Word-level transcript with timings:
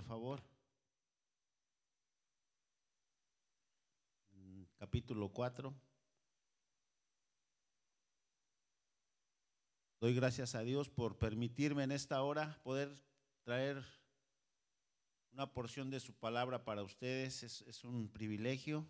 por 0.00 0.06
favor. 0.06 0.42
Mm, 4.32 4.62
Capítulo 4.78 5.28
4. 5.28 5.74
Doy 10.00 10.14
gracias 10.14 10.54
a 10.54 10.62
Dios 10.62 10.88
por 10.88 11.18
permitirme 11.18 11.82
en 11.84 11.92
esta 11.92 12.22
hora 12.22 12.58
poder 12.62 12.90
traer 13.44 13.84
una 15.32 15.52
porción 15.52 15.90
de 15.90 16.00
su 16.00 16.14
palabra 16.14 16.64
para 16.64 16.82
ustedes. 16.82 17.42
Es, 17.42 17.84
un 17.84 18.08
privilegio. 18.08 18.88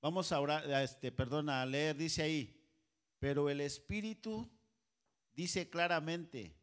Vamos 0.00 0.30
a 0.30 0.38
orar, 0.38 0.70
este, 0.82 1.10
perdón, 1.10 1.48
a 1.48 1.66
leer, 1.66 1.96
dice 1.96 2.22
ahí, 2.22 2.64
pero 3.18 3.50
el 3.50 3.60
Espíritu 3.60 4.48
dice 5.32 5.68
claramente 5.68 6.59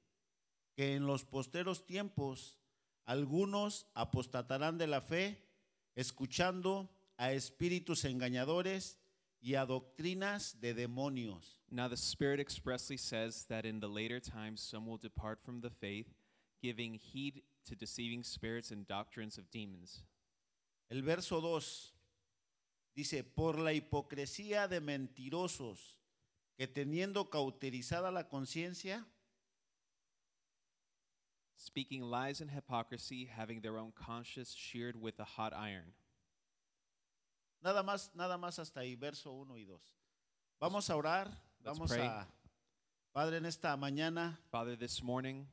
que 0.77 0.93
en 0.93 1.07
los 1.07 1.25
posteros 1.25 1.87
tiempos 1.87 2.55
algunos 3.03 3.87
apostatarán 3.95 4.77
de 4.77 4.85
la 4.85 5.01
fe, 5.01 5.43
escuchando 5.95 6.87
a 7.17 7.33
espíritus 7.33 8.05
engañadores 8.05 8.99
y 9.41 9.55
a 9.55 9.65
doctrinas 9.65 10.59
de 10.61 10.75
demonios. 10.75 11.57
Now 11.71 11.89
the 11.89 11.97
Spirit 11.97 12.39
expressly 12.39 12.97
says 12.97 13.45
that 13.47 13.65
in 13.65 13.79
the 13.79 13.87
later 13.87 14.19
times 14.19 14.61
some 14.61 14.85
will 14.85 14.99
depart 14.99 15.39
from 15.43 15.61
the 15.61 15.71
faith, 15.71 16.13
giving 16.61 16.93
heed 16.93 17.41
to 17.65 17.75
deceiving 17.75 18.23
spirits 18.23 18.69
and 18.69 18.85
doctrines 18.87 19.39
of 19.39 19.49
demons. 19.49 20.03
El 20.91 21.01
verso 21.01 21.41
2 21.41 21.91
dice, 22.95 23.23
por 23.23 23.57
la 23.57 23.71
hipocresía 23.73 24.67
de 24.67 24.79
mentirosos 24.79 25.97
que 26.55 26.67
teniendo 26.67 27.31
cauterizada 27.31 28.11
la 28.11 28.27
conciencia, 28.29 29.07
Speaking 31.57 32.03
lies 32.03 32.39
and 32.39 32.51
hypocrisy, 32.51 33.25
having 33.25 33.61
their 33.61 33.77
own 33.77 33.91
conscience 33.91 34.53
sheared 34.53 34.95
with 34.95 35.19
a 35.19 35.23
hot 35.25 35.53
iron. 35.53 35.93
nada 37.63 37.83
más, 37.83 38.09
nada 38.15 38.37
más 38.37 38.59
hasta 38.59 38.81
ahí, 38.81 38.95
verso 38.95 39.31
1 39.31 39.57
y 39.57 39.65
2. 39.65 39.81
Vamos 40.59 40.89
a 40.89 40.95
orar, 40.95 41.27
Let's 41.63 41.77
vamos 41.77 41.91
pray. 41.91 42.05
a, 42.07 42.27
Padre, 43.11 43.37
en 43.37 43.45
esta 43.45 43.75
mañana 43.75 44.37
Father, 44.51 44.75
this 44.77 45.01
morning 45.01 45.47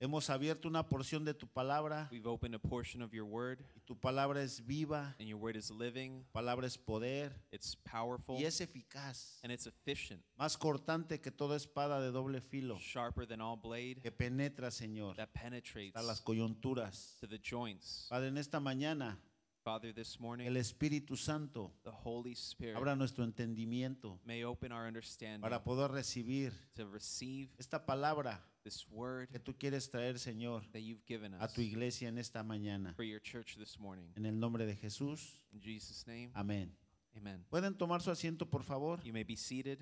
hemos 0.00 0.30
abierto 0.30 0.68
una 0.68 0.88
porción 0.88 1.24
de 1.24 1.34
tu 1.34 1.46
palabra. 1.46 2.08
We've 2.10 2.26
opened 2.26 2.54
a 2.54 2.58
portion 2.58 3.02
of 3.02 3.12
your 3.12 3.24
word, 3.24 3.60
y 3.74 3.80
tu 3.84 3.94
palabra 3.98 4.42
es 4.42 4.60
viva, 4.60 5.14
and 5.18 5.28
your 5.28 5.38
word 5.38 5.56
is 5.56 5.70
living, 5.70 6.24
tu 6.24 6.32
palabra 6.32 6.66
es 6.66 6.76
poder. 6.76 7.32
It's 7.50 7.76
powerful, 7.76 8.36
y 8.38 8.44
es 8.44 8.60
eficaz, 8.60 9.40
and 9.42 9.52
it's 9.52 9.66
efficient, 9.66 10.22
más 10.38 10.56
cortante 10.56 11.20
que 11.20 11.30
toda 11.30 11.56
espada 11.56 12.00
de 12.00 12.10
doble 12.10 12.40
filo. 12.40 12.78
Sharper 12.78 13.26
than 13.26 13.40
all 13.40 13.56
blade. 13.56 14.00
Que 14.02 14.10
penetra, 14.10 14.70
Señor, 14.70 15.16
that 15.16 15.32
penetrates 15.32 15.96
a 15.96 16.02
las 16.02 16.20
coyunturas. 16.20 17.16
to 17.20 17.26
the 17.26 17.38
joints. 17.38 18.06
Padre, 18.08 18.28
en 18.28 18.38
esta 18.38 18.60
mañana 18.60 19.18
Father, 19.64 19.94
this 19.94 20.20
morning 20.20 20.46
el 20.46 20.58
Espíritu 20.58 21.16
Santo 21.16 21.72
the 21.84 21.90
Holy 21.90 22.34
Spirit 22.34 22.76
abra 22.76 22.94
nuestro 22.94 23.24
entendimiento 23.24 24.20
may 24.26 24.44
open 24.44 24.72
our 24.72 24.86
understanding 24.86 25.40
para 25.40 25.64
poder 25.64 25.90
recibir 25.90 26.52
to 26.74 26.86
receive 26.86 27.48
esta 27.58 27.78
palabra 27.86 28.42
this 28.62 28.86
word 28.90 29.30
que 29.30 29.38
tú 29.38 29.56
quieres 29.56 29.88
traer, 29.88 30.18
Señor, 30.18 30.70
that 30.72 30.80
you've 30.82 31.04
given 31.06 31.34
a 31.40 31.48
tu 31.48 31.62
iglesia 31.62 32.08
en 32.08 32.18
esta 32.18 32.42
mañana. 32.42 32.94
for 32.94 33.04
your 33.04 33.20
church 33.20 33.56
this 33.56 33.78
morning. 33.78 34.12
En 34.16 34.26
el 34.26 34.38
nombre 34.38 34.66
de 34.66 34.74
Jesús. 34.76 35.32
In 35.54 35.60
Jesus' 35.62 36.06
name, 36.06 36.30
Amén. 36.34 36.70
amen. 37.16 37.42
¿Pueden 37.48 37.74
tomar 37.74 38.02
su 38.02 38.10
asiento, 38.10 38.44
por 38.50 38.62
favor? 38.64 39.00
You 39.02 39.14
may 39.14 39.24
be 39.24 39.36
seated. 39.36 39.78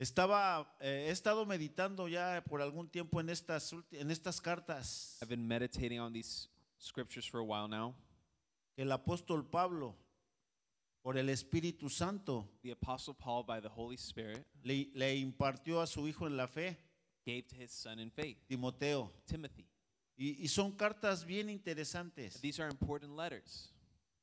Estaba, 0.00 0.74
eh, 0.80 1.06
he 1.06 1.10
estado 1.12 1.46
meditando 1.46 2.08
ya 2.08 2.42
por 2.48 2.60
algún 2.60 2.88
tiempo 2.90 3.20
en 3.20 3.28
estas, 3.28 3.72
en 3.92 4.10
estas 4.10 4.40
cartas 4.40 5.18
I've 5.22 5.28
been 5.28 5.46
meditating 5.46 6.00
on 6.00 6.12
these 6.12 6.48
scriptures 6.82 7.24
for 7.26 7.40
a 7.40 7.44
while 7.44 7.68
now. 7.68 7.94
que 8.76 8.82
el 8.82 8.90
apóstol 8.92 9.44
Pablo, 9.50 9.94
por 11.02 11.16
el 11.16 11.28
Espíritu 11.28 11.88
Santo, 11.90 12.48
The 12.62 12.72
Apostle 12.72 13.14
Paul, 13.14 13.44
by 13.44 13.60
the 13.60 13.68
Holy 13.68 13.96
Spirit, 13.96 14.46
le, 14.64 14.90
le 14.94 15.16
impartió 15.16 15.80
a 15.80 15.86
su 15.86 16.06
hijo 16.06 16.26
en 16.26 16.36
la 16.36 16.46
fe, 16.46 16.76
gave 17.26 17.42
to 17.48 17.56
his 17.56 17.70
son 17.70 17.98
in 17.98 18.10
faith, 18.10 18.38
Timoteo. 18.48 19.10
Timothy. 19.26 19.66
Y, 20.16 20.36
y 20.44 20.48
son 20.48 20.72
cartas 20.72 21.24
bien 21.24 21.48
interesantes. 21.48 22.40
These 22.40 22.60
are 22.60 22.68
important 22.70 23.16
letters. 23.16 23.72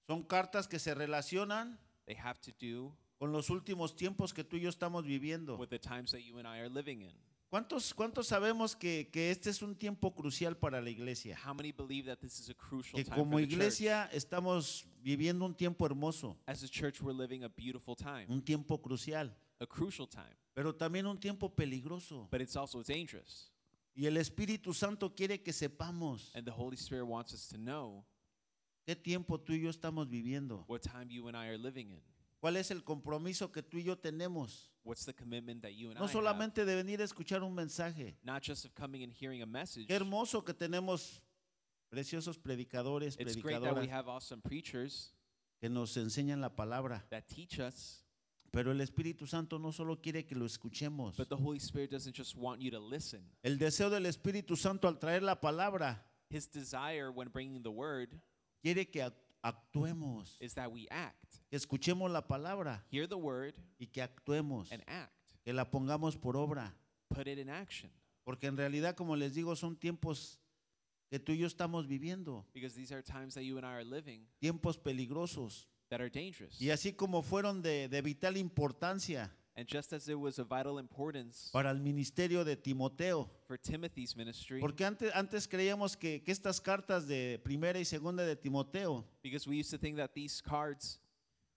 Son 0.07 0.23
cartas 0.23 0.67
que 0.67 0.79
se 0.79 0.93
relacionan 0.93 1.77
They 2.05 2.15
have 2.15 2.39
to 2.41 2.51
do 2.59 2.95
con 3.19 3.31
los 3.31 3.49
últimos 3.49 3.95
tiempos 3.95 4.33
que 4.33 4.43
tú 4.43 4.55
y 4.57 4.61
yo 4.61 4.69
estamos 4.69 5.03
viviendo. 5.05 5.57
with 5.57 5.69
the 5.69 5.77
times 5.79 6.11
that 6.11 6.21
you 6.21 6.37
and 6.39 6.47
I 6.47 6.59
are 6.59 6.69
living 6.69 7.01
in. 7.01 7.13
¿Cuántos, 7.49 7.95
cuántos 7.95 8.27
sabemos 8.27 8.75
que, 8.75 9.09
que 9.11 9.31
este 9.31 9.49
es 9.49 9.63
un 9.63 9.75
tiempo 9.75 10.13
crucial 10.13 10.55
para 10.55 10.79
la 10.81 10.89
iglesia? 10.91 11.35
How 11.43 11.55
many 11.55 11.71
believe 11.71 12.05
that 12.05 12.19
this 12.19 12.39
is 12.39 12.49
a 12.49 12.53
crucial 12.53 12.95
Que 12.95 13.03
time 13.03 13.15
como 13.17 13.31
for 13.31 13.41
the 13.41 13.47
church? 13.47 13.53
iglesia 13.53 14.09
estamos 14.13 14.85
viviendo 15.01 15.45
un 15.45 15.55
tiempo 15.55 15.83
hermoso, 15.87 16.37
As 16.45 16.61
a 16.63 16.67
church, 16.67 17.01
we're 17.01 17.11
living 17.11 17.43
a 17.43 17.49
beautiful 17.49 17.95
time, 17.95 18.27
un 18.29 18.41
tiempo 18.43 18.77
crucial, 18.77 19.31
a 19.59 19.65
crucial 19.65 20.07
time, 20.07 20.35
pero 20.53 20.75
también 20.75 21.07
un 21.07 21.17
tiempo 21.19 21.49
peligroso. 21.49 22.27
but 22.29 22.39
it's 22.39 22.55
also 22.55 22.83
dangerous. 22.83 23.51
Y 23.95 24.05
el 24.05 24.17
Espíritu 24.17 24.71
Santo 24.75 25.09
quiere 25.15 25.41
que 25.41 25.51
sepamos 25.51 26.29
And 26.35 26.45
the 26.45 26.51
Holy 26.53 26.77
Spirit 26.77 27.05
wants 27.07 27.33
us 27.33 27.47
to 27.49 27.57
know 27.57 28.05
qué 28.85 28.95
tiempo 28.95 29.39
tú 29.39 29.53
y 29.53 29.61
yo 29.61 29.71
estamos 29.71 30.07
viviendo. 30.07 30.65
what 30.67 30.81
time 30.83 31.09
you 31.09 31.27
and 31.27 31.35
I 31.35 31.47
are 31.47 31.57
living 31.57 31.89
in. 31.89 32.01
¿Cuál 32.39 32.57
es 32.57 32.69
el 32.69 32.83
compromiso 32.83 33.51
que 33.51 33.63
tú 33.63 33.79
y 33.79 33.83
yo 33.85 33.97
tenemos? 33.97 34.69
What's 34.83 35.05
the 35.05 35.13
commitment 35.13 35.61
that 35.63 35.73
you 35.73 35.89
and 35.91 35.99
No 35.99 36.05
I 36.05 36.07
have? 36.07 36.13
solamente 36.13 36.65
de 36.65 36.75
venir 36.75 37.01
a 37.01 37.03
escuchar 37.05 37.43
un 37.43 37.53
mensaje. 37.53 38.15
Not 38.23 38.41
just 38.41 38.65
of 38.65 38.73
coming 38.73 39.03
and 39.03 39.11
hearing 39.13 39.41
a 39.41 39.45
message. 39.45 39.87
Qué 39.87 39.95
hermoso 39.95 40.43
que 40.43 40.53
tenemos 40.53 41.21
preciosos 41.93 42.37
predicadores, 42.37 43.15
It's 43.19 43.35
great 43.35 43.59
that 43.61 43.75
we 43.75 43.87
predicadoras 43.87 43.89
have 43.89 44.07
awesome 44.07 44.41
preachers 44.41 45.11
que 45.59 45.69
nos 45.69 45.95
enseñan 45.97 46.39
la 46.39 46.49
palabra. 46.49 47.03
that 47.09 47.27
teach 47.27 47.59
us, 47.59 48.03
Pero 48.51 48.71
el 48.71 48.79
Espíritu 48.81 49.27
Santo 49.27 49.59
no 49.59 49.71
solo 49.71 49.97
quiere 49.97 50.25
que 50.25 50.35
lo 50.35 50.45
escuchemos. 50.45 51.15
but 51.17 51.29
the 51.29 51.37
Holy 51.37 51.59
Spirit 51.59 51.91
doesn't 51.91 52.15
just 52.15 52.35
want 52.35 52.61
you 52.61 52.71
to 52.71 52.79
listen. 52.79 53.21
El 53.43 53.57
deseo 53.57 53.89
del 53.91 54.03
Espíritu 54.05 54.57
Santo 54.57 54.87
al 54.87 54.97
traer 54.97 55.21
la 55.21 55.35
palabra 55.35 55.97
His 56.31 56.47
desire 56.47 57.11
when 57.11 57.27
bringing 57.29 57.61
the 57.63 57.71
word 57.71 58.09
quiere 58.63 58.85
que 58.85 59.01
ac- 59.03 59.13
actuemos, 59.43 60.37
is 60.39 60.53
that 60.53 60.71
we 60.71 60.87
act, 60.89 61.35
que 61.49 61.57
escuchemos 61.57 62.11
la 62.11 62.27
palabra 62.27 62.83
hear 62.91 63.07
the 63.07 63.15
word, 63.15 63.53
y 63.79 63.87
que 63.87 64.01
actuemos, 64.01 64.71
and 64.71 64.83
act, 64.87 65.13
que 65.43 65.53
la 65.53 65.69
pongamos 65.69 66.17
por 66.17 66.35
obra. 66.35 66.73
put 67.09 67.27
it 67.27 67.37
in 67.39 67.49
action. 67.49 67.89
Porque 68.23 68.47
en 68.47 68.57
realidad, 68.57 68.95
como 68.95 69.15
les 69.15 69.33
digo, 69.33 69.55
son 69.55 69.75
tiempos 69.75 70.39
que 71.09 71.19
tú 71.19 71.31
y 71.31 71.37
yo 71.39 71.47
estamos 71.47 71.87
viviendo, 71.87 72.45
Because 72.53 72.75
these 72.75 72.91
are 72.93 73.01
times 73.01 73.33
that 73.33 73.41
you 73.43 73.57
and 73.57 73.65
I 73.65 73.69
are 73.71 73.83
living 73.85 74.27
tiempos 74.39 74.77
peligrosos. 74.77 75.67
that 75.89 75.99
are 76.01 76.09
dangerous. 76.09 76.61
Y 76.61 76.69
así 76.69 76.93
como 76.93 77.23
fueron 77.23 77.63
de, 77.63 77.87
de 77.89 78.01
vital 78.03 78.37
importancia 78.37 79.35
And 79.59 79.67
just 79.67 79.91
as 79.91 80.07
it 80.07 80.15
was 80.17 80.39
of 80.39 80.47
vital 80.47 80.79
importance 80.79 81.49
para 81.51 81.69
el 81.69 81.79
ministerio 81.79 82.45
de 82.45 82.55
Timoteo, 82.55 83.29
for 83.45 83.57
Timothy's 83.57 84.15
ministry, 84.15 84.61
porque 84.61 84.85
antes, 84.85 85.11
antes 85.13 85.47
creíamos 85.49 85.97
que, 85.97 86.23
que 86.23 86.31
estas 86.31 86.61
cartas 86.61 87.07
de 87.07 87.37
primera 87.43 87.77
y 87.77 87.83
segunda 87.83 88.23
de 88.25 88.37
Timoteo 88.37 89.03
because 89.21 89.45
we 89.49 89.57
used 89.57 89.69
to 89.69 89.77
think 89.77 89.97
that 89.97 90.11
these 90.13 90.41
cards 90.41 90.99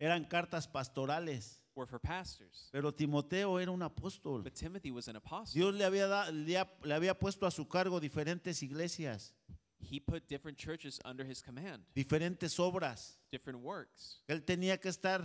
eran 0.00 0.24
cartas 0.24 0.66
pastorales, 0.66 1.62
were 1.76 1.86
for 1.86 2.00
pastors. 2.00 2.68
pero 2.72 2.90
Timoteo 2.92 3.56
era 3.60 3.70
un 3.70 3.82
apóstol. 3.82 4.42
But 4.42 4.54
Timothy 4.56 4.90
was 4.90 5.06
an 5.06 5.14
apostle. 5.14 5.54
Dios 5.54 5.72
le 5.72 5.84
había, 5.84 6.08
da- 6.08 6.28
le 6.32 6.56
ha- 6.58 6.68
le 6.82 6.94
había 6.94 7.14
puesto 7.16 7.46
a 7.46 7.52
su 7.52 7.66
cargo 7.68 8.00
diferentes 8.00 8.62
iglesias, 8.64 9.32
He 9.78 10.00
put 10.00 10.26
different 10.28 10.58
churches 10.58 11.00
under 11.04 11.24
his 11.24 11.40
command, 11.40 11.84
diferentes 11.94 12.58
obras. 12.58 13.16
different 13.30 13.60
works. 13.62 14.22
Él 14.28 14.42
tenía 14.44 14.80
que 14.80 14.88
estar 14.88 15.22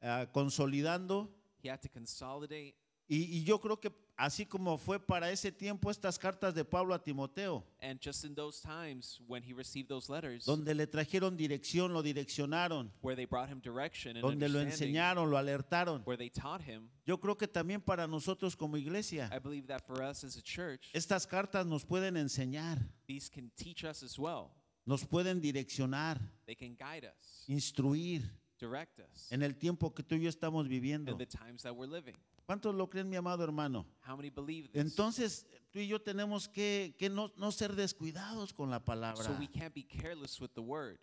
ah, 0.00 0.26
consolidando 0.32 1.34
He 1.62 1.68
had 1.70 1.80
to 1.82 1.88
consolidate. 1.88 2.74
y, 3.10 3.38
y 3.38 3.42
yo 3.44 3.58
creo 3.58 3.80
que 3.80 3.90
así 4.18 4.44
como 4.44 4.76
fue 4.76 4.98
para 5.00 5.30
ese 5.30 5.50
tiempo 5.50 5.90
estas 5.90 6.18
cartas 6.18 6.54
de 6.54 6.62
Pablo 6.62 6.92
a 6.94 7.02
Timoteo, 7.02 7.64
And 7.80 7.98
just 8.00 8.24
in 8.24 8.34
those 8.34 8.60
times 8.60 9.18
when 9.26 9.42
he 9.42 9.54
received 9.54 9.88
those 9.88 10.10
letters, 10.12 10.44
donde 10.44 10.74
le 10.74 10.86
trajeron 10.86 11.34
dirección, 11.36 11.94
lo 11.94 12.02
direccionaron, 12.02 12.90
where 13.00 13.16
they 13.16 13.24
brought 13.24 13.48
him 13.48 13.60
direction 13.62 14.16
and 14.16 14.22
donde 14.22 14.46
lo 14.50 14.58
understanding, 14.60 14.94
enseñaron, 14.94 15.30
lo 15.30 15.38
alertaron. 15.38 16.02
where 16.04 16.18
they 16.18 16.28
taught 16.28 16.60
him, 16.60 16.90
Yo 17.06 17.18
creo 17.18 17.38
que 17.38 17.48
también 17.48 17.80
para 17.80 18.06
nosotros 18.06 18.54
como 18.54 18.76
iglesia, 18.76 19.30
I 19.32 19.38
believe 19.38 19.66
that 19.68 19.80
for 19.86 20.02
us 20.02 20.22
as 20.22 20.36
a 20.36 20.42
church, 20.42 20.90
estas 20.92 21.26
cartas 21.26 21.64
nos 21.64 21.84
pueden 21.86 22.16
enseñar, 22.18 22.78
these 23.06 23.30
can 23.30 23.50
teach 23.56 23.84
us 23.84 24.02
as 24.02 24.18
well. 24.18 24.50
nos 24.84 25.06
pueden 25.06 25.40
direccionar, 25.40 26.20
They 26.44 26.54
can 26.56 26.76
guide 26.76 27.06
us, 27.06 27.44
instruir 27.48 28.22
direct 28.58 28.98
us 29.00 29.30
en 29.30 29.42
el 29.42 29.56
tiempo 29.56 29.94
que 29.94 30.02
tú 30.02 30.14
y 30.14 30.22
yo 30.22 30.28
estamos 30.28 30.68
viviendo. 30.68 31.12
in 31.12 31.18
the 31.18 31.26
times 31.26 31.62
that 31.62 31.74
we're 31.74 31.90
living. 31.90 32.14
¿Cuántos 32.46 32.74
lo 32.74 32.88
creen, 32.88 33.10
mi 33.10 33.16
amado 33.16 33.44
hermano? 33.44 33.84
How 34.06 34.16
many 34.16 34.30
believe 34.30 34.70
this? 34.72 34.80
Entonces, 34.80 35.46
tú 35.70 35.80
y 35.80 35.86
yo 35.86 36.00
tenemos 36.00 36.48
que, 36.48 36.94
que 36.98 37.10
no, 37.10 37.30
no 37.36 37.52
ser 37.52 37.74
descuidados 37.74 38.54
con 38.54 38.70
la 38.70 38.82
palabra. 38.82 39.22
so 39.22 39.36
we 39.38 39.46
can't 39.46 39.74
be 39.74 39.82
careless 39.82 40.40
with 40.40 40.50
the 40.54 40.62
word. 40.62 40.98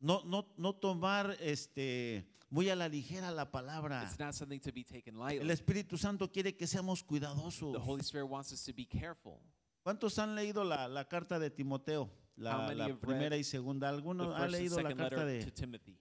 No, 0.00 0.22
no, 0.24 0.46
no 0.56 0.74
tomar 0.74 1.36
este, 1.40 2.26
muy 2.48 2.70
a 2.70 2.76
la 2.76 2.88
ligera 2.88 3.30
la 3.30 3.50
palabra. 3.50 4.04
It's 4.04 4.18
not 4.18 4.34
something 4.34 4.60
to 4.60 4.72
be 4.72 4.84
taken 4.84 5.14
El 5.16 5.20
lightly. 5.20 5.50
Espíritu 5.50 5.98
Santo 5.98 6.30
quiere 6.30 6.56
que 6.56 6.66
seamos 6.66 7.00
The 7.00 7.06
cuidadosos. 7.06 7.76
Holy 7.76 8.02
Spirit 8.02 8.28
wants 8.28 8.52
us 8.52 8.64
to 8.64 8.72
be 8.72 8.86
careful. 8.86 9.38
¿Cuántos 9.82 10.18
han 10.18 10.34
leído 10.34 10.64
la, 10.64 10.88
la 10.88 11.04
carta 11.06 11.38
de 11.38 11.50
Timoteo? 11.50 12.10
La, 12.36 12.74
la 12.74 12.94
primera 12.98 13.36
y 13.36 13.44
segunda. 13.44 13.88
¿Alguno 13.88 14.34
ha 14.34 14.46
leído 14.46 14.80
la 14.82 14.94
carta 14.94 15.24
de 15.24 15.46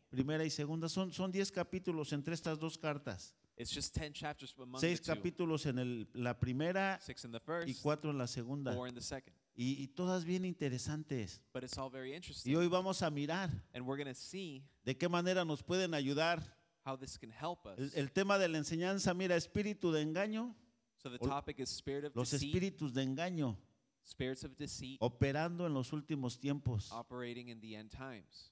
primera 0.09 0.43
y 0.43 0.49
segunda? 0.49 0.89
Son, 0.89 1.11
son 1.13 1.31
diez 1.31 1.51
capítulos 1.51 2.11
entre 2.13 2.33
estas 2.33 2.59
dos 2.59 2.77
cartas. 2.77 3.33
It's 3.57 3.73
just 3.73 3.95
10 3.97 4.11
chapters 4.11 4.53
among 4.57 4.81
Seis 4.81 4.99
the 4.99 5.05
two. 5.05 5.15
capítulos 5.15 5.65
en 5.65 5.79
el- 5.79 6.09
la 6.13 6.37
primera 6.37 6.99
Six 7.01 7.23
in 7.23 7.31
the 7.31 7.37
y 7.37 7.41
first, 7.45 7.81
cuatro 7.81 8.11
en 8.11 8.17
la 8.17 8.27
segunda. 8.27 8.73
four 8.73 8.89
in 8.89 8.93
the 8.95 9.01
second. 9.01 9.33
Y, 9.55 9.81
y 9.81 9.87
todas 9.87 10.25
bien 10.25 10.43
interesantes. 10.43 11.39
But 11.53 11.63
it's 11.63 11.77
all 11.77 11.89
very 11.89 12.13
interesting. 12.13 12.51
Y 12.51 12.55
hoy 12.57 12.67
vamos 12.67 13.01
a 13.01 13.09
mirar 13.09 13.49
And 13.73 13.85
we're 13.87 13.95
going 13.95 14.13
to 14.13 14.19
see 14.19 14.65
de 14.83 14.97
qué 14.97 15.07
manera 15.07 15.45
nos 15.45 15.63
pueden 15.63 15.93
ayudar. 15.93 16.41
how 16.85 16.97
this 16.97 17.17
can 17.17 17.31
help 17.31 17.65
us. 17.65 17.79
El, 17.79 17.91
el 17.95 18.11
tema 18.11 18.37
de 18.37 18.49
la 18.49 18.57
enseñanza, 18.57 19.13
mira, 19.13 19.37
espíritu 19.37 19.89
de 19.93 20.01
engaño, 20.01 20.53
so 20.97 21.09
the 21.09 21.17
topic 21.17 21.59
is 21.59 21.69
spirit 21.69 22.03
of 22.05 22.15
los 22.15 22.29
deceit, 22.31 22.49
espíritus 22.53 22.93
de 22.93 23.03
engaño 23.03 23.57
spirits 24.05 24.43
of 24.43 24.55
deceit 24.57 24.97
operando 25.01 25.65
en 25.65 25.73
los 25.73 25.91
últimos 25.91 26.39
tiempos. 26.39 26.91
operating 26.91 27.49
in 27.49 27.59
the 27.59 27.75
end 27.75 27.89
times. 27.91 28.51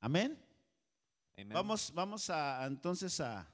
Amén. 0.00 0.38
Amen. 1.36 1.52
Vamos, 1.54 1.92
vamos 1.94 2.28
a 2.30 2.64
entonces 2.66 3.20
a, 3.20 3.46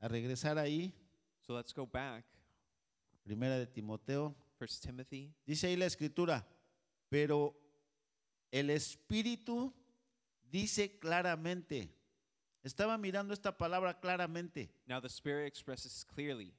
a 0.00 0.08
regresar 0.08 0.58
ahí, 0.58 0.92
So 1.46 1.54
let's 1.54 1.72
go 1.74 1.86
back. 1.86 2.24
primera 3.24 3.58
de 3.58 3.66
Timoteo. 3.66 4.34
First 4.58 4.84
Timothy. 4.84 5.34
Dice 5.44 5.66
ahí 5.66 5.76
la 5.76 5.86
escritura, 5.86 6.46
pero 7.08 7.54
el 8.50 8.70
Espíritu 8.70 9.72
dice 10.50 10.98
claramente. 10.98 11.92
Estaba 12.62 12.96
mirando 12.96 13.34
esta 13.34 13.56
palabra 13.56 13.98
claramente. 13.98 14.72
Now 14.86 15.00
the 15.00 15.08
Spirit 15.08 15.46
expresses 15.48 16.04
clearly. 16.04 16.54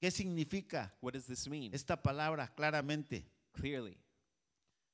¿Qué 0.00 0.10
significa 0.10 0.94
What 1.00 1.12
does 1.12 1.26
this 1.26 1.48
mean? 1.48 1.74
esta 1.74 2.02
palabra 2.02 2.52
claramente? 2.54 3.26
Clearly. 3.52 3.98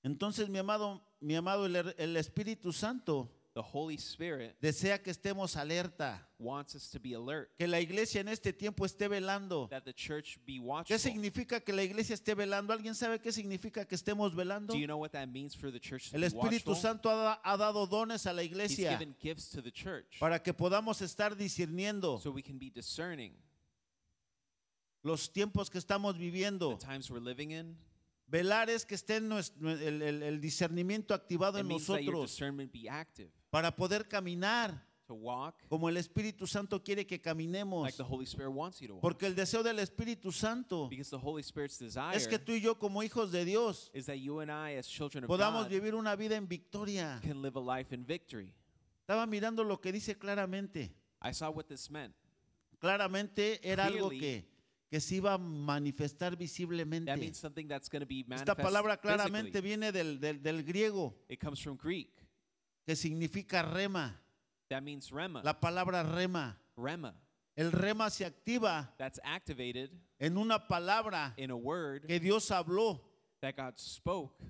Entonces, 0.02 0.48
mi 0.48 0.58
amado, 0.58 1.02
mi 1.20 1.34
amado, 1.34 1.66
el, 1.66 1.76
el 1.76 2.16
Espíritu 2.16 2.72
Santo 2.72 3.30
The 3.54 3.62
Holy 3.62 3.94
Spirit 3.94 4.56
desea 4.60 5.00
que 5.00 5.12
estemos 5.12 5.56
alerta, 5.56 6.28
wants 6.40 6.74
us 6.74 6.90
to 6.90 6.98
be 6.98 7.14
alert, 7.14 7.56
que 7.56 7.68
la 7.68 7.78
iglesia 7.78 8.20
en 8.20 8.26
este 8.26 8.52
tiempo 8.52 8.84
esté 8.84 9.06
velando. 9.06 9.68
that 9.70 9.84
the 9.84 9.92
church 9.92 10.38
be 10.44 10.60
¿Qué 10.84 10.98
significa 10.98 11.60
que 11.60 11.72
la 11.72 11.84
iglesia 11.84 12.14
esté 12.14 12.34
velando? 12.34 12.72
¿Alguien 12.72 12.96
sabe 12.96 13.20
qué 13.20 13.30
significa 13.30 13.86
que 13.86 13.94
estemos 13.94 14.34
velando? 14.34 14.74
Do 14.74 14.80
you 14.80 14.88
know 14.88 14.98
what 14.98 15.12
that 15.12 15.28
means 15.28 15.54
for 15.54 15.70
the 15.70 15.78
church 15.78 16.10
to 16.10 16.16
El 16.16 16.22
be 16.22 16.26
Espíritu 16.26 16.70
watchful? 16.70 16.74
Santo 16.74 17.10
ha, 17.10 17.40
ha 17.44 17.56
dado 17.56 17.86
dones 17.86 18.26
a 18.26 18.32
la 18.32 18.42
He's 18.42 18.50
iglesia 18.50 18.90
given 18.90 19.14
gifts 19.20 19.48
to 19.50 19.62
the 19.62 19.70
church 19.70 20.18
para 20.18 20.42
que 20.42 20.52
podamos 20.52 21.00
estar 21.00 21.36
discerniendo 21.36 22.20
so 22.20 22.32
we 22.32 22.42
can 22.42 22.58
be 22.58 22.70
discerning 22.70 23.36
los 25.04 25.30
tiempos 25.32 25.70
que 25.70 25.78
estamos 25.78 26.14
the 26.14 26.18
viviendo. 26.20 26.76
times 26.78 27.08
we're 27.10 27.20
living 27.24 27.50
in. 27.52 27.76
Velar 28.26 28.68
es 28.70 28.84
que 28.84 28.94
esté 28.96 29.18
el, 29.18 30.02
el- 30.02 30.22
el 30.22 30.40
discernimiento 30.40 31.14
activado 31.14 31.58
It 31.58 31.62
en 31.62 31.68
nosotros 31.68 32.36
para 33.50 33.76
poder 33.76 34.08
caminar 34.08 34.82
to 35.06 35.12
walk 35.14 35.54
como 35.68 35.90
el 35.90 35.98
Espíritu 35.98 36.46
Santo 36.46 36.82
quiere 36.82 37.06
que 37.06 37.20
caminemos. 37.20 37.82
like 37.84 37.98
the 37.98 38.02
Holy 38.02 38.24
wants 38.48 38.80
you 38.80 38.88
to 38.88 38.94
walk. 38.94 39.02
Porque 39.02 39.26
el 39.26 39.34
deseo 39.34 39.62
del 39.62 39.78
Espíritu 39.78 40.32
Santo 40.32 40.88
the 40.88 41.16
Holy 41.22 41.42
es 42.14 42.26
que 42.26 42.38
tú 42.38 42.52
y 42.52 42.62
yo 42.62 42.78
como 42.78 43.02
hijos 43.02 43.30
de 43.30 43.44
Dios 43.44 43.90
podamos 45.26 45.64
God, 45.64 45.70
vivir 45.70 45.94
una 45.94 46.16
vida 46.16 46.34
en 46.36 46.48
victoria. 46.48 47.20
can 47.22 47.42
live 47.42 47.58
a 47.58 47.78
life 47.78 47.94
in 47.94 48.06
victory. 48.06 48.54
Estaba 49.02 49.26
mirando 49.26 49.62
lo 49.62 49.78
que 49.82 49.92
dice 49.92 50.16
claramente. 50.16 50.90
I 51.22 51.32
saw 51.34 51.50
what 51.50 51.66
this 51.66 51.90
meant. 51.90 52.14
Claramente 52.78 53.60
era 53.62 53.84
algo 53.84 54.08
Clearly, 54.08 54.18
que, 54.20 54.53
que 54.90 55.00
se 55.00 55.16
iba 55.16 55.34
a 55.34 55.38
manifestar 55.38 56.32
That 56.32 56.38
visiblemente. 56.38 57.16
means 57.16 57.38
something 57.38 57.66
that's 57.66 57.88
going 57.88 58.00
to 58.02 58.06
be 58.06 58.20
Esta 58.20 58.28
manifest 58.54 58.60
palabra 58.60 58.96
claramente 59.00 59.60
physically. 59.60 59.68
viene 59.68 59.92
del, 59.92 60.20
del- 60.20 60.42
del 60.42 60.62
griego 60.62 61.14
It 61.28 61.40
comes 61.40 61.60
from 61.60 61.76
Greek. 61.76 62.10
que 62.86 62.94
significa 62.96 63.62
rema. 63.62 64.20
That 64.68 64.82
means 64.82 65.10
rema. 65.10 65.42
La 65.42 65.58
palabra 65.60 66.02
rema. 66.02 66.58
Rema. 66.76 67.14
El 67.56 67.70
rema 67.72 68.10
se 68.10 68.24
activa 68.24 68.92
That's 68.98 69.20
activated 69.24 69.90
en 70.18 70.36
una 70.36 70.66
palabra 70.66 71.34
in 71.36 71.50
a 71.50 71.56
word 71.56 72.06
que 72.06 72.18
Dios 72.20 72.50
habló 72.50 73.00
that 73.40 73.54
God 73.56 73.74
spoke 73.78 74.42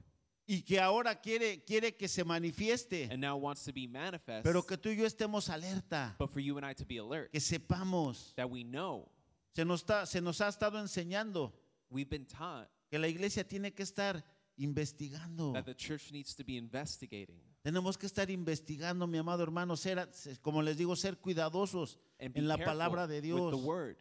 y 0.46 0.62
que 0.62 0.78
ahora 0.78 1.14
quiere, 1.20 1.64
quiere 1.64 1.96
que 1.96 2.06
se 2.06 2.22
manifieste, 2.22 3.08
and 3.10 3.20
now 3.20 3.36
wants 3.36 3.64
to 3.64 3.72
be 3.72 3.86
manifest. 3.88 4.42
pero 4.44 4.62
que 4.66 4.76
tú 4.76 4.90
y 4.90 4.96
yo 4.96 5.06
estemos 5.06 5.48
alerta, 5.48 6.14
But 6.18 6.30
for 6.32 6.40
you 6.40 6.56
and 6.58 6.66
I 6.66 6.74
to 6.74 6.84
be 6.86 6.98
alert, 6.98 7.30
que 7.32 7.40
sepamos. 7.40 8.34
that 8.36 8.48
we 8.50 8.62
know 8.62 9.10
Se 9.54 9.64
nos, 9.64 9.80
está- 9.82 10.04
se 10.06 10.20
nos 10.20 10.40
ha 10.40 10.48
estado 10.48 10.78
enseñando 10.80 11.52
we've 11.90 12.08
been 12.10 12.26
taught 12.26 12.68
que 12.90 12.98
la 12.98 13.06
iglesia 13.08 13.46
tiene 13.46 13.72
que 13.72 13.82
estar 13.84 14.24
investigando. 14.56 15.52
that 15.52 15.64
the 15.64 15.74
church 15.74 16.10
needs 16.12 16.34
to 16.34 16.44
be 16.44 16.56
investigating 16.56 17.40
Tenemos 17.62 17.96
que 17.96 18.06
estar 18.06 18.28
investigando, 18.30 19.06
mi 19.06 19.16
amado 19.16 19.42
hermano, 19.42 19.74
ser, 19.76 20.10
como 20.42 20.60
les 20.60 20.76
digo, 20.76 20.94
ser 20.96 21.16
cuidadosos 21.18 21.98
and 22.20 22.34
be 22.34 22.40
en 22.40 22.48
la 22.48 22.56
careful 22.56 22.72
palabra 22.72 23.06
de 23.06 23.16
with 23.16 23.22
Dios. 23.22 23.50
the 23.52 23.66
word 23.66 23.96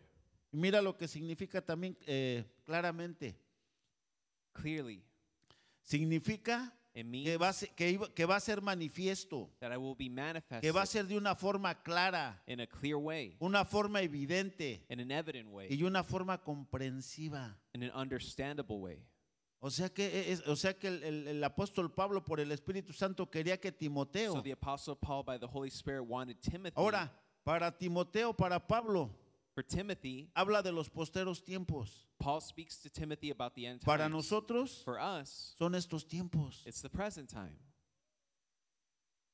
Y 0.52 0.58
Mira 0.58 0.82
lo 0.82 0.98
que 0.98 1.08
significa 1.08 1.62
también 1.66 1.98
eh, 2.06 2.44
claramente. 2.66 3.36
clearly. 4.54 5.04
Significa 5.82 6.74
Que 6.94 7.38
va, 7.38 7.50
a 7.50 7.54
ser, 7.54 7.70
que 7.76 7.90
iba- 7.90 8.14
que 8.14 8.26
va 8.26 8.36
a 8.36 8.40
ser 8.40 8.62
manifiesto, 8.62 9.50
that 9.60 9.72
I 9.74 9.78
will 9.78 9.96
be 9.96 10.10
que 10.62 10.72
va 10.72 10.84
a 10.84 10.86
ser 10.86 11.08
de 11.08 11.18
una 11.18 11.34
forma 11.36 11.74
clara, 11.82 12.42
in 12.46 12.60
a 12.62 12.68
clear 12.68 12.98
way, 12.98 13.36
una 13.40 13.66
forma 13.66 14.02
evidente 14.02 14.86
in 14.90 15.00
an 15.00 15.10
evident 15.12 15.50
way, 15.50 15.68
y 15.72 15.82
una 15.84 16.04
forma 16.04 16.38
comprensiva. 16.44 17.58
in 17.74 17.84
an 17.84 17.92
understandable 17.96 18.78
way. 18.78 19.00
O 19.60 19.70
sea 19.72 19.90
que, 19.90 20.06
e, 20.06 20.32
es- 20.34 20.46
o 20.48 20.56
sea 20.56 20.74
que 20.78 20.88
el, 20.90 21.04
el- 21.04 21.28
el 21.30 21.44
apóstol 21.44 21.92
Pablo 21.94 22.24
por 22.24 22.40
el 22.40 22.52
Espíritu 22.52 22.94
Santo 22.94 23.30
quería 23.32 23.58
que 23.60 23.70
So 23.72 23.78
Timoteo, 23.78 24.42
the 24.44 24.52
apostle 24.52 24.96
Paul 24.96 25.24
by 25.24 25.40
the 25.40 25.48
Holy 25.48 25.70
Spirit 25.70 26.04
wanted 26.06 26.38
Timothy 26.42 26.76
ahora, 26.76 27.12
para 27.44 27.72
Timoteo, 27.72 28.34
para 28.34 28.60
Pablo, 28.60 29.10
for 29.54 29.64
Timothy, 29.64 30.30
habla 30.36 30.62
de 30.62 30.72
los 30.72 30.90
posteros 30.90 31.44
tiempos. 31.44 32.08
Paul 32.20 32.42
speaks 32.42 32.78
to 32.82 32.90
Timothy 32.90 33.30
about 33.32 33.54
the 33.56 33.66
end 33.66 33.82
times. 33.82 33.86
Para 33.86 34.10
nosotros 34.10 34.82
For 34.84 35.00
us, 35.00 35.54
son 35.58 35.74
estos 35.76 36.06
tiempos. 36.06 36.64
it's 36.66 36.82
the 36.82 36.90
present 36.90 37.30
time. 37.30 37.56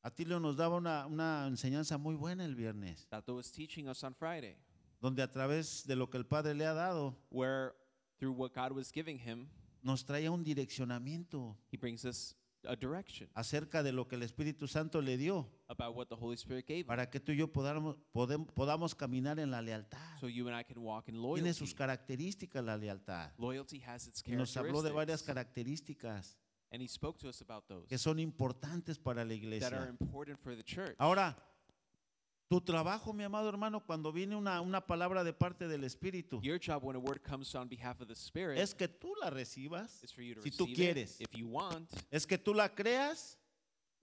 Atilio 0.04 0.40
nos 0.40 0.56
daba 0.56 0.78
una, 0.78 1.06
una 1.08 1.46
enseñanza 1.48 1.98
muy 1.98 2.16
buena 2.16 2.46
el 2.46 2.56
viernes, 2.56 3.06
was 3.28 3.52
teaching 3.52 3.90
us 3.90 4.04
on 4.04 4.14
Friday, 4.14 4.56
donde 5.02 5.22
a 5.22 5.28
través 5.28 5.86
de 5.86 5.96
lo 5.96 6.08
que 6.10 6.18
el 6.18 6.26
Padre 6.26 6.54
le 6.54 6.66
ha 6.66 6.74
dado, 6.74 7.16
where 7.30 7.74
through 8.18 8.32
what 8.32 8.54
God 8.54 8.72
was 8.72 8.92
giving 8.92 9.18
him, 9.18 9.50
nos 9.84 10.04
traía 10.06 10.32
un 10.32 10.44
direccionamiento 10.44 11.56
he 11.72 11.78
brings 11.78 12.06
us 12.06 12.36
a 12.68 12.76
direction 12.76 13.30
acerca 13.34 13.84
de 13.84 13.92
lo 13.92 14.08
que 14.08 14.16
el 14.16 14.24
Espíritu 14.24 14.68
Santo 14.68 15.02
le 15.02 15.18
dio, 15.18 15.50
about 15.68 15.96
what 15.96 16.08
the 16.08 16.16
Holy 16.16 16.36
Spirit 16.36 16.66
gave 16.68 16.80
him. 16.82 16.88
para 16.88 17.10
que 17.10 17.20
tú 17.20 17.32
y 17.32 17.38
yo 17.38 17.52
podamos, 17.52 17.96
podem- 18.14 18.46
podamos 18.54 18.94
caminar 18.96 19.40
en 19.40 19.52
la 19.52 19.62
lealtad. 19.62 20.20
So 20.20 20.28
you 20.28 20.48
and 20.48 20.60
I 20.60 20.64
can 20.64 20.78
walk 20.84 21.08
in 21.08 21.14
Tiene 21.16 21.22
loyalty. 21.28 21.54
sus 21.54 21.74
características 21.74 22.64
la 22.64 22.78
lealtad. 22.78 23.32
Loyalty 23.38 23.82
has 23.86 24.08
its 24.08 24.22
Y 24.26 24.32
nos 24.36 24.56
habló 24.58 24.82
de 24.82 24.92
varias 24.92 25.24
characteristics. 25.24 26.02
características 26.02 26.38
And 26.72 26.84
he 26.84 26.88
spoke 26.88 27.18
to 27.20 27.28
us 27.30 27.42
about 27.42 27.66
those 27.68 27.88
que 27.88 27.98
son 27.98 28.20
importantes 28.20 29.00
para 29.00 29.24
la 29.26 29.30
that 29.30 29.34
are 29.34 29.38
iglesia. 29.38 29.88
important 30.00 30.40
for 30.40 30.56
the 30.56 30.64
church. 30.64 30.96
Ahora, 31.00 31.36
tu 32.50 32.60
trabajo, 32.62 33.14
mi 33.14 33.24
amado 33.24 33.48
hermano, 33.48 33.80
cuando 33.86 34.12
viene 34.12 34.36
una, 34.36 34.60
una 34.62 34.82
palabra 34.86 35.24
de 35.24 35.34
parte 35.34 35.68
del 35.68 35.84
Espíritu, 35.84 36.42
Your 36.42 36.60
job 36.60 36.84
when 36.84 36.96
a 36.96 37.00
word 37.00 37.22
comes 37.24 37.54
on 37.56 37.68
behalf 37.70 38.02
of 38.02 38.08
the 38.08 38.16
Spirit 38.16 38.58
es 38.58 38.74
que 38.74 38.88
tú 38.88 39.14
la 39.22 39.30
recibas, 39.30 40.04
is 40.04 40.12
for 40.12 40.24
you 40.24 40.34
to 40.36 40.42
si 40.42 40.50
tú 40.50 40.66
receive 40.66 40.76
quieres. 40.76 41.22
it 41.22 41.28
if 41.30 41.38
you 41.38 41.48
want 41.48 41.88
es 42.12 42.26
que 42.26 42.38
tú 42.40 42.54
la 42.56 42.68
creas 42.70 43.38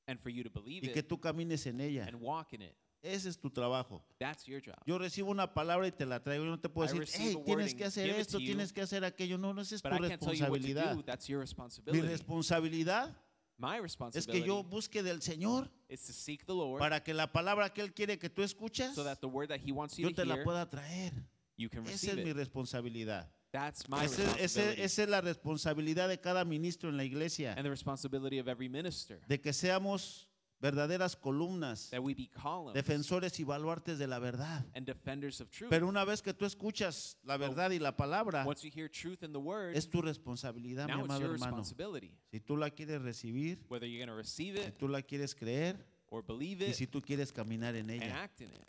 and 0.07 0.21
for 0.21 0.31
you 0.31 0.45
to 0.45 0.51
believe 0.51 0.85
y 0.87 0.93
que 0.93 1.01
it 1.01 1.09
tú 1.09 1.21
camines 1.21 1.67
en 1.67 1.81
ella. 1.81 2.05
and 2.07 2.21
walk 2.21 2.53
in 2.53 2.63
it. 2.63 2.75
Ese 3.03 3.29
es 3.29 3.37
tu 3.39 3.51
trabajo. 3.51 4.03
That's 4.19 4.47
your 4.47 4.61
job. 4.61 4.77
Yo 4.87 4.97
recibo 4.99 5.31
una 5.31 5.53
palabra 5.53 5.87
y 5.87 5.93
te 5.93 6.05
la 6.07 6.21
traigo. 6.21 6.45
Yo 6.45 6.51
no 6.51 6.59
te 6.59 6.69
puedo 6.69 6.87
I 6.89 6.99
decir, 6.99 7.01
receive 7.01 7.25
hey, 7.29 7.35
a 7.35 7.39
word 7.39 7.45
tienes 7.47 7.71
and 7.73 7.79
que 7.79 7.85
hacer 7.85 8.07
give 8.07 8.15
it 8.17 8.21
esto, 8.21 8.39
to 8.39 8.41
you, 8.45 8.47
tienes 8.47 8.73
que 8.73 8.83
hacer 8.83 9.05
aquello. 9.05 9.39
No, 9.39 9.53
no, 9.53 9.61
esa 9.63 9.75
es 9.77 9.83
But 9.83 9.91
tu 9.93 10.05
I 10.05 10.09
can't 10.09 10.21
tell 10.21 10.35
you 10.35 10.45
what 10.47 10.61
to 10.61 10.67
responsabilidad. 10.67 10.95
do. 10.97 11.03
That's 11.03 11.29
your 11.29 11.39
Mi 11.39 11.43
responsibility. 11.43 12.07
responsabilidad 12.09 13.15
My 13.59 13.79
es 14.13 14.27
que 14.27 14.43
yo 14.43 14.63
busque 14.63 15.03
del 15.03 15.23
Señor 15.23 15.71
is 15.89 16.03
to 16.03 16.13
seek 16.13 16.45
the 16.45 16.53
Lord 16.53 16.79
para 16.79 17.03
que 17.03 17.15
la 17.15 17.33
palabra 17.33 17.73
que 17.73 17.81
Él 17.83 17.95
quiere 17.95 18.19
que 18.19 18.29
tú 18.29 18.43
escuchas, 18.43 18.95
so 18.95 19.03
that 19.05 19.19
the 19.21 19.27
word 19.29 19.49
that 19.49 19.61
He 19.65 19.73
wants 19.73 19.97
you 19.97 20.05
yo 20.05 20.11
to 20.11 20.23
te 20.23 20.25
la 20.27 20.43
pueda 20.45 20.69
traer. 20.69 21.13
Esa 21.59 22.11
es 22.13 22.17
mi 22.17 22.31
it. 22.31 22.37
responsabilidad. 22.37 23.31
That's 23.53 23.89
my 23.89 24.05
Ese- 24.05 24.21
ese- 24.21 24.27
responsibility. 24.27 24.83
esa 24.83 25.03
es 25.05 25.09
la 25.09 25.21
responsabilidad 25.23 26.09
de 26.09 26.21
cada 26.21 26.45
ministro 26.45 26.91
en 26.91 26.99
la 26.99 27.05
iglesia. 27.05 27.55
and 27.57 27.65
the 27.65 27.71
responsibility 27.71 28.39
of 28.39 28.49
every 28.49 28.69
minister. 28.69 29.21
De 29.27 29.41
que 29.41 29.53
seamos 29.55 30.29
verdaderas 30.61 31.17
columnas, 31.17 31.91
that 31.91 32.01
we 32.03 32.15
be 32.15 32.29
columns 32.29 32.75
defensores 32.75 33.39
y 33.39 33.45
baluartes 33.45 33.99
de 33.99 34.07
la 34.07 34.19
verdad. 34.19 34.65
and 34.75 34.87
defenders 34.87 35.41
of 35.41 35.51
truth. 35.51 35.71
Pero 35.71 35.87
una 35.87 36.05
vez 36.05 36.23
que 36.23 36.33
tú 36.33 36.45
escuchas 36.47 37.17
la 37.25 37.37
verdad 37.37 37.71
y 37.73 37.79
la 37.79 37.97
palabra, 37.97 38.45
Once 38.47 38.63
you 38.65 38.71
hear 38.75 38.89
truth 38.89 39.23
in 39.23 39.33
the 39.33 39.39
word, 39.41 39.77
es 39.77 39.89
tu 39.89 40.01
responsabilidad, 40.03 40.87
mi 40.87 40.93
now 40.95 41.01
it's 41.01 41.11
amado 41.11 41.21
your 41.21 41.33
hermano. 41.35 41.57
responsibility. 41.57 42.13
Si 42.31 42.41
tú 42.41 42.57
la 42.57 42.71
quieres 42.71 43.03
recibir, 43.03 43.59
Whether 43.69 43.87
you're 43.87 43.99
going 44.05 44.09
to 44.09 44.17
receive 44.17 44.57
si 44.59 44.69
it 44.69 44.79
tú 44.79 44.89
la 44.89 45.03
quieres 45.03 45.35
creer 45.35 45.77
or 46.09 46.23
believe 46.23 46.63
y 46.65 46.71
it 46.71 46.75
si 46.77 46.87
tú 46.87 47.03
quieres 47.03 47.33
caminar 47.33 47.75
en 47.77 47.91
and 47.91 48.03
ella. 48.03 48.23
act 48.23 48.41
in 48.41 48.51
it. 48.51 48.65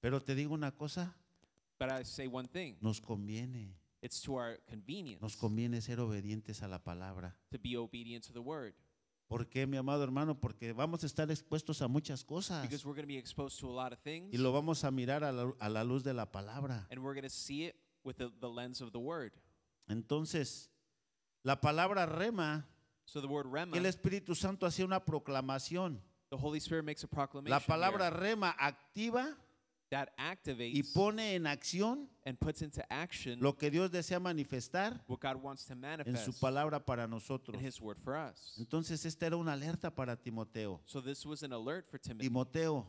Pero 0.00 0.20
te 0.20 0.34
digo 0.34 0.54
una 0.54 0.70
cosa, 0.72 1.14
But 1.78 1.90
I 1.90 2.04
say 2.04 2.28
one 2.28 2.46
thing 2.46 2.76
nos 2.80 3.00
conviene, 3.00 3.74
it's 4.00 4.20
to 4.22 4.34
our 4.36 4.58
convenience 4.68 5.20
nos 5.20 5.34
conviene 5.36 5.80
ser 5.80 5.98
obedientes 5.98 6.62
a 6.62 6.68
la 6.68 6.78
palabra. 6.78 7.34
to 7.50 7.58
be 7.58 7.76
obedient 7.76 8.24
to 8.26 8.32
the 8.32 8.40
word 8.42 8.74
¿Por 9.32 9.48
qué, 9.48 9.66
mi 9.66 9.78
amado 9.78 10.04
hermano? 10.04 10.38
Porque 10.38 10.74
vamos 10.74 11.02
a 11.04 11.06
estar 11.06 11.30
expuestos 11.30 11.80
a 11.80 11.88
muchas 11.88 12.22
cosas 12.22 12.60
because 12.68 12.84
we're 12.84 12.94
going 12.94 13.06
to 13.06 13.08
be 13.08 13.16
exposed 13.16 13.58
to 13.58 13.66
a 13.66 13.72
lot 13.72 13.90
of 13.90 13.98
things 14.00 14.30
y 14.30 14.36
lo 14.36 14.52
vamos 14.52 14.84
a 14.84 14.90
mirar 14.90 15.24
a 15.24 15.32
la, 15.32 15.50
a 15.58 15.70
la 15.70 15.82
luz 15.84 16.04
de 16.04 16.12
la 16.12 16.26
palabra. 16.26 16.86
and 16.90 17.02
we're 17.02 17.14
going 17.14 17.22
to 17.22 17.30
see 17.30 17.64
it 17.64 17.74
with 18.04 18.18
the, 18.18 18.30
the 18.42 18.46
lens 18.46 18.82
of 18.82 18.92
the 18.92 18.98
word. 19.00 19.32
Entonces, 19.88 20.68
la 21.44 21.56
palabra 21.62 22.04
rema, 22.04 22.66
So 23.06 23.22
the 23.22 23.26
word 23.26 23.46
rema, 23.46 23.74
el 23.74 23.86
Espíritu 23.86 24.34
Santo 24.34 24.66
hacía 24.66 24.84
una 24.84 25.00
proclamación. 25.02 25.98
the 26.28 26.36
Holy 26.36 26.60
Spirit 26.60 26.84
makes 26.84 27.02
a 27.02 27.08
proclamation 27.08 27.50
La 27.50 27.60
palabra 27.60 28.10
rema 28.10 28.54
activa 28.58 29.34
that 29.92 30.08
y 30.16 30.22
activates 30.22 30.92
pone 30.94 31.34
en 31.34 31.46
acción 31.46 32.08
and 32.24 32.38
puts 32.38 32.62
into 32.62 32.82
action 32.90 33.38
lo 33.40 33.56
que 33.56 33.70
Dios 33.70 33.90
desea 33.90 34.18
manifestar 34.18 34.98
what 35.06 35.20
God 35.20 35.36
wants 35.36 35.66
to 35.66 35.74
en 35.74 35.80
manifest 35.80 36.24
su 36.24 36.32
palabra 36.32 36.84
para 36.84 37.04
in 37.04 37.10
nosotros. 37.10 37.60
His 37.62 37.80
word 37.80 37.98
for 38.02 38.16
us. 38.16 38.56
Entonces, 38.58 39.04
esta 39.04 39.26
era 39.26 39.36
una 39.36 39.52
alerta 39.52 39.94
para 39.94 40.16
Timoteo. 40.16 40.80
So 40.86 41.02
this 41.02 41.26
was 41.26 41.42
an 41.42 41.52
alert 41.52 41.90
for 41.90 41.98
Timothy, 41.98 42.28
Timoteo, 42.28 42.86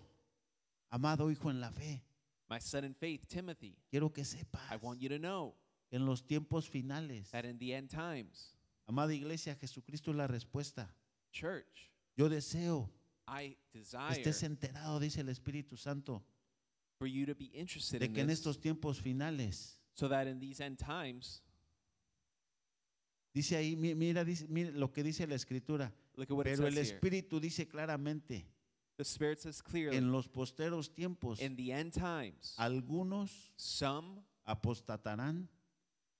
amado 0.89 1.29
hijo 1.29 1.49
en 1.49 1.59
la 1.59 1.71
fe, 1.71 2.01
my 2.49 2.59
son 2.59 2.85
in 2.85 2.93
faith, 2.95 3.27
Timothy. 3.27 3.75
quiero 3.91 4.09
que 4.11 4.23
sepas 4.23 4.61
I 4.71 4.77
want 4.77 5.01
you 5.01 5.09
to 5.09 5.19
know 5.19 5.55
que 5.89 5.97
en 5.97 6.05
los 6.05 6.23
tiempos 6.25 6.69
finales, 6.69 7.29
that 7.31 7.43
in 7.43 7.57
the 7.57 7.73
end 7.73 7.89
times, 7.89 8.55
amada 8.87 9.13
iglesia, 9.13 9.55
Jesucristo 9.55 10.11
es 10.11 10.17
la 10.17 10.27
respuesta. 10.27 10.87
church, 11.33 11.91
Yo 12.15 12.29
deseo 12.29 12.89
I 13.27 13.57
que 13.71 13.79
desire 13.79 14.21
estés 14.21 14.43
enterado, 14.43 14.99
dice 14.99 15.19
el 15.21 15.29
Espíritu 15.29 15.75
Santo, 15.75 16.23
for 17.03 17.07
you 17.07 17.25
to 17.25 17.35
be 17.35 17.51
interested 17.53 17.99
de 17.99 18.05
in 18.05 18.13
que 18.13 18.21
en 18.21 18.27
this, 18.27 18.39
estos 18.39 18.57
tiempos 18.61 18.97
finales, 18.97 19.77
so 19.93 20.07
that 20.07 20.25
in 20.25 20.39
these 20.39 20.61
end 20.61 20.77
times, 20.79 21.41
dice 23.33 23.57
ahí, 23.57 23.75
mi- 23.75 23.93
mira, 23.93 24.23
dice, 24.23 24.47
mira 24.47 24.71
lo 24.71 24.87
que 24.93 25.03
dice 25.03 25.27
la 25.27 25.35
Escritura, 25.35 25.91
look 26.15 26.29
at 26.31 26.37
what 26.37 26.47
it 26.47 26.55
pero 26.55 26.67
el 26.67 26.73
here. 26.73 26.81
Espíritu 26.81 27.41
dice 27.41 27.67
claramente, 27.67 28.45
The 28.95 29.03
Spirit 29.03 29.39
says 29.41 29.61
clearly, 29.61 29.97
en 29.97 30.11
los 30.13 30.27
posteros 30.29 30.93
tiempos, 30.93 31.41
in 31.41 31.57
the 31.57 31.73
end 31.73 31.91
times, 31.93 32.55
algunos 32.57 33.51
some 33.57 34.21
apostatarán 34.47 35.47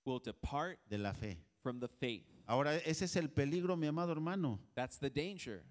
will 0.05 0.19
depart 0.19 0.79
de 0.89 0.97
la 0.97 1.13
fe. 1.13 1.37
from 1.61 1.79
the 1.79 1.87
faith. 1.87 2.25
Ahora, 2.45 2.75
ese 2.75 3.03
es 3.05 3.15
el 3.15 3.29
peligro, 3.29 3.77
mi 3.77 3.87
amado 3.87 4.11
hermano, 4.11 4.59
That's 4.75 4.97
the 4.97 5.09
danger. 5.09 5.63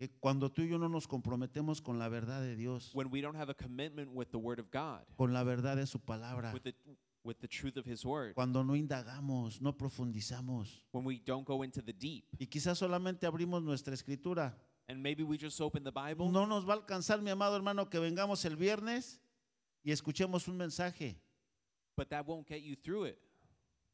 Que 0.00 0.08
cuando 0.18 0.50
tú 0.50 0.62
y 0.62 0.68
yo 0.70 0.78
no 0.78 0.88
nos 0.88 1.06
comprometemos 1.06 1.82
con 1.82 1.98
la 1.98 2.08
verdad 2.08 2.40
de 2.40 2.56
Dios, 2.56 2.90
When 2.94 3.10
we 3.10 3.20
don't 3.20 3.36
have 3.36 3.50
a 3.50 3.54
commitment 3.54 4.10
with 4.14 4.30
the 4.30 4.38
Word 4.38 4.58
of 4.58 4.70
God, 4.72 5.02
con 5.14 5.34
la 5.34 5.44
verdad 5.44 5.76
de 5.76 5.86
su 5.86 5.98
palabra, 5.98 6.54
with 6.54 6.62
the, 6.62 6.74
with 7.22 7.36
the 7.40 7.46
truth 7.46 7.76
of 7.76 7.84
His 7.86 8.02
Word, 8.02 8.34
cuando 8.34 8.64
no 8.64 8.74
indagamos, 8.74 9.60
no 9.60 9.76
profundizamos, 9.76 10.86
when 10.92 11.04
we 11.04 11.18
don't 11.18 11.46
go 11.46 11.62
into 11.62 11.82
the 11.82 11.92
deep, 11.92 12.24
y 12.38 12.46
quizás 12.46 12.78
solamente 12.78 13.26
abrimos 13.26 13.62
nuestra 13.62 13.92
escritura, 13.92 14.56
and 14.88 15.02
maybe 15.02 15.22
we 15.22 15.36
just 15.36 15.60
open 15.60 15.84
the 15.84 15.92
Bible, 15.92 16.30
no 16.32 16.46
nos 16.46 16.66
va 16.66 16.72
a 16.72 16.76
alcanzar, 16.78 17.20
mi 17.20 17.30
amado 17.30 17.54
hermano, 17.54 17.90
que 17.90 17.98
vengamos 17.98 18.42
el 18.46 18.56
viernes 18.56 19.20
y 19.84 19.90
escuchemos 19.92 20.48
un 20.48 20.56
mensaje. 20.56 21.20
but 21.94 22.08
that 22.08 22.26
won't 22.26 22.46
get 22.46 22.62
you 22.62 22.74
through 22.74 23.04
it. 23.04 23.18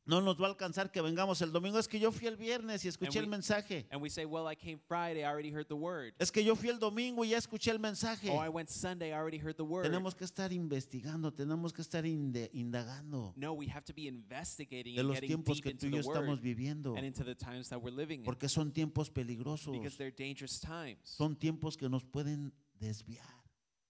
No 0.07 0.21
nos 0.21 0.41
va 0.41 0.47
a 0.47 0.51
alcanzar 0.51 0.93
que 0.93 1.01
vengamos 1.01 1.43
el 1.43 1.51
domingo. 1.51 1.81
Es 1.81 1.89
que 1.89 1.99
yo 1.99 2.13
fui 2.13 2.29
el 2.29 2.37
viernes 2.37 2.85
y 2.85 2.89
escuché 2.89 3.19
el 3.19 3.27
mensaje. 3.27 3.87
And 3.91 4.01
we 4.01 4.09
say, 4.09 4.25
Well, 4.25 4.47
I 4.49 4.55
came 4.55 4.79
Friday, 4.79 5.23
I 5.23 5.27
already 5.27 5.51
heard 5.53 5.67
the 5.67 5.75
Word. 5.75 6.15
Es 6.21 6.31
que 6.31 6.45
yo 6.45 6.55
fui 6.55 6.69
el 6.69 6.79
domingo 6.79 7.25
y 7.25 7.31
ya 7.31 7.39
escuché 7.39 7.73
el 7.73 7.81
mensaje. 7.81 8.31
Oh, 8.31 8.41
I 8.41 8.49
went 8.49 8.69
Sunday, 8.71 9.11
I 9.11 9.15
already 9.15 9.39
heard 9.39 9.57
the 9.57 9.65
Word. 9.65 9.83
Tenemos 9.83 10.15
que 10.15 10.25
estar 10.25 10.53
investigando, 10.53 11.33
tenemos 11.33 11.73
que 11.73 11.83
estar 11.83 12.07
indagando 12.07 13.33
No, 13.37 13.53
we 13.55 13.67
have 13.67 13.85
to 13.85 13.93
be 13.93 14.07
investigating 14.07 14.95
de 14.95 15.03
los 15.03 15.21
tiempos 15.21 15.61
que 15.61 15.75
tú 15.75 15.87
y 15.87 15.91
yo 15.91 15.99
estamos 15.99 16.41
viviendo. 16.41 16.95
and 16.97 17.05
into 17.05 17.25
the 17.25 17.35
times 17.35 17.69
that 17.69 17.83
we're 17.83 17.91
living 17.95 18.21
in. 18.21 18.25
Porque 18.25 18.49
son 18.49 18.71
tiempos 18.73 19.11
peligrosos. 19.11 19.73
Because 19.73 19.97
they're 19.97 20.15
dangerous 20.15 20.61
times 20.61 20.99
Son 21.03 21.35
tiempos 21.35 21.77
que 21.77 21.89
nos 21.89 22.05
pueden 22.05 22.53
desviar. 22.79 23.27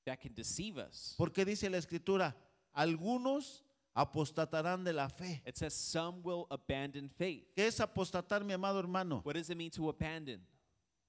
that 0.07 0.19
can 0.19 0.33
deceive 0.35 0.79
us. 0.79 1.15
Porque 1.19 1.45
dice 1.45 1.69
la 1.69 1.77
escritura, 1.77 2.35
algunos 2.73 3.66
apostatarán 3.97 4.85
de 4.85 4.93
la 4.93 5.09
fe. 5.09 5.43
It 5.47 5.57
says 5.57 5.73
some 5.75 6.21
will 6.23 6.47
abandon 6.51 7.09
faith. 7.09 7.45
¿Qué 7.57 7.67
es 7.67 7.81
apostatar, 7.81 8.45
mi 8.45 8.53
amado 8.53 8.79
hermano? 8.79 9.23
What 9.25 9.35
does 9.35 9.49
it 9.49 9.57
mean 9.57 9.71
to 9.71 9.89
abandon? 9.89 10.41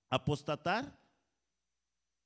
Apostatar 0.10 0.92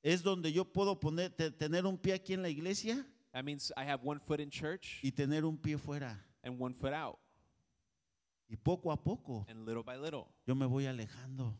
es 0.03 0.21
donde 0.21 0.51
yo 0.51 0.63
puedo 0.65 0.99
poner, 0.99 1.31
te- 1.35 1.51
tener 1.51 1.85
un 1.85 1.97
pie 1.97 2.13
aquí 2.13 2.33
en 2.33 2.41
la 2.43 2.49
iglesia 2.49 3.05
That 3.33 3.43
means 3.43 3.71
I 3.77 3.85
have 3.85 4.01
one 4.03 4.19
foot 4.19 4.39
in 4.39 4.49
church 4.49 4.99
y 5.03 5.11
tener 5.11 5.45
un 5.45 5.57
pie 5.57 5.77
fuera. 5.77 6.19
and 6.43 6.59
one 6.59 6.73
foot 6.75 6.93
out. 6.93 7.17
Y 8.49 8.55
poco 8.57 8.91
a 8.91 8.97
poco 9.01 9.45
And 9.49 9.65
little 9.65 9.83
by 9.83 9.95
little, 9.97 10.27
yo 10.45 10.53
me 10.53 10.65
voy 10.67 10.85
alejando, 10.85 11.55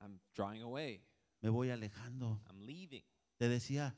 I'm 0.00 0.18
drawing 0.34 0.62
away. 0.62 1.02
me 1.42 1.50
voy 1.50 1.70
alejando. 1.70 2.40
I'm 2.48 2.60
leaving. 2.66 3.04
Te 3.38 3.48
decía, 3.48 3.94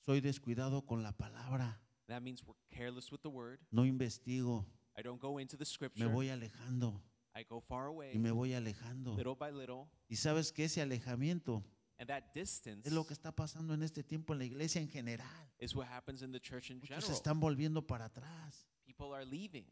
soy 0.00 0.20
descuidado 0.20 0.86
con 0.86 1.02
la 1.02 1.12
palabra, 1.12 1.80
That 2.08 2.22
means 2.22 2.42
we're 2.46 2.54
careless 2.70 3.10
with 3.10 3.22
the 3.22 3.30
word. 3.30 3.58
no 3.70 3.82
investigo, 3.84 4.64
I 4.96 5.02
don't 5.02 5.20
go 5.20 5.38
into 5.38 5.56
the 5.56 5.62
me 5.62 5.66
scripture. 5.66 6.08
voy 6.08 6.28
alejando 6.28 7.00
I 7.34 7.42
go 7.44 7.60
far 7.60 7.86
away, 7.86 8.12
y 8.14 8.18
me 8.18 8.30
voy 8.30 8.54
alejando. 8.54 9.14
little 9.16 9.34
by 9.34 9.50
little. 9.50 9.88
Y 10.08 10.16
sabes 10.16 10.52
que 10.52 10.64
ese 10.64 10.80
alejamiento 10.80 11.62
And 11.98 12.08
that 12.08 12.24
distance 12.34 12.86
es 12.86 12.92
lo 12.92 13.04
que 13.06 13.14
está 13.14 13.34
pasando 13.34 13.72
en 13.74 13.82
este 13.82 14.02
tiempo 14.02 14.32
en 14.34 14.38
la 14.40 14.44
iglesia 14.44 14.80
en 14.80 14.88
general. 14.88 15.26
is 15.58 15.74
what 15.74 15.86
happens 15.88 16.22
in 16.22 16.30
the 16.32 16.40
church 16.40 16.70
in 16.70 16.76
Muchos 16.76 16.88
general. 16.88 17.06
se 17.08 17.12
están 17.14 17.40
volviendo 17.40 17.86
para 17.86 18.04
atrás 18.06 18.66
People 18.84 19.14
are 19.14 19.24
leaving 19.24 19.66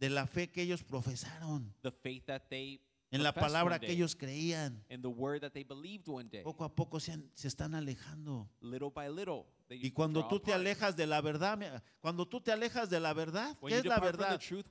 de 0.00 0.08
la 0.10 0.26
fe 0.26 0.50
que 0.50 0.62
ellos 0.62 0.82
profesaron, 0.82 1.72
the 1.82 1.90
faith 1.92 2.24
that 2.26 2.42
they 2.48 2.80
en 3.14 3.22
la 3.22 3.32
palabra 3.32 3.78
que 3.78 3.92
ellos 3.92 4.14
creían. 4.16 4.84
in 4.90 5.00
the 5.02 5.08
word 5.08 5.40
that 5.40 5.52
they 5.52 5.64
believed 5.64 6.08
one 6.08 6.28
day. 6.28 6.42
Poco 6.42 6.64
a 6.64 6.74
poco 6.74 6.98
se, 6.98 7.12
han- 7.12 7.30
se 7.34 7.48
están 7.48 7.74
alejando. 7.74 8.48
Little 8.60 8.90
by 8.90 9.08
little, 9.08 9.46
they 9.68 9.78
Y 9.82 9.90
cuando 9.92 10.26
tú 10.28 10.40
te 10.40 10.52
alejas 10.52 10.96
de 10.96 11.06
la 11.06 11.20
verdad, 11.20 11.82
cuando 12.00 12.26
tú 12.26 12.40
te 12.40 12.52
alejas 12.52 12.90
de 12.90 13.00
la 13.00 13.12
verdad, 13.14 13.56
When 13.60 13.72
¿qué 13.72 13.78
es 13.78 13.84
la 13.84 14.00
verdad? 14.00 14.38
truth? 14.40 14.66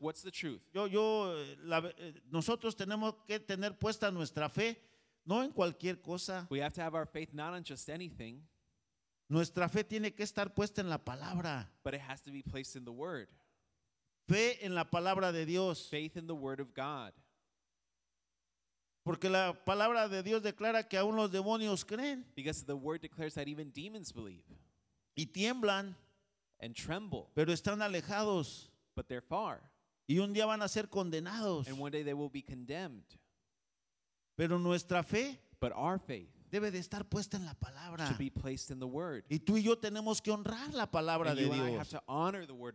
Yo, 0.74 0.88
yo, 0.88 1.38
eh, 1.38 1.58
la 1.64 1.80
eh, 1.98 2.22
nosotros 2.30 2.76
tenemos 2.76 3.16
que 3.26 3.40
tener 3.40 3.78
puesta 3.78 4.12
nuestra 4.12 4.50
fe, 4.50 4.78
no 5.26 5.42
en 5.44 5.52
cualquier 5.52 6.02
cosa. 6.02 6.46
We 6.50 6.62
have 6.62 6.74
to 6.74 6.82
have 6.82 6.96
our 6.96 7.08
faith 7.08 7.34
not 7.34 7.54
on 7.54 7.64
just 7.64 7.90
anything, 7.90 8.42
Nuestra 9.30 9.68
fe 9.70 9.84
tiene 9.84 10.14
que 10.14 10.24
estar 10.24 10.54
puesta 10.54 10.82
en 10.82 10.90
la 10.90 10.98
palabra. 10.98 11.72
but 11.84 11.94
it 11.94 12.02
has 12.02 12.22
to 12.22 12.30
be 12.32 12.44
placed 12.44 12.76
in 12.76 12.84
the 12.84 12.92
word. 12.92 13.30
Fe 14.28 14.64
en 14.66 14.76
la 14.76 14.86
palabra 14.90 15.32
de 15.32 15.46
Dios. 15.46 15.88
Faith 15.90 16.18
in 16.18 16.28
the 16.28 16.36
word 16.36 16.60
of 16.60 16.74
God. 16.74 17.14
Porque 19.04 19.30
la 19.30 19.54
palabra 19.66 20.08
de 20.08 20.24
Dios 20.24 20.42
declara 20.42 20.88
que 20.88 20.98
aún 20.98 21.16
los 21.16 21.30
demonios 21.30 21.84
creen 21.84 22.26
Because 22.36 22.64
the 22.66 22.76
word 22.76 23.02
declares 23.02 23.34
that 23.34 23.48
even 23.48 23.72
demons 23.72 24.14
believe 24.14 24.44
y 25.16 25.26
tiemblan, 25.26 25.96
and 26.60 26.76
tremble, 26.76 27.28
pero 27.36 27.52
están 27.52 27.82
alejados. 27.82 28.70
but 28.96 29.08
they're 29.08 29.22
far. 29.22 29.62
Y 30.08 30.20
un 30.20 30.34
día 30.34 30.46
van 30.46 30.62
a 30.62 30.68
ser 30.68 30.88
condenados. 30.90 31.68
And 31.68 31.80
one 31.80 31.92
day 31.92 32.04
they 32.04 32.14
will 32.14 32.30
be 32.30 32.42
condemned. 32.42 33.06
Pero 34.36 34.58
nuestra 34.58 35.04
fe 35.04 35.40
But 35.60 35.72
our 35.76 35.98
faith 35.98 36.33
debe 36.54 36.70
de 36.72 36.78
estar 36.80 37.04
puesta 37.10 37.36
en 37.38 37.46
la 37.46 37.56
palabra. 37.56 38.06
should 38.06 38.20
be 38.20 38.30
placed 38.30 38.70
in 38.70 38.80
the 38.80 38.86
word. 38.86 39.24
Y 39.28 39.40
tú 39.40 39.58
y 39.58 39.64
yo 39.64 39.76
tenemos 39.76 40.22
que 40.22 40.30
honrar 40.32 40.72
la 40.74 40.86
palabra 40.90 41.32
And 41.32 41.40
de 41.40 41.46
Dios. 41.50 41.94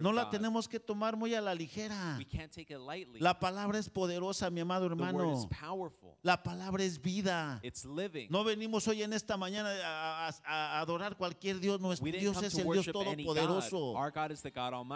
No 0.00 0.12
la 0.12 0.24
God. 0.24 0.30
tenemos 0.30 0.66
que 0.68 0.80
tomar 0.80 1.16
muy 1.16 1.32
a 1.34 1.40
la 1.40 1.54
ligera. 1.54 2.16
We 2.18 2.24
can't 2.24 2.50
take 2.52 2.72
it 2.74 2.80
lightly. 2.80 3.20
La 3.20 3.38
palabra 3.38 3.78
es 3.78 3.88
poderosa, 3.88 4.50
mi 4.50 4.60
amado 4.60 4.86
hermano. 4.86 5.48
La 6.22 6.42
palabra 6.42 6.82
es 6.82 7.00
vida. 7.00 7.60
It's 7.62 7.84
living. 7.84 8.26
No 8.30 8.42
venimos 8.42 8.88
hoy 8.88 9.02
en 9.04 9.12
esta 9.12 9.36
mañana 9.36 9.70
a, 9.84 10.28
a- 10.28 10.32
a 10.44 10.80
adorar 10.80 11.16
cualquier 11.16 11.60
Dios. 11.60 11.80
Nuestro 11.80 12.06
didn't 12.06 12.20
Dios 12.20 12.42
es 12.42 12.54
el 12.58 12.64
Dios 12.64 12.86
todopoderoso. 12.86 13.94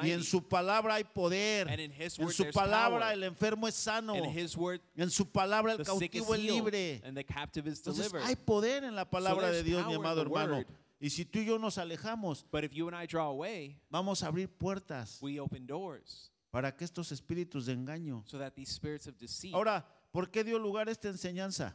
Y 0.02 0.10
en 0.10 0.24
su 0.24 0.42
palabra 0.48 0.94
hay 0.94 1.04
poder. 1.04 1.68
and 1.68 1.80
in 1.80 1.92
His 1.92 2.18
En 2.18 2.28
su 2.30 2.50
palabra 2.50 3.00
power. 3.06 3.12
el 3.14 3.22
enfermo 3.24 3.68
es 3.68 3.74
sano. 3.76 4.14
word 4.56 4.80
En 4.96 5.10
su 5.10 5.26
palabra 5.30 5.74
el 5.74 5.84
cautivo 5.84 6.34
es 6.34 6.40
libre. 6.40 7.00
and 7.04 7.16
the 7.16 7.24
captive 7.24 7.68
is 7.68 7.78
Entonces 7.78 8.12
hay 8.24 8.34
poder 8.36 8.71
en 8.78 8.94
la 8.94 9.08
palabra 9.08 9.46
de 9.48 9.62
there's 9.62 9.64
Dios, 9.64 9.86
mi 9.86 9.94
amado 9.94 10.22
hermano. 10.22 10.64
Y 11.00 11.10
si 11.10 11.24
tú 11.24 11.40
y 11.40 11.44
yo 11.46 11.58
nos 11.58 11.78
alejamos, 11.78 12.44
but 12.50 12.62
if 12.64 12.72
you 12.72 12.86
and 12.88 12.96
I 12.96 13.06
draw 13.06 13.28
away, 13.28 13.80
vamos 13.90 14.22
a 14.22 14.28
abrir 14.28 14.48
puertas 14.48 15.18
we 15.20 15.40
open 15.40 15.66
doors 15.66 16.30
para 16.50 16.76
que 16.76 16.84
estos 16.84 17.10
espíritus 17.12 17.66
de 17.66 17.72
engaño. 17.72 18.22
so 18.26 18.38
that 18.38 18.52
these 18.54 18.70
spirits 18.72 19.06
of 19.06 19.16
deceit. 19.18 19.52
Ahora, 19.54 19.84
¿por 20.12 20.30
qué 20.30 20.44
dio 20.44 20.58
lugar 20.58 20.88
esta 20.88 21.08
enseñanza? 21.08 21.74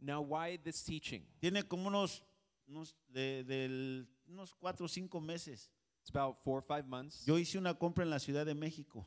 now, 0.00 0.20
why 0.22 0.56
this 0.58 0.82
teaching? 0.84 1.26
Tiene 1.40 1.62
como 1.66 1.88
unos 1.88 2.22
unos, 2.68 2.96
de- 3.08 3.44
del- 3.44 4.08
unos 4.26 4.54
cuatro 4.54 4.86
o 4.86 4.88
cinco 4.88 5.20
meses. 5.20 5.70
It's 6.02 6.10
about 6.14 6.42
four 6.42 6.58
or 6.58 6.62
five 6.62 6.86
months. 6.88 7.24
Yo 7.26 7.36
hice 7.38 7.58
una 7.58 7.74
compra 7.74 8.04
en 8.04 8.10
la 8.10 8.18
Ciudad 8.18 8.44
de 8.46 8.54
México. 8.54 9.06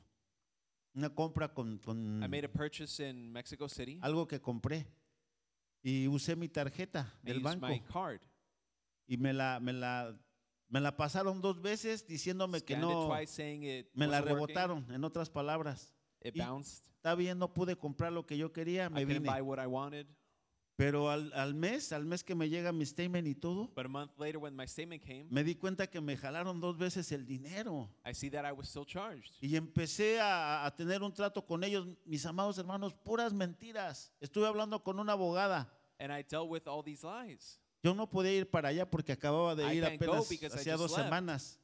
Una 0.93 1.09
compra 1.09 1.53
con, 1.53 1.77
con 1.79 2.21
I 2.23 2.27
made 2.27 2.45
a 2.45 2.51
purchase 2.51 2.99
in 3.09 3.31
Mexico 3.31 3.67
City. 3.69 3.99
algo 4.01 4.27
que 4.27 4.39
compré. 4.41 4.85
Y 5.81 6.07
usé 6.07 6.35
mi 6.35 6.49
tarjeta 6.49 7.13
del 7.21 7.39
banco. 7.39 7.67
Y 9.07 9.17
me 9.17 9.33
la, 9.33 9.59
me 9.59 9.73
la, 9.73 10.15
me 10.67 10.79
la 10.79 10.95
pasaron 10.97 11.41
dos 11.41 11.61
veces 11.61 12.05
diciéndome 12.05 12.61
que 12.61 12.77
no. 12.77 13.09
Me 13.93 14.07
la 14.07 14.21
rebotaron, 14.21 14.85
en 14.91 15.03
otras 15.03 15.29
palabras. 15.29 15.95
It 16.21 16.35
bounced. 16.37 16.85
Está 16.95 17.15
bien, 17.15 17.39
no 17.39 17.53
pude 17.53 17.77
comprar 17.77 18.11
lo 18.11 18.25
que 18.25 18.37
yo 18.37 18.51
quería, 18.51 18.89
me 18.89 19.01
I 19.01 19.05
vine. 19.05 19.19
buy 19.21 19.39
what 19.41 19.57
I 19.63 19.67
wanted. 19.67 20.05
Pero 20.79 21.09
al, 21.09 21.33
al 21.33 21.55
mes, 21.55 21.91
al 21.91 22.05
mes 22.05 22.23
que 22.23 22.33
me 22.35 22.47
llega 22.47 22.71
mi 22.71 22.85
statement 22.85 23.27
y 23.27 23.35
todo, 23.35 23.67
But 23.75 23.85
a 23.85 23.89
month 23.89 24.17
later, 24.17 24.37
when 24.37 24.55
my 24.55 24.65
statement 24.65 25.03
came, 25.03 25.25
me 25.29 25.43
di 25.43 25.55
cuenta 25.55 25.87
que 25.87 25.99
me 25.99 26.15
jalaron 26.15 26.61
dos 26.61 26.77
veces 26.77 27.11
el 27.11 27.25
dinero. 27.25 27.89
I 28.05 28.13
see 28.13 28.29
that 28.29 28.45
I 28.45 28.53
was 28.53 28.69
still 28.69 28.85
charged. 28.85 29.33
Y 29.41 29.57
empecé 29.57 30.21
a, 30.21 30.65
a 30.65 30.73
tener 30.73 31.03
un 31.03 31.13
trato 31.13 31.45
con 31.45 31.65
ellos, 31.65 31.85
mis 32.05 32.25
amados 32.25 32.57
hermanos, 32.57 32.93
puras 32.93 33.33
mentiras. 33.33 34.13
Estuve 34.21 34.47
hablando 34.47 34.81
con 34.81 35.01
una 35.01 35.11
abogada. 35.11 35.69
And 35.99 36.13
I 36.13 36.23
dealt 36.23 36.49
with 36.49 36.65
all 36.65 36.81
these 36.81 37.03
lies. 37.05 37.59
Yo 37.83 37.93
no 37.93 38.09
podía 38.09 38.33
ir 38.33 38.49
para 38.49 38.69
allá 38.69 38.89
porque 38.89 39.11
acababa 39.11 39.55
de 39.55 39.63
I 39.65 39.79
ir 39.79 39.83
can't 39.83 39.99
go 39.99 40.05
apenas 40.13 40.29
because 40.29 40.55
I 40.55 40.59
hacía 40.61 40.77
just 40.77 40.83
dos 40.83 40.91
left. 40.97 41.03
semanas. 41.03 41.59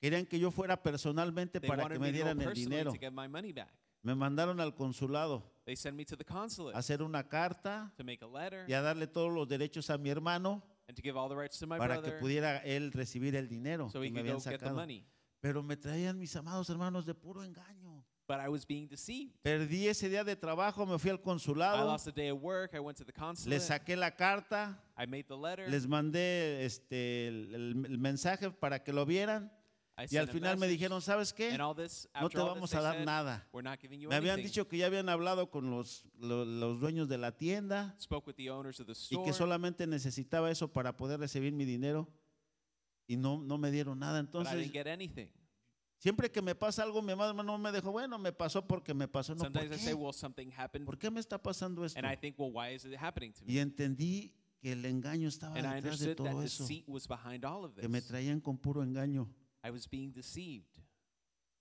Querían 0.00 0.24
que 0.26 0.38
yo 0.38 0.52
fuera 0.52 0.80
personalmente 0.80 1.58
They 1.58 1.68
para 1.68 1.88
que 1.88 1.98
wanted 1.98 2.00
me 2.00 2.06
me 2.06 2.12
to 2.12 2.12
go 2.12 2.24
dieran 2.24 2.40
el 2.40 2.46
personally 2.46 2.70
dinero. 2.70 2.92
to 2.92 2.98
get 3.00 3.12
my 3.12 3.26
money 3.26 3.52
back. 3.52 3.74
Me 4.02 4.14
mandaron 4.14 4.60
al 4.60 4.76
consulado 4.76 5.49
They 5.66 5.76
sent 5.76 5.96
me 5.96 6.04
to 6.06 6.16
the 6.16 6.24
consulate 6.24 6.74
a 6.74 6.78
hacer 6.78 7.02
una 7.02 7.28
carta 7.28 7.92
to 7.96 8.04
make 8.04 8.22
a 8.24 8.26
letter 8.28 8.64
y 8.68 8.72
a 8.72 8.80
darle 8.82 9.06
todos 9.06 9.32
los 9.32 9.46
derechos 9.48 9.90
a 9.90 9.98
mi 9.98 10.10
hermano 10.10 10.62
and 10.88 10.96
to 10.96 11.02
give 11.02 11.16
all 11.18 11.28
the 11.28 11.36
rights 11.36 11.58
to 11.58 11.66
my 11.66 11.78
para 11.78 11.96
que 11.96 12.10
brother 12.10 12.18
pudiera 12.20 12.58
él 12.64 12.90
recibir 12.92 13.36
el 13.36 13.48
dinero 13.48 13.88
so 13.90 14.00
que 14.00 14.08
he 14.08 14.10
me 14.10 14.20
could 14.20 14.32
go 14.32 14.38
habían 14.38 14.42
get 14.42 14.58
the 14.58 14.66
sacado. 14.66 14.74
money. 14.74 15.04
Pero 15.40 15.62
me 15.62 15.76
traían 15.76 16.18
mis 16.18 16.34
amados 16.36 16.68
hermanos 16.70 17.06
de 17.06 17.14
puro 17.14 17.42
engaño. 17.42 18.04
But 18.26 18.38
I 18.40 18.48
was 18.48 18.64
being 18.64 18.86
deceived. 18.88 19.32
Perdí 19.42 19.88
ese 19.88 20.08
día 20.08 20.22
de 20.22 20.36
trabajo, 20.36 20.86
me 20.86 20.98
fui 20.98 21.10
al 21.10 21.16
I 21.16 21.22
consulado, 21.22 21.84
lost 21.84 22.06
a 22.06 22.12
day 22.12 22.30
of 22.30 22.40
work. 22.40 22.74
I 22.74 22.78
went 22.80 22.96
to 22.98 23.04
the 23.04 23.10
les 23.12 23.18
consulate. 23.18 23.60
saqué 23.60 23.96
la 23.96 24.10
carta, 24.12 24.78
I 24.96 25.06
made 25.06 25.24
the 25.28 25.36
letter. 25.36 25.68
les 25.68 25.86
mandé 25.88 26.64
este, 26.64 27.26
el, 27.28 27.54
el- 27.54 27.86
el 27.86 27.98
mensaje 27.98 28.50
para 28.52 28.84
que 28.84 28.92
lo 28.92 29.04
vieran 29.04 29.50
y 30.04 30.16
al 30.16 30.26
final 30.32 30.56
me 30.60 30.66
dijeron, 30.68 31.02
¿sabes 31.02 31.32
qué? 31.32 31.50
No 32.22 32.28
te 32.30 32.36
vamos 32.54 32.74
a 32.74 32.80
dar 32.82 32.94
nada. 33.06 33.48
Me 34.08 34.16
habían 34.16 34.36
dicho 34.48 34.68
que 34.68 34.78
ya 34.78 34.86
habían 34.86 35.08
hablado 35.08 35.50
con 35.50 35.70
los, 35.70 36.04
lo- 36.18 36.44
los 36.44 36.80
dueños 36.80 37.08
de 37.08 37.18
la 37.18 37.36
tienda 37.36 37.94
y 39.10 39.16
que 39.24 39.32
solamente 39.32 39.86
necesitaba 39.86 40.50
eso 40.50 40.72
para 40.72 40.96
poder 40.96 41.20
recibir 41.20 41.52
mi 41.52 41.64
dinero 41.64 42.08
y 43.06 43.16
no, 43.16 43.40
no 43.42 43.58
me 43.58 43.70
dieron 43.70 43.98
nada. 43.98 44.18
Entonces, 44.20 44.54
siempre 45.98 46.30
que 46.30 46.40
me 46.40 46.54
pasa 46.54 46.82
algo, 46.82 47.02
mi 47.02 47.12
amado 47.12 47.30
hermano 47.30 47.58
me 47.58 47.72
dijo, 47.72 47.90
bueno, 47.92 48.18
me 48.18 48.32
pasó 48.32 48.66
porque 48.66 48.94
me 48.94 49.08
pasó. 49.08 49.34
No, 49.34 49.42
¿por 49.52 49.64
I 49.64 49.68
say, 49.78 49.78
qué? 49.78 49.94
well. 49.94 50.06
¿Por 50.86 50.98
qué 50.98 51.10
me 51.10 51.20
está 51.20 51.36
pasando 51.42 51.84
esto? 51.84 51.98
Think, 51.98 52.06
well? 52.38 52.52
Y 53.46 53.58
entendí 53.58 54.32
que 54.60 54.72
el 54.72 54.84
engaño 54.84 55.26
estaba 55.28 55.56
detrás 55.76 55.98
de 56.00 56.14
todo 56.14 56.26
eso, 56.46 56.66
que 57.80 57.88
me 57.88 58.00
traían 58.02 58.40
con 58.40 58.58
puro 58.58 58.82
engaño. 58.82 59.28
I 59.62 59.70
was 59.70 59.88
being 59.88 60.12
deceived. 60.12 60.78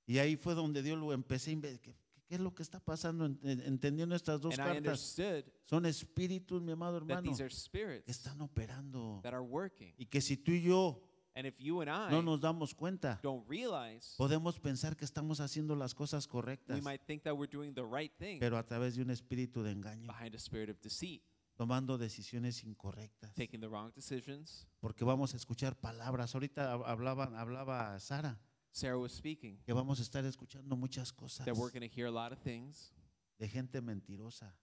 Y 0.05 0.17
ahí 0.17 0.35
fue 0.37 0.55
donde 0.55 0.81
Dios 0.81 0.97
lo 0.97 1.13
empecé 1.13 1.51
a 1.51 1.53
inve- 1.53 1.79
¿Qué, 1.79 1.95
es 2.29 2.39
lo 2.39 2.53
que 2.53 2.63
está 2.63 2.79
pasando? 2.79 3.25
En- 3.25 3.39
Entendiendo 3.43 4.15
estas 4.15 4.41
dos 4.41 4.57
And 4.57 4.61
I 4.67 4.73
cartas. 4.81 5.17
understood 5.19 5.53
Son 5.65 5.85
espíritus, 5.85 6.61
mi 6.61 6.71
amado 6.71 6.93
that 6.99 7.03
hermano, 7.03 7.21
these 7.29 7.41
are 7.43 7.49
que 7.49 7.55
spirits 7.55 8.07
están 8.09 8.41
operando. 8.41 9.19
that 9.23 9.33
are 9.33 9.43
working. 9.43 9.93
Y 9.97 10.05
que 10.05 10.21
si 10.21 10.37
tú 10.37 10.51
y 10.51 10.61
yo 10.63 11.03
And 11.35 11.45
if 11.45 11.57
you 11.59 11.79
and 11.81 11.89
I 11.89 12.11
no 12.11 12.21
nos 12.23 12.41
damos 12.41 12.73
cuenta, 12.73 13.19
don't 13.21 13.47
realize, 13.47 14.15
podemos 14.17 14.59
pensar 14.59 14.97
que 14.97 15.05
estamos 15.05 15.39
haciendo 15.39 15.75
las 15.75 15.93
cosas 15.93 16.25
we 16.25 16.31
correctas, 16.31 16.81
might 16.83 17.01
think 17.05 17.21
that 17.23 17.33
we're 17.35 17.49
doing 17.49 17.73
the 17.73 17.83
right 17.85 18.11
thing 18.17 18.39
pero 18.39 18.57
a 18.57 18.63
través 18.65 18.95
de 18.95 19.03
un 19.03 19.11
espíritu 19.11 19.61
de 19.63 19.71
engaño, 19.71 20.07
behind 20.07 20.33
a 20.33 20.39
spirit 20.39 20.69
of 20.69 20.81
deceit, 20.81 21.21
tomando 21.59 21.97
decisiones 21.97 22.63
incorrectas. 22.63 23.33
taking 23.35 23.59
the 23.59 23.67
wrong 23.67 23.91
decisions. 23.93 24.65
Porque 24.79 25.03
vamos 25.03 25.33
a 25.33 25.37
escuchar 25.37 25.75
palabras. 25.77 26.33
Ahorita 26.33 26.73
hab- 26.73 26.85
hablaba, 26.85 27.25
hablaba 27.37 27.99
Sara, 27.99 28.39
Sarah 28.71 28.97
was 28.97 29.11
speaking 29.11 29.57
que 29.65 29.73
vamos 29.73 29.99
a 29.99 30.03
estar 30.03 30.23
escuchando 30.23 30.77
muchas 30.77 31.11
cosas 31.11 31.45
that 31.45 31.55
we're 31.57 31.69
going 31.77 31.81
to 31.87 31.93
hear 31.93 32.07
a 32.07 32.11
lot 32.11 32.31
of 32.31 32.39
things 32.39 32.93
de 33.37 33.49
gente 33.49 33.81
mentirosa, 33.81 34.55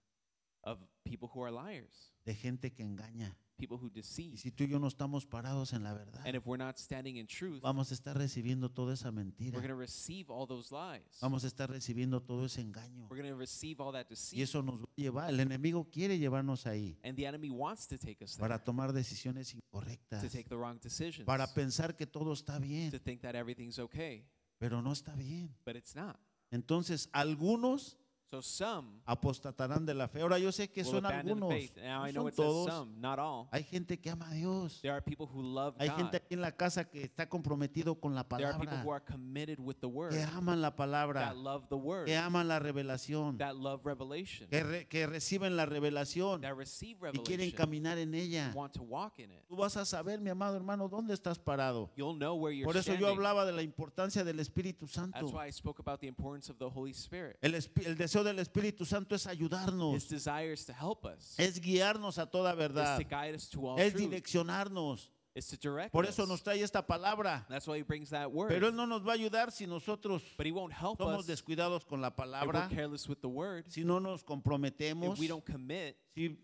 of 0.63 0.79
people 1.03 1.29
who 1.33 1.43
are 1.43 1.51
liars, 1.51 2.13
de 2.25 2.33
gente 2.35 2.71
que 2.73 2.83
engaña. 2.83 3.35
people 3.57 3.75
who 3.77 3.87
Y 3.87 3.89
deceive. 4.01 4.37
si 4.37 4.51
tú 4.51 4.65
y 4.65 4.67
yo 4.67 4.77
no 4.77 4.87
estamos 4.87 5.25
parados 5.25 5.73
en 5.73 5.81
la 5.83 5.91
verdad, 5.93 6.21
And 6.27 6.35
if 6.35 6.45
we're 6.45 6.63
not 6.63 6.77
standing 6.77 7.15
in 7.17 7.25
truth, 7.25 7.59
vamos 7.61 7.89
a 7.89 7.95
estar 7.95 8.15
recibiendo 8.15 8.69
toda 8.69 8.93
esa 8.93 9.11
mentira. 9.11 9.57
we're 9.57 9.65
going 9.67 9.73
to 9.75 9.79
receive 9.79 10.29
all 10.29 10.45
those 10.45 10.71
lies. 10.71 11.01
Vamos 11.21 11.43
a 11.43 11.47
estar 11.47 11.67
recibiendo 11.69 12.21
todo 12.21 12.45
ese 12.45 12.61
engaño. 12.61 13.07
We're 13.09 13.19
going 13.21 13.33
to 13.33 13.35
receive 13.39 13.81
all 13.81 13.91
that 13.93 14.05
Y 14.07 14.09
deceit. 14.09 14.39
eso 14.43 14.61
nos 14.61 14.79
va 14.79 14.83
a 14.83 15.01
llevar, 15.01 15.29
el 15.31 15.39
enemigo 15.39 15.89
quiere 15.89 16.19
llevarnos 16.19 16.67
ahí 16.67 16.99
And 17.03 17.15
the 17.17 17.25
enemy 17.25 17.49
wants 17.49 17.87
to 17.87 17.97
take 17.97 18.23
us 18.23 18.33
there, 18.35 18.41
para 18.41 18.63
tomar 18.63 18.93
decisiones 18.93 19.55
incorrectas, 19.55 20.21
to 20.21 20.29
take 20.29 20.49
the 20.49 20.55
wrong 20.55 20.77
decisions, 20.79 21.25
para 21.25 21.47
pensar 21.53 21.95
que 21.95 22.05
todo 22.05 22.33
está 22.33 22.59
bien, 22.59 22.91
to 22.91 22.99
think 22.99 23.21
that 23.21 23.33
everything's 23.35 23.79
okay, 23.79 24.23
pero 24.59 24.81
no 24.83 24.91
está 24.91 25.15
bien. 25.15 25.49
but 25.65 25.75
it's 25.75 25.95
not. 25.95 26.19
Entonces, 26.51 27.09
algunos 27.11 27.97
So 28.29 28.41
some 28.41 29.01
apostatarán 29.05 29.85
de 29.85 29.93
la 29.93 30.09
fe. 30.09 30.19
Ahora 30.21 30.37
yo 30.37 30.51
sé 30.51 30.69
que 30.69 30.83
son 30.83 31.05
algunos, 31.05 31.49
no 31.49 32.11
son 32.11 32.31
todos. 32.35 32.69
some, 32.69 32.91
not 32.99 33.19
all. 33.19 33.47
Hay 33.51 33.63
gente 33.63 33.97
que 33.99 34.09
ama 34.09 34.27
a 34.29 34.33
Dios. 34.33 34.81
There 34.81 34.91
are 34.93 35.01
people 35.01 35.25
who 35.25 35.41
love 35.41 35.75
Hay 35.79 35.87
God. 35.87 35.97
gente 35.97 36.17
aquí 36.17 36.33
en 36.33 36.41
la 36.41 36.51
casa 36.51 36.83
que 36.83 37.03
está 37.03 37.29
comprometido 37.29 37.95
con 38.01 38.13
la 38.15 38.25
There 38.25 38.43
are 38.45 38.53
people 38.59 38.67
palabra, 38.67 38.83
who 38.83 38.91
are 38.91 39.03
committed 39.05 39.59
with 39.59 39.77
the 39.79 39.87
word, 39.87 40.11
que 40.11 40.21
aman 40.23 40.61
la 40.61 40.75
palabra, 40.75 41.21
that 41.21 41.37
love 41.37 41.69
the 41.69 41.77
word, 41.77 42.05
que 42.05 42.17
aman 42.17 42.49
la 42.49 42.59
revelación, 42.59 43.37
that 43.37 43.55
love 43.55 43.85
revelation, 43.85 44.49
que, 44.49 44.61
re- 44.61 44.87
que 44.87 45.07
reciben 45.07 45.55
la 45.55 45.65
revelación 45.65 46.41
that 46.41 46.53
receive 46.53 46.97
y 47.13 47.19
quieren 47.19 47.51
caminar 47.51 47.97
en 47.97 48.13
ella. 48.13 48.51
want 48.53 48.73
to 48.73 48.83
walk 48.83 49.19
in 49.19 49.31
it. 49.31 49.39
Tú 49.47 49.55
vas 49.55 49.77
a 49.77 49.85
saber, 49.85 50.19
mi 50.19 50.29
amado 50.29 50.57
hermano, 50.57 50.89
dónde 50.89 51.13
estás 51.13 51.39
parado. 51.39 51.89
You'll 51.95 52.17
know 52.17 52.35
where 52.35 52.53
you're 52.53 52.65
Por 52.65 52.75
eso 52.75 52.93
yo 52.95 53.07
hablaba 53.07 53.45
de 53.45 53.53
la 53.53 53.61
importancia 53.61 54.25
del 54.25 54.41
Espíritu 54.41 54.85
Santo. 54.85 55.17
That's 55.17 55.31
why 55.31 55.47
I 55.47 55.51
spoke 55.53 55.79
about 55.79 56.01
the 56.01 56.07
importance 56.07 56.51
of 56.51 56.57
the 56.57 56.69
Holy 56.69 56.91
Spirit. 56.91 57.37
El, 57.41 57.53
espi- 57.53 57.85
el 57.85 57.95
deseo 57.95 58.16
del 58.23 58.39
Espíritu 58.39 58.85
Santo 58.85 59.15
es 59.15 59.25
ayudarnos, 59.27 59.95
His 59.95 60.09
desire 60.09 60.53
is 60.53 60.65
to 60.65 60.73
help 60.73 61.05
us, 61.05 61.35
es 61.37 61.59
guiarnos 61.59 62.17
a 62.17 62.25
toda 62.25 62.53
verdad, 62.53 62.97
to 62.97 63.03
guide 63.03 63.35
us 63.35 63.49
to 63.49 63.67
all 63.67 63.79
es 63.79 63.93
direccionarnos. 63.93 65.09
is 65.35 65.47
to 65.47 65.57
direct 65.57 65.91
Por 65.91 66.05
eso 66.05 66.25
nos 66.25 66.41
trae 66.41 66.61
esta 66.63 66.81
palabra. 66.81 67.45
That's 67.47 67.67
why 67.67 67.77
he 67.77 67.83
brings 67.83 68.09
that 68.09 68.31
word. 68.31 68.49
Pero 68.49 68.67
Él 68.69 68.75
no 68.75 68.85
nos 68.87 69.05
va 69.05 69.11
a 69.11 69.15
ayudar 69.15 69.51
si 69.51 69.67
nosotros 69.67 70.23
but 70.35 70.45
he 70.45 70.51
won't 70.51 70.73
help 70.73 70.97
somos 70.97 71.25
descuidados 71.27 71.85
con 71.85 72.01
la 72.01 72.09
palabra, 72.09 72.67
careless 72.69 73.07
with 73.07 73.21
the 73.21 73.29
word, 73.29 73.65
si 73.67 73.83
no 73.83 73.99
nos 73.99 74.23
comprometemos, 74.23 75.13
if 75.13 75.19
we 75.19 75.27
don't 75.27 75.45
commit, 75.45 75.95
si 76.13 76.37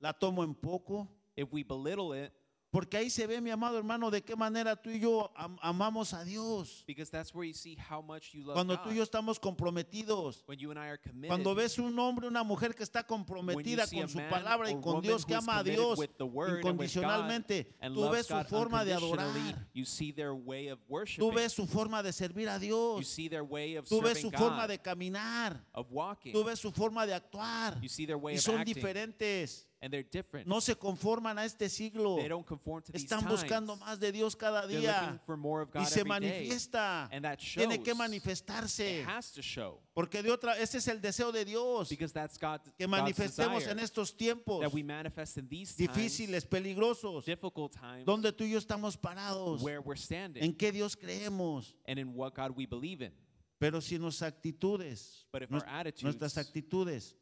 la 0.00 0.12
tomo 0.12 0.44
en 0.44 0.54
poco. 0.54 1.08
if 1.36 1.52
we 1.52 1.62
belittle 1.62 2.12
it, 2.12 2.32
Porque 2.76 2.98
ahí 2.98 3.08
se 3.08 3.26
ve, 3.26 3.40
mi 3.40 3.48
amado 3.48 3.78
hermano, 3.78 4.10
de 4.10 4.22
qué 4.22 4.36
manera 4.36 4.76
tú 4.76 4.90
y 4.90 5.00
yo 5.00 5.32
am- 5.34 5.56
amamos 5.62 6.12
a 6.12 6.22
Dios. 6.24 6.84
because 6.86 7.10
that's 7.10 7.34
where 7.34 7.46
you 7.48 7.54
see 7.54 7.74
how 7.74 8.02
much 8.02 8.34
you 8.34 8.44
love 8.44 8.52
Cuando 8.54 8.76
tú 8.78 8.90
y 8.90 8.96
yo 8.96 9.02
estamos 9.02 9.40
comprometidos. 9.40 10.42
when 10.46 10.58
you 10.58 10.70
and 10.70 10.78
I 10.78 10.88
are 10.88 10.98
committed, 10.98 11.28
Cuando 11.28 11.54
ves 11.54 11.78
un 11.78 11.98
hombre, 11.98 12.26
una 12.28 12.44
mujer 12.44 12.74
que 12.74 12.82
está 12.84 13.02
comprometida 13.02 13.86
con 13.86 14.06
su 14.10 14.18
palabra 14.28 14.70
y 14.70 14.78
con 14.78 15.00
Dios, 15.00 15.24
que 15.24 15.34
ama 15.34 15.60
a 15.60 15.62
Dios 15.62 15.98
incondicionalmente, 15.98 17.74
tú 17.94 18.10
ves 18.10 18.26
su 18.26 18.44
forma 18.44 18.84
de 18.84 18.92
adorar, 18.92 19.66
you 19.72 19.86
see 19.86 20.12
their 20.12 20.32
way 20.34 20.68
of 20.68 20.78
tú 21.16 21.32
ves 21.32 21.54
su 21.54 21.66
forma 21.66 22.02
de 22.02 22.12
servir 22.12 22.46
a 22.46 22.58
you 22.58 22.66
Dios, 22.66 23.08
see 23.08 23.30
their 23.30 23.42
way 23.42 23.76
of 23.76 23.88
tú 23.88 24.02
ves 24.02 24.20
su 24.20 24.30
forma 24.30 24.66
de 24.68 24.78
caminar, 24.78 25.64
of 25.72 25.86
walking, 25.90 26.34
tú 26.34 26.44
ves 26.44 26.58
su 26.60 26.70
forma 26.70 27.06
de 27.06 27.14
actuar. 27.14 27.80
you 27.80 27.88
see 27.88 28.04
their 28.04 28.18
way 28.18 28.34
Y 28.34 28.36
of 28.36 28.42
son 28.44 28.58
acting, 28.58 28.74
diferentes, 28.74 29.66
and 29.86 29.92
they're 29.92 30.02
different. 30.02 30.48
no 30.48 30.58
se 30.60 30.74
conforman 30.74 31.38
a 31.38 31.44
este 31.44 31.68
siglo, 31.68 32.16
they 32.16 32.26
don't 32.28 32.44
conform 32.44 32.82
to 32.82 32.90
these 32.92 33.04
están 33.04 33.20
times. 33.20 33.30
buscando 33.42 33.76
más 33.76 33.98
de 34.00 34.10
Dios 34.10 34.34
cada 34.34 34.66
They're 34.66 34.80
día 34.80 35.00
looking 35.02 35.20
for 35.24 35.36
more 35.36 35.62
of 35.62 35.70
God 35.70 35.82
y 35.82 35.84
se 35.86 36.00
every 36.00 36.10
day. 36.20 36.30
manifiesta. 36.48 37.08
And 37.12 37.24
that 37.24 37.38
shows. 37.40 37.66
Tiene 37.68 37.82
que 37.82 37.94
manifestarse, 37.94 39.00
It 39.02 39.06
has 39.06 39.30
to 39.32 39.42
show. 39.42 39.80
porque 39.94 40.22
de 40.22 40.30
otra, 40.30 40.58
ese 40.58 40.78
es 40.78 40.88
el 40.88 41.00
deseo 41.00 41.30
de 41.32 41.44
Dios, 41.44 41.88
Because 41.88 42.12
that's 42.12 42.36
God, 42.36 42.60
que 42.76 42.86
God's 42.86 42.90
manifestemos 42.90 43.66
en 43.66 43.78
estos 43.78 44.12
tiempos 44.16 44.60
that 44.62 44.72
we 44.72 44.82
manifest 44.82 45.38
in 45.38 45.48
these 45.48 45.74
times, 45.74 45.88
difíciles, 45.90 46.44
peligrosos, 46.46 47.24
difficult 47.24 47.72
times, 47.72 48.04
donde 48.04 48.32
tú 48.32 48.44
y 48.44 48.50
yo 48.50 48.58
estamos 48.58 48.96
parados, 48.96 49.62
where 49.62 49.80
we're 49.80 49.96
standing 49.96 50.42
en 50.42 50.52
qué 50.52 50.72
Dios 50.72 50.96
creemos. 50.96 51.74
and 51.86 51.98
in 51.98 52.14
what 52.14 52.34
God 52.34 52.50
we 52.56 52.66
believe 52.66 53.00
in. 53.02 53.12
Pero 53.58 53.80
si 53.80 53.96
nuestras 53.98 54.32
actitudes, 54.34 55.24
But 55.32 55.42
if 55.44 55.50
nues- 55.50 55.62
our 55.62 55.68
attitudes 55.78 56.02
nuestras 56.02 56.36
actitudes 56.36 57.14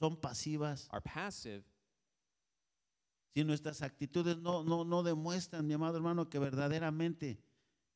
son 0.00 0.16
pasivas, 0.16 0.88
are 0.90 1.02
passive, 1.02 1.62
si 3.34 3.44
nuestras 3.44 3.82
actitudes 3.82 4.38
no, 4.38 4.64
no, 4.64 4.84
no 4.84 5.02
demuestran, 5.02 5.66
mi 5.66 5.74
amado 5.74 5.96
hermano, 5.96 6.28
que 6.28 6.38
verdaderamente 6.38 7.38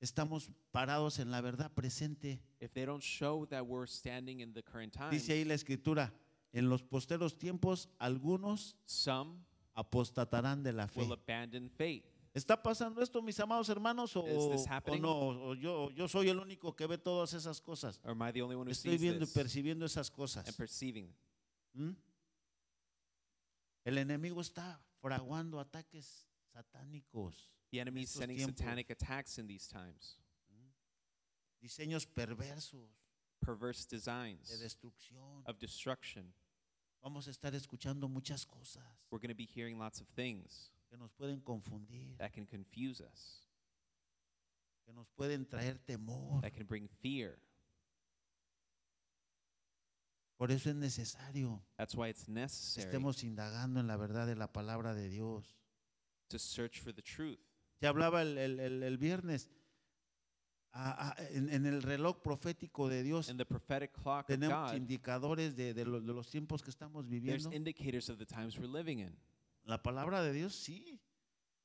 estamos 0.01 0.51
parados 0.71 1.19
en 1.19 1.31
la 1.31 1.40
verdad 1.40 1.73
presente, 1.73 2.40
if 2.61 2.73
they 2.73 2.85
don't 2.85 3.03
show 3.03 3.47
that 3.47 3.62
we're 3.67 3.88
standing 3.88 4.40
in 4.40 4.53
the 4.53 4.62
current 4.62 4.93
time, 4.93 5.11
dice 5.11 5.33
ahí 5.33 5.45
la 5.45 5.55
escritura, 5.55 6.12
en 6.53 6.69
los 6.69 6.83
posteros 6.83 7.37
tiempos 7.38 7.88
algunos 7.99 8.77
some 8.85 9.40
apostatarán 9.75 10.62
de 10.62 10.73
la 10.73 10.87
fe. 10.87 11.01
will 11.01 11.12
abandon 11.12 11.69
faith. 11.71 12.05
¿Está 12.35 12.61
pasando 12.61 13.01
esto, 13.01 13.23
mis 13.23 13.38
amados 13.38 13.69
hermanos, 13.69 14.17
o, 14.17 14.27
Is 14.27 14.51
this 14.51 14.67
o 14.69 14.73
happening? 14.73 15.03
no? 15.03 15.12
O 15.51 15.55
yo, 15.55 15.90
yo 15.93 16.09
soy 16.09 16.29
el 16.29 16.38
único 16.40 16.75
que 16.75 16.85
ve 16.87 16.99
todas 16.99 17.33
esas 17.33 17.61
cosas. 17.61 18.01
Or 18.05 18.11
am 18.11 18.23
I 18.23 18.33
the 18.33 18.43
only 18.43 18.57
one 18.57 18.67
who 18.67 18.73
Estoy 18.73 18.93
sees 18.93 19.01
viendo 19.01 19.23
y 19.25 19.27
this 19.27 19.35
percibiendo 19.35 19.87
esas 19.87 20.11
cosas. 20.11 20.45
and 20.47 20.57
perceiving? 20.57 21.09
¿Mm? 21.75 21.93
El 23.85 23.99
enemigo 23.99 24.41
está 24.41 24.81
fraguando 25.01 25.61
ataques 25.61 26.27
satánicos, 26.53 27.51
The 27.71 27.81
enemy 27.81 28.03
is 28.03 28.11
sending 28.11 28.39
tiempos. 28.39 28.59
satanic 28.59 28.91
attacks 28.91 29.39
in 29.39 29.47
these 29.47 29.67
times, 29.69 30.19
diseños 31.61 32.07
perversos 32.07 32.89
perverse 33.41 33.87
de 33.89 33.97
designs 33.97 34.49
destrucción. 34.61 35.43
of 35.47 35.59
destruction. 35.59 36.33
Vamos 37.03 37.27
a 37.29 37.31
estar 37.31 37.55
escuchando 37.55 38.09
muchas 38.09 38.47
cosas 38.47 38.83
We're 39.11 39.19
going 39.21 39.29
to 39.29 39.35
be 39.35 39.45
hearing 39.45 39.79
lots 39.79 40.01
of 40.01 40.07
things 40.15 40.71
que 40.89 40.97
nos 40.97 41.11
pueden 41.13 41.41
confundir, 41.43 42.17
that 42.19 42.33
can 42.33 42.47
confuse 42.47 43.01
us, 43.03 43.47
que 44.87 44.93
nos 44.95 45.09
pueden 45.17 45.45
traer 45.45 45.79
temor. 45.85 46.41
that 46.41 46.55
can 46.55 46.65
bring 46.67 46.89
fear. 47.03 47.39
Por 50.37 50.51
eso 50.51 50.68
es 50.70 50.77
necesario 50.77 51.64
That's 51.77 51.94
why 51.94 52.09
it's 52.11 52.29
necessary 52.29 52.85
estemos 52.87 53.23
indagando 53.23 53.81
en 53.81 53.87
la 53.87 53.97
verdad 53.97 54.27
de 54.27 54.35
la 54.37 54.53
palabra 54.53 54.92
de 54.94 55.09
Dios. 55.09 55.57
to 56.29 56.38
search 56.38 56.81
for 56.81 56.92
the 56.92 57.03
truth. 57.03 57.38
Se 57.81 57.87
hablaba 57.87 58.23
el, 58.23 58.37
el- 58.38 58.59
el- 58.61 58.83
el 58.83 58.99
viernes 58.99 59.49
en, 61.31 61.49
en 61.51 61.66
el 61.66 61.83
reloj 61.83 62.20
profético 62.23 62.88
de 62.88 63.03
Dios. 63.05 63.29
In 63.29 63.37
the 63.37 63.44
prophetic 63.47 63.92
clock 63.92 64.23
of 64.23 64.27
Tenemos 64.27 64.70
God, 64.73 64.77
indicadores 64.77 65.55
de, 65.55 65.73
de 65.73 65.85
lo- 65.85 66.01
de 66.01 66.12
los 66.12 66.29
tiempos 66.29 66.62
que 66.62 66.70
estamos 66.70 67.05
there's 67.07 67.11
viviendo. 67.23 67.53
indicators 67.53 68.09
of 68.11 68.18
the 68.18 68.27
times 68.27 68.59
we're 68.59 68.66
living 68.66 68.99
in. 69.01 69.16
La 69.64 69.83
palabra 69.83 70.23
de 70.23 70.33
Dios 70.33 70.55
sí. 70.55 71.01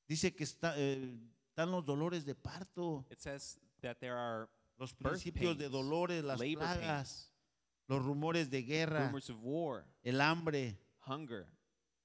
Dice 0.07 0.35
que 0.35 0.43
está, 0.43 0.73
eh, 0.77 1.19
están 1.49 1.71
los 1.71 1.85
dolores 1.85 2.23
de 2.25 2.35
parto, 2.35 3.05
It 3.11 3.19
says 3.19 3.59
that 3.81 3.97
there 3.99 4.13
are 4.13 4.47
los 4.77 4.91
Birth 4.97 5.11
principios 5.13 5.57
de 5.57 5.65
pains, 5.65 5.71
dolores, 5.71 6.23
las 6.23 6.39
labor 6.39 6.59
plagas, 6.59 6.77
pains, 6.79 7.28
los 7.89 8.05
rumores 8.05 8.49
de 8.49 8.61
guerra, 8.63 9.07
rumors 9.07 9.29
of 9.29 9.37
war, 9.41 9.83
el 10.03 10.21
hambre. 10.21 10.77
hunger, 11.05 11.47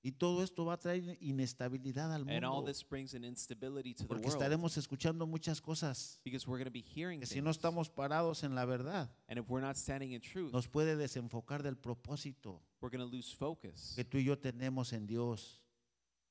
Y 0.07 0.12
todo 0.12 0.42
esto 0.42 0.66
va 0.66 0.75
a 0.75 0.77
traer 0.79 1.16
inestabilidad 1.23 2.12
al 2.12 2.29
and 2.29 2.44
all 2.44 2.57
mundo. 2.57 2.66
this 2.70 2.83
brings 2.83 3.14
an 3.14 3.25
instability 3.25 3.94
to 3.94 4.03
the 4.03 4.07
Porque 4.09 4.27
world 4.27 4.35
estaremos 4.42 4.77
escuchando 4.77 5.27
muchas 5.27 5.62
cosas 5.62 6.20
because 6.25 6.47
we're 6.47 6.59
going 6.59 6.66
to 6.66 6.70
be 6.70 6.83
hearing 6.83 7.20
que 7.20 7.27
si 7.27 7.40
no 7.40 7.44
things. 7.53 7.57
estamos 7.57 7.88
parados 7.88 8.42
en 8.44 8.55
la 8.55 8.66
verdad, 8.66 9.09
And 9.29 9.38
if 9.38 9.49
we're 9.49 9.62
not 9.64 9.77
standing 9.77 10.12
in 10.12 10.20
truth, 10.20 10.53
nos 10.53 10.66
puede 10.68 10.97
desenfocar 10.97 11.62
del 11.62 11.77
propósito 11.77 12.61
we're 12.83 12.90
going 12.90 13.01
to 13.09 13.11
lose 13.16 13.33
focus 13.35 13.94
que 13.97 14.05
tú 14.05 14.18
y 14.18 14.25
yo 14.25 14.37
tenemos 14.37 14.92
en 14.92 15.07
Dios. 15.07 15.62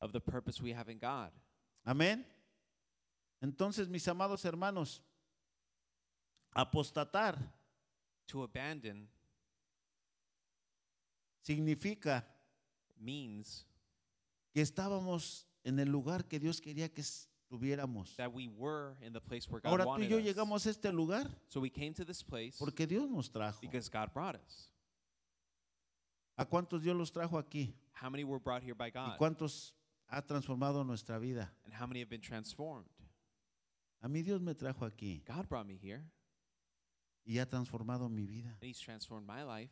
of 0.02 0.12
the 0.12 0.20
purpose 0.22 0.62
we 0.62 0.72
have 0.72 0.88
in 0.89 1.00
God. 1.00 1.32
Amén. 1.86 2.26
Entonces, 3.42 3.89
mis 3.89 4.08
amados 4.08 4.46
hermanos, 4.46 5.02
apostatar 6.56 7.38
To 8.28 8.44
abandon 8.44 9.08
significa 11.43 12.25
means 12.97 13.65
que 14.53 14.62
estábamos 14.62 15.45
en 15.63 15.79
el 15.79 15.89
lugar 15.89 16.25
que 16.27 16.39
Dios 16.39 16.60
quería 16.62 16.89
que 16.91 17.01
estuviéramos. 17.01 18.15
that 18.17 18.32
we 18.34 18.47
were 18.47 18.95
in 19.01 19.13
the 19.13 19.21
place 19.21 19.47
where 19.49 19.62
God 19.62 19.69
Ahora 19.71 19.84
tú 19.86 19.89
y 19.89 20.03
wanted 20.03 20.10
yo 20.10 20.17
us. 20.17 20.23
llegamos 20.23 20.65
a 20.65 20.69
este 20.71 20.91
lugar 20.91 21.29
So 21.47 21.60
we 21.60 21.69
came 21.69 21.93
to 21.93 22.03
this 22.06 22.23
place 22.23 22.58
porque 22.60 22.88
Dios 22.88 23.10
nos 23.10 23.29
trajo. 23.29 23.60
because 23.62 23.89
God 23.89 24.12
brought 24.13 24.36
us. 24.36 24.69
¿A 26.38 26.45
cuántos 26.45 26.82
Dios 26.82 26.95
los 26.95 27.12
trajo 27.12 27.38
aquí? 27.38 27.73
How 27.93 28.10
many 28.10 28.23
were 28.23 28.39
brought 28.39 28.63
here 28.63 28.73
by 28.73 28.88
¿Y 28.89 28.91
God? 28.91 29.17
cuántos 29.17 29.75
ha 30.08 30.21
transformado 30.21 30.84
nuestra 30.84 31.19
vida? 31.19 31.51
And 31.65 31.73
how 31.73 31.86
many 31.86 31.99
have 31.99 32.10
been 32.10 32.21
transformed? 32.21 32.88
A 34.01 34.08
mí 34.10 34.23
Dios 34.23 34.41
me 34.41 34.53
trajo 34.56 34.86
aquí 34.86 35.23
God 35.25 35.47
brought 35.47 35.67
me 35.67 35.75
here, 35.75 36.03
y 37.25 37.38
ha 37.39 37.45
transformado 37.45 38.10
mi 38.10 38.25
vida. 38.25 38.49
and 38.60 38.63
He's 38.63 38.79
transformed 38.79 39.27
my 39.27 39.43
life 39.43 39.71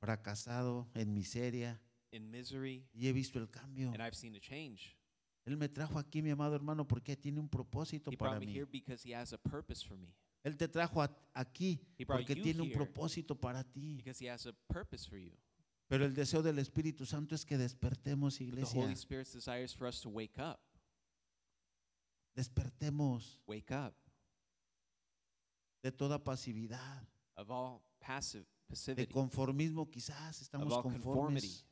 Fracasado, 0.00 0.88
en 0.94 1.12
miseria, 1.12 1.78
in 2.12 2.30
misery, 2.30 2.88
y 2.94 3.06
he 3.08 3.12
visto 3.12 3.38
el 3.38 3.50
cambio. 3.50 3.90
and 3.92 4.00
I've 4.02 4.14
seen 4.16 4.34
a 4.34 4.40
change. 4.40 4.96
Él 5.44 5.56
me 5.56 5.68
trajo 5.68 5.98
aquí, 5.98 6.22
mi 6.22 6.30
amado 6.30 6.54
hermano, 6.54 6.86
porque 6.86 7.16
tiene 7.16 7.38
un 7.40 7.48
propósito 7.48 8.10
He 8.10 8.16
para 8.16 8.38
mí. 8.40 8.52
here 8.54 8.64
because 8.66 9.02
He 9.06 9.14
has 9.14 9.32
a 9.32 9.38
purpose 9.38 9.84
for 9.86 9.96
me, 9.98 10.14
Él 10.42 10.56
te 10.56 10.68
trajo 10.68 11.02
a- 11.02 11.14
aquí 11.34 11.80
porque 12.06 12.34
you 12.34 12.42
tiene 12.42 12.62
un 12.62 12.72
propósito 12.72 13.34
para 13.38 13.62
ti. 13.62 14.02
Pero 15.88 16.04
el 16.06 16.14
deseo 16.14 16.40
del 16.42 16.58
Espíritu 16.60 17.04
Santo 17.04 17.34
es 17.34 17.44
que 17.44 17.58
despertemos, 17.58 18.38
The 18.38 18.44
iglesia. 18.44 18.80
Holy 18.80 18.94
Spirit's 18.96 19.32
desire 19.34 19.64
is 19.64 19.74
for 19.74 19.86
us 19.88 20.00
to 20.00 20.08
wake 20.08 20.38
up, 20.38 20.60
Despertemos 22.34 23.40
wake 23.46 23.72
up 23.72 23.94
de 25.82 25.90
toda 25.92 26.22
pasividad, 26.22 27.06
of 27.36 27.50
all 27.50 27.82
passive 27.98 28.46
de 28.94 29.08
conformismo 29.08 29.90
quizás, 29.90 30.40
estamos 30.40 30.80
conformes. 30.82 31.64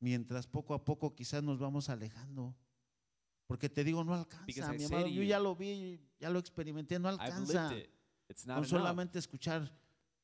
Mientras 0.00 0.46
poco 0.46 0.74
a 0.74 0.84
poco 0.84 1.14
quizás 1.14 1.42
nos 1.42 1.58
vamos 1.58 1.88
alejando. 1.88 2.56
Porque 3.46 3.68
te 3.68 3.82
digo, 3.82 4.04
no 4.04 4.14
alcanza, 4.14 4.72
mi 4.72 4.84
amado. 4.84 5.06
Yo 5.08 5.22
ya 5.22 5.40
lo 5.40 5.56
vi, 5.56 6.00
ya 6.20 6.30
lo 6.30 6.38
experimenté, 6.38 6.98
no 6.98 7.08
alcanza. 7.08 7.72
Con 8.44 8.66
solamente 8.66 9.18
escuchar 9.18 9.72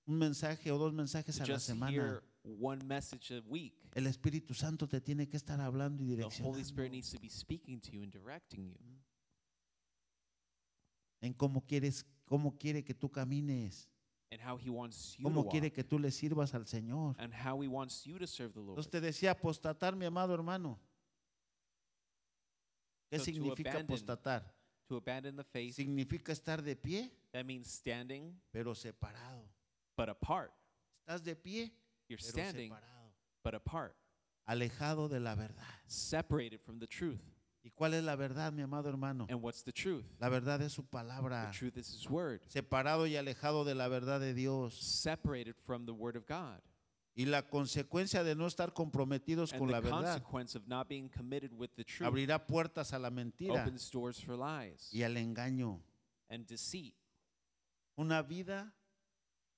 un 0.04 0.18
mensaje 0.18 0.70
o 0.70 0.78
dos 0.78 0.92
mensajes 0.92 1.40
a 1.40 1.46
la 1.46 1.58
semana. 1.58 2.22
one 2.44 2.84
message 2.84 3.34
a 3.34 3.40
week. 3.48 3.74
El 3.94 4.06
Espíritu 4.06 4.52
Santo 4.52 4.86
te 4.86 5.00
tiene 5.00 5.26
que 5.26 5.38
estar 5.38 5.58
hablando 5.60 6.04
y 6.04 6.14
The 6.14 6.24
Holy 6.24 6.60
Spirit 6.60 6.90
direccionando 6.90 6.90
needs 6.92 7.10
to 7.10 7.18
be 7.18 7.30
speaking 7.30 7.80
to 7.80 7.90
you 7.90 8.02
and 8.02 8.12
directing 8.12 8.68
you 8.68 8.94
en 11.24 11.32
cómo 11.32 11.64
quieres, 11.64 12.04
cómo 12.26 12.58
quiere 12.58 12.84
que 12.84 12.94
tú 12.94 13.10
camines, 13.10 13.88
and 14.34 14.42
how 14.42 14.56
He 14.56 14.68
wants 14.68 15.16
you 15.18 15.22
to 15.24 15.30
cómo 15.30 15.42
walk 15.44 15.50
quiere 15.52 15.70
que 15.72 15.84
tú 15.84 15.98
le 15.98 16.10
sirvas 16.10 16.52
al 16.54 16.64
Señor. 16.66 17.14
and 17.18 17.32
how 17.32 17.60
He 17.62 17.68
wants 17.68 18.04
you 18.04 18.18
to 18.18 18.26
serve 18.26 18.52
the 18.52 18.60
Lord. 18.60 18.78
Entonces 18.78 18.90
te 18.90 19.00
decía 19.00 19.30
apostatar, 19.30 19.94
mi 19.96 20.04
amado 20.04 20.34
hermano. 20.34 20.78
¿Qué 23.10 23.18
So 23.18 23.24
to 23.24 23.30
significa 23.32 23.70
abandon- 23.70 23.84
apostatar? 23.84 24.52
To 24.88 24.96
abandon 24.96 25.36
the 25.36 25.44
faith, 25.44 25.74
Significa 25.76 26.32
estar 26.32 26.62
de 26.62 26.74
pie, 26.76 27.10
that 27.32 27.44
means 27.46 27.68
standing 27.70 28.38
pero 28.52 28.74
separado. 28.74 29.48
but 29.96 30.08
apart. 30.08 30.52
Estás 31.06 31.22
de 31.22 31.34
pie, 31.36 31.72
You're 32.08 32.18
pero 32.20 32.30
standing 32.32 32.70
separado, 32.70 33.12
but 33.42 33.54
apart, 33.54 33.94
alejado 34.46 35.08
de 35.08 35.20
la 35.20 35.34
verdad. 35.34 35.64
separated 35.86 36.60
from 36.60 36.78
the 36.80 36.86
truth. 36.86 37.20
¿Y 37.66 37.70
cuál 37.70 37.94
es 37.94 38.04
la 38.04 38.14
verdad, 38.14 38.52
mi 38.52 38.60
amado 38.60 38.90
hermano? 38.90 39.26
And 39.30 39.42
what's 39.42 39.64
the 39.64 39.72
truth? 39.72 40.04
La 40.20 40.28
verdad 40.28 40.60
es 40.60 40.74
su 40.74 40.84
palabra. 40.84 41.50
The 41.50 41.58
truth 41.58 41.76
is 41.78 41.88
His 41.88 42.08
Word, 42.10 42.42
Separado 42.46 43.06
y 43.06 43.16
alejado 43.16 43.64
de 43.64 43.74
la 43.74 43.88
verdad 43.88 44.20
de 44.20 44.34
Dios. 44.34 44.74
separated 44.74 45.54
from 45.64 45.86
the 45.86 45.92
Word 45.92 46.16
of 46.16 46.26
God. 46.28 46.60
Y 47.16 47.24
la 47.26 47.42
consecuencia 47.48 48.22
de 48.24 48.34
no 48.34 48.46
estar 48.46 48.72
comprometidos 48.74 49.52
And 49.52 49.60
con 49.60 49.68
the 49.68 49.72
la 49.72 49.80
verdad 49.80 50.20
consequence 50.22 50.58
of 50.58 50.66
not 50.66 50.88
being 50.88 51.08
committed 51.08 51.52
with 51.52 51.70
the 51.76 51.84
truth 51.84 52.06
abrirá 52.08 52.44
puertas 52.44 52.92
a 52.92 52.98
la 52.98 53.08
mentira 53.08 53.62
opens 53.62 53.88
doors 53.90 54.20
for 54.22 54.36
lies 54.36 54.92
y 54.92 55.02
al 55.04 55.16
engaño. 55.16 55.80
and 56.28 56.44
deceit, 56.46 56.94
Una 57.96 58.20
vida 58.22 58.74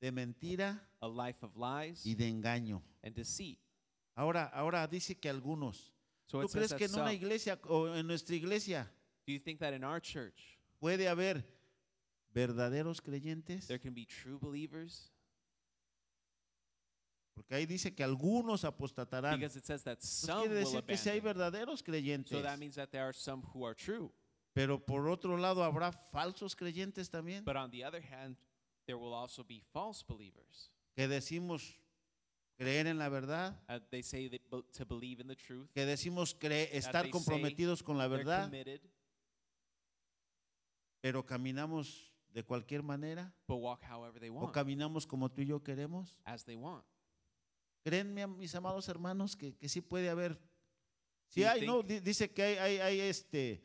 de 0.01 0.13
mentira 0.13 0.87
a 1.01 1.09
life 1.09 1.43
of 1.43 1.57
lies 1.57 2.05
y 2.07 2.15
de 2.15 2.29
engaño. 2.29 2.83
and 3.03 3.17
deceit. 3.17 3.59
Ahora, 4.15 4.45
ahora 4.55 4.87
dice 4.87 5.19
que 5.19 5.29
algunos. 5.29 5.93
So 6.27 6.41
¿Tú 6.41 6.45
it 6.47 6.51
says 6.51 6.69
crees 6.69 6.73
que 6.75 6.89
that 6.89 6.95
en 6.95 7.01
una 7.01 7.11
some, 7.11 7.15
iglesia 7.15 7.59
o 7.69 7.87
en 7.95 8.07
nuestra 8.07 8.35
iglesia 8.35 8.91
do 9.27 9.33
you 9.33 9.39
think 9.39 9.61
that 9.61 9.73
in 9.73 9.85
our 9.85 10.01
church 10.01 10.59
puede 10.81 11.09
haber 11.09 11.45
verdaderos 12.35 13.01
creyentes? 13.01 13.67
there 13.69 13.79
can 13.79 13.95
be 13.95 14.05
true 14.07 14.39
believers? 14.39 15.11
Porque 17.35 17.55
ahí 17.55 17.67
dice 17.67 17.95
que 17.95 18.03
algunos 18.03 18.65
apostatarán. 18.65 19.39
Because 19.39 19.57
it 19.59 19.65
says 19.67 19.83
that 19.85 19.99
Pues 19.99 20.09
some 20.09 20.41
quiere 20.47 20.55
will 20.55 20.65
decir 20.65 20.87
que 20.87 20.97
si 20.97 21.11
hay 21.11 21.19
abandon. 21.19 21.53
verdaderos 21.53 21.83
creyentes, 21.83 22.31
So 22.31 22.43
that 22.43 22.59
means 22.59 22.77
that 22.77 22.91
there 22.91 23.03
are 23.05 23.13
some 23.13 23.43
who 23.53 23.65
are 23.67 23.75
true. 23.75 24.11
pero 24.55 24.79
por 24.79 25.07
otro 25.09 25.37
lado 25.37 25.63
habrá 25.63 25.93
falsos 25.93 26.57
creyentes 26.57 27.11
también, 27.11 27.45
But 27.45 27.57
on 27.57 27.71
the 27.71 27.85
other 27.85 28.01
hand, 28.01 28.37
there 28.87 28.97
will 28.97 29.13
also 29.13 29.45
be 29.45 29.61
false 29.73 30.03
believers. 30.03 30.71
que 30.95 31.07
decimos 31.07 31.63
creer 32.57 32.87
en 32.87 32.99
la 32.99 33.09
verdad, 33.09 33.61
Uh, 33.69 33.79
they 33.91 34.03
say 34.03 34.29
that 34.29 34.41
to 34.73 34.85
believe 34.87 35.21
in 35.21 35.29
the 35.29 35.37
truth, 35.37 35.69
que 35.73 35.85
decimos 35.85 36.35
cre- 36.39 36.69
estar 36.73 37.09
comprometidos 37.11 37.83
con 37.83 37.99
la 37.99 38.09
verdad, 38.09 38.51
pero 41.01 41.25
caminamos 41.25 42.15
de 42.33 42.43
cualquier 42.43 42.83
manera 42.83 43.33
but 43.47 43.57
walk 43.61 43.83
however 43.85 44.21
they 44.21 44.29
o 44.29 44.35
want, 44.35 44.53
caminamos 44.55 45.07
como 45.07 45.31
tú 45.31 45.43
y 45.43 45.47
yo 45.47 45.63
queremos. 45.63 46.19
as 46.25 46.45
they 46.45 46.57
want. 46.57 46.85
Mis 48.37 48.53
amados 48.55 48.89
hermanos, 48.89 49.37
que, 49.37 49.55
que 49.57 49.69
sí 49.69 49.81
puede 49.81 50.09
haber. 50.09 50.37
Sí 51.29 51.45
hay, 51.45 51.65
no, 51.67 51.83
dice 51.83 52.33
que 52.33 52.43
hay, 52.43 52.57
hay, 52.57 52.79
hay, 52.79 53.01
este, 53.01 53.63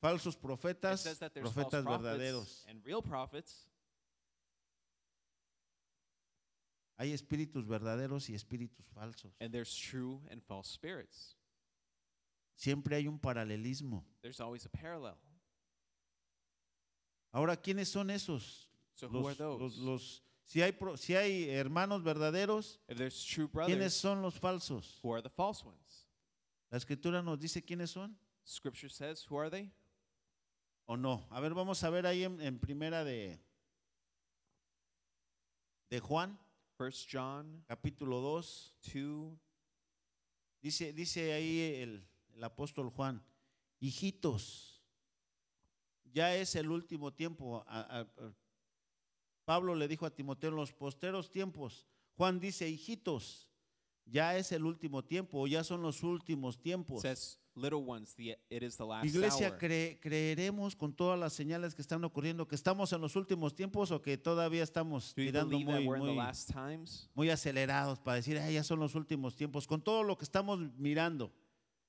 falsos 0.00 0.36
profetas, 0.36 1.02
profetas 1.32 1.84
verdaderos. 1.84 2.64
and 2.68 2.84
real 2.84 3.02
prophets. 3.02 3.66
Hay 6.96 7.12
espíritus 7.12 7.66
verdaderos 7.66 8.28
y 8.30 8.34
espíritus 8.34 8.86
falsos. 8.94 9.32
And 9.40 9.52
there's 9.52 9.74
true 9.76 10.20
and 10.30 10.40
false 10.42 10.68
spirits. 10.70 11.36
Siempre 12.56 12.94
hay 12.96 13.08
un 13.08 13.18
paralelismo. 13.18 14.04
There's 14.22 14.40
always 14.40 14.64
a 14.64 14.68
parallel. 14.68 15.16
Ahora, 17.32 17.56
¿quiénes 17.56 17.88
son 17.88 18.10
esos? 18.10 18.70
So 18.94 19.08
who 19.08 19.26
are 19.26 19.34
Los, 19.34 19.38
those? 19.38 19.78
los- 19.78 20.22
si, 20.44 20.62
hay, 20.62 20.70
pro- 20.72 20.96
si 20.96 21.16
hay 21.16 21.48
hermanos 21.50 22.02
verdaderos, 22.04 22.78
If 22.88 22.96
there's 22.98 23.24
true 23.24 23.48
¿quiénes 23.48 23.52
brothers, 23.66 23.94
son 23.94 24.22
los 24.22 24.38
falsos? 24.38 25.00
who 25.02 25.12
are 25.12 25.20
the 25.22 25.30
false 25.30 25.64
ones? 25.64 26.06
La 26.70 26.78
escritura 26.78 27.22
nos 27.24 27.40
dice 27.40 27.64
quiénes 27.64 27.90
son 27.90 28.16
Scripture 28.46 28.88
says, 28.90 29.24
who 29.28 29.36
are 29.36 29.50
they? 29.50 29.68
o 30.86 30.96
no. 30.96 31.26
A 31.30 31.40
ver, 31.40 31.54
vamos 31.54 31.82
a 31.82 31.90
ver 31.90 32.06
ahí 32.06 32.22
en, 32.24 32.40
en 32.40 32.58
primera 32.60 33.02
de, 33.04 33.40
de 35.90 35.98
Juan, 36.00 36.38
First 36.76 37.08
John 37.10 37.62
capítulo 37.66 38.20
2. 38.20 38.76
2, 38.92 39.38
Dice, 40.60 40.92
dice 40.94 41.32
ahí 41.34 41.60
el, 41.82 42.06
el 42.34 42.42
apóstol 42.44 42.88
Juan, 42.88 43.22
hijitos, 43.80 44.82
ya 46.12 46.34
es 46.34 46.54
el 46.54 46.70
último 46.70 47.12
tiempo. 47.12 47.62
A- 47.66 47.80
a- 47.80 48.00
a- 48.00 48.34
Pablo 49.44 49.74
le 49.74 49.86
dijo 49.88 50.06
a 50.06 50.10
Timoteo 50.14 50.48
en 50.50 50.56
los 50.56 50.72
posteros 50.72 51.30
tiempos. 51.30 51.86
Juan 52.16 52.40
dice, 52.40 52.66
hijitos, 52.66 53.46
ya 54.06 54.38
es 54.38 54.52
el 54.52 54.64
último 54.64 55.04
tiempo, 55.04 55.42
o 55.42 55.46
ya 55.46 55.62
son 55.64 55.82
los 55.82 56.02
últimos 56.02 56.58
tiempos. 56.58 57.02
says, 57.02 57.38
little 57.56 57.82
ones, 57.84 58.14
the, 58.14 58.36
it 58.50 58.62
is 58.62 58.76
the 58.76 58.84
last 58.84 59.06
Iglesia, 59.06 59.48
hour. 59.48 59.58
cre- 59.58 59.98
creeremos 60.00 60.74
con 60.76 60.92
todas 60.94 61.18
las 61.18 61.32
señales 61.32 61.74
que 61.74 61.82
están 61.82 62.02
ocurriendo 62.04 62.46
que 62.48 62.54
estamos 62.56 62.92
en 62.92 63.00
los 63.00 63.14
últimos 63.16 63.54
tiempos 63.54 63.90
o 63.90 64.00
que 64.02 64.16
todavía 64.18 64.62
estamos 64.62 65.14
Do 65.14 65.22
tirando 65.22 65.58
muy, 65.58 65.86
muy, 65.86 66.18
muy 67.14 67.30
acelerados 67.30 68.00
para 68.00 68.16
decir, 68.16 68.38
"Ay, 68.38 68.54
ya 68.54 68.64
son 68.64 68.80
los 68.80 68.94
últimos 68.94 69.36
tiempos, 69.36 69.66
con 69.66 69.82
todo 69.82 70.02
lo 70.02 70.16
que 70.18 70.24
estamos 70.24 70.58
mirando. 70.76 71.32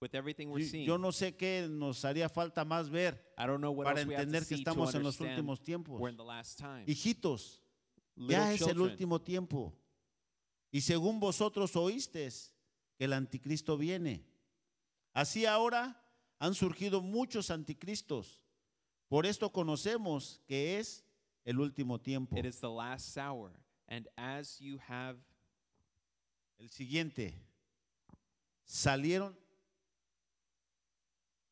With 0.02 0.14
everything 0.14 0.48
we're 0.48 0.64
seeing, 0.68 0.86
Yo 0.86 0.98
no 0.98 1.12
sé 1.12 1.36
qué 1.36 1.68
nos 1.70 2.04
haría 2.04 2.28
falta 2.30 2.66
más 2.66 2.90
ver 2.90 3.34
I 3.40 3.48
don't 3.48 3.60
know 3.60 3.72
what 3.72 3.86
para 3.86 4.02
entender 4.02 4.46
que 4.46 4.56
estamos 4.56 4.94
en 4.94 5.02
los 5.04 5.16
understand 5.16 5.30
últimos 5.40 5.64
tiempos. 5.64 6.00
we're 6.00 6.12
in 6.12 6.18
the 6.18 6.24
last 6.24 6.60
times. 6.60 6.88
Hijitos, 6.88 7.62
Little 8.16 8.32
ya 8.36 8.54
es 8.54 8.62
el 8.62 8.80
último 8.82 9.22
tiempo. 9.22 9.74
Y 10.70 10.82
según 10.82 11.20
vosotros 11.22 11.76
oísteis 11.78 12.54
que 12.98 13.06
el 13.06 13.14
anticristo 13.14 13.78
viene. 13.78 14.26
Así 15.16 15.46
ahora 15.46 15.96
han 16.40 16.54
surgido 16.54 17.02
muchos 17.02 17.50
anticristos. 17.50 18.44
Por 19.08 19.26
esto 19.26 19.50
conocemos 19.50 20.42
que 20.46 20.78
es 20.78 21.06
el 21.46 21.60
último 21.60 22.00
tiempo. 22.00 22.36
It 22.38 22.46
is 22.46 22.60
the 22.60 22.70
last 22.70 23.18
hour. 23.18 23.52
And 23.88 24.10
as 24.18 24.60
you 24.60 24.78
have 24.90 25.18
El 26.60 26.70
siguiente. 26.70 27.34
Salieron 28.68 29.36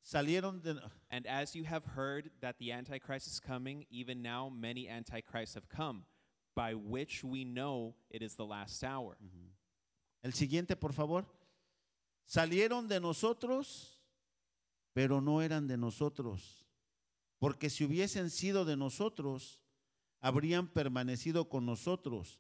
salieron 0.04 0.62
de 0.62 0.78
and 1.10 1.26
as 1.28 1.56
you 1.56 1.63
have 1.63 1.86
heard 1.86 2.30
that 2.41 2.58
the 2.58 2.71
antichrist 2.71 3.28
is 3.28 3.39
coming, 3.39 3.86
even 3.89 4.21
now 4.21 4.49
many 4.49 4.89
antichrists 4.89 5.56
have 5.56 5.69
come, 5.69 6.04
by 6.56 6.73
which 6.73 7.23
we 7.23 7.45
know 7.45 7.95
it 8.10 8.21
is 8.21 8.36
the 8.36 8.45
last 8.45 8.84
hour. 8.84 9.17
El 10.23 10.32
siguiente, 10.32 10.76
por 10.76 10.91
favor. 10.91 11.26
Salieron 12.25 12.88
de 12.88 12.99
nosotros, 12.99 14.01
pero 14.93 15.21
no 15.21 15.41
eran 15.41 15.67
de 15.67 15.77
nosotros. 15.77 16.65
Porque 17.39 17.69
si 17.69 17.83
hubiesen 17.83 18.29
sido 18.29 18.63
de 18.65 18.77
nosotros, 18.77 19.62
habrían 20.21 20.67
permanecido 20.67 21.49
con 21.49 21.65
nosotros. 21.65 22.39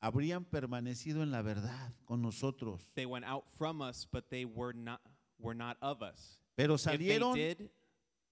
Habrían 0.00 0.44
permanecido 0.44 1.22
en 1.22 1.30
la 1.30 1.42
verdad 1.42 1.92
con 2.06 2.22
nosotros. 2.22 2.88
They 2.94 3.04
went 3.04 3.26
out 3.26 3.44
from 3.58 3.82
us, 3.82 4.08
but 4.10 4.28
they 4.30 4.44
were 4.46 4.72
not 4.72 5.00
were 5.38 5.54
not 5.56 5.76
of 5.82 6.00
us. 6.02 6.40
Pero 6.56 6.76
If 6.76 6.84
they 6.84 6.96
salieron, 6.98 7.34
did, 7.34 7.60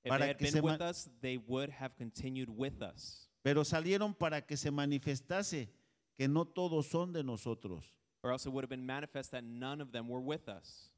if 0.05 0.09
para 0.09 0.19
they 0.21 0.29
had 0.29 0.39
que 0.39 0.51
been 0.53 0.65
with 0.65 0.81
us, 0.81 1.11
they 1.21 1.37
would 1.37 1.71
have 1.71 1.95
continued 1.97 2.49
with 2.49 2.81
us. 2.83 3.29
pero 3.43 3.65
salieron 3.65 4.15
para 4.15 4.47
que 4.47 4.57
se 4.57 4.71
manifestase 4.71 5.69
que 6.17 6.27
no 6.29 6.47
todos 6.47 6.87
son 6.87 7.13
de 7.13 7.23
nosotros. 7.23 7.98
Or 8.23 8.33
else 8.33 8.47
it 8.47 8.53
would 8.53 8.65
have 8.65 8.71
been 8.71 8.85
manifest 8.85 9.31
that 9.31 9.45
none 9.45 9.81
of 9.81 9.93
them 9.93 10.09
were 10.09 10.21
with 10.21 10.49
us. 10.49 10.91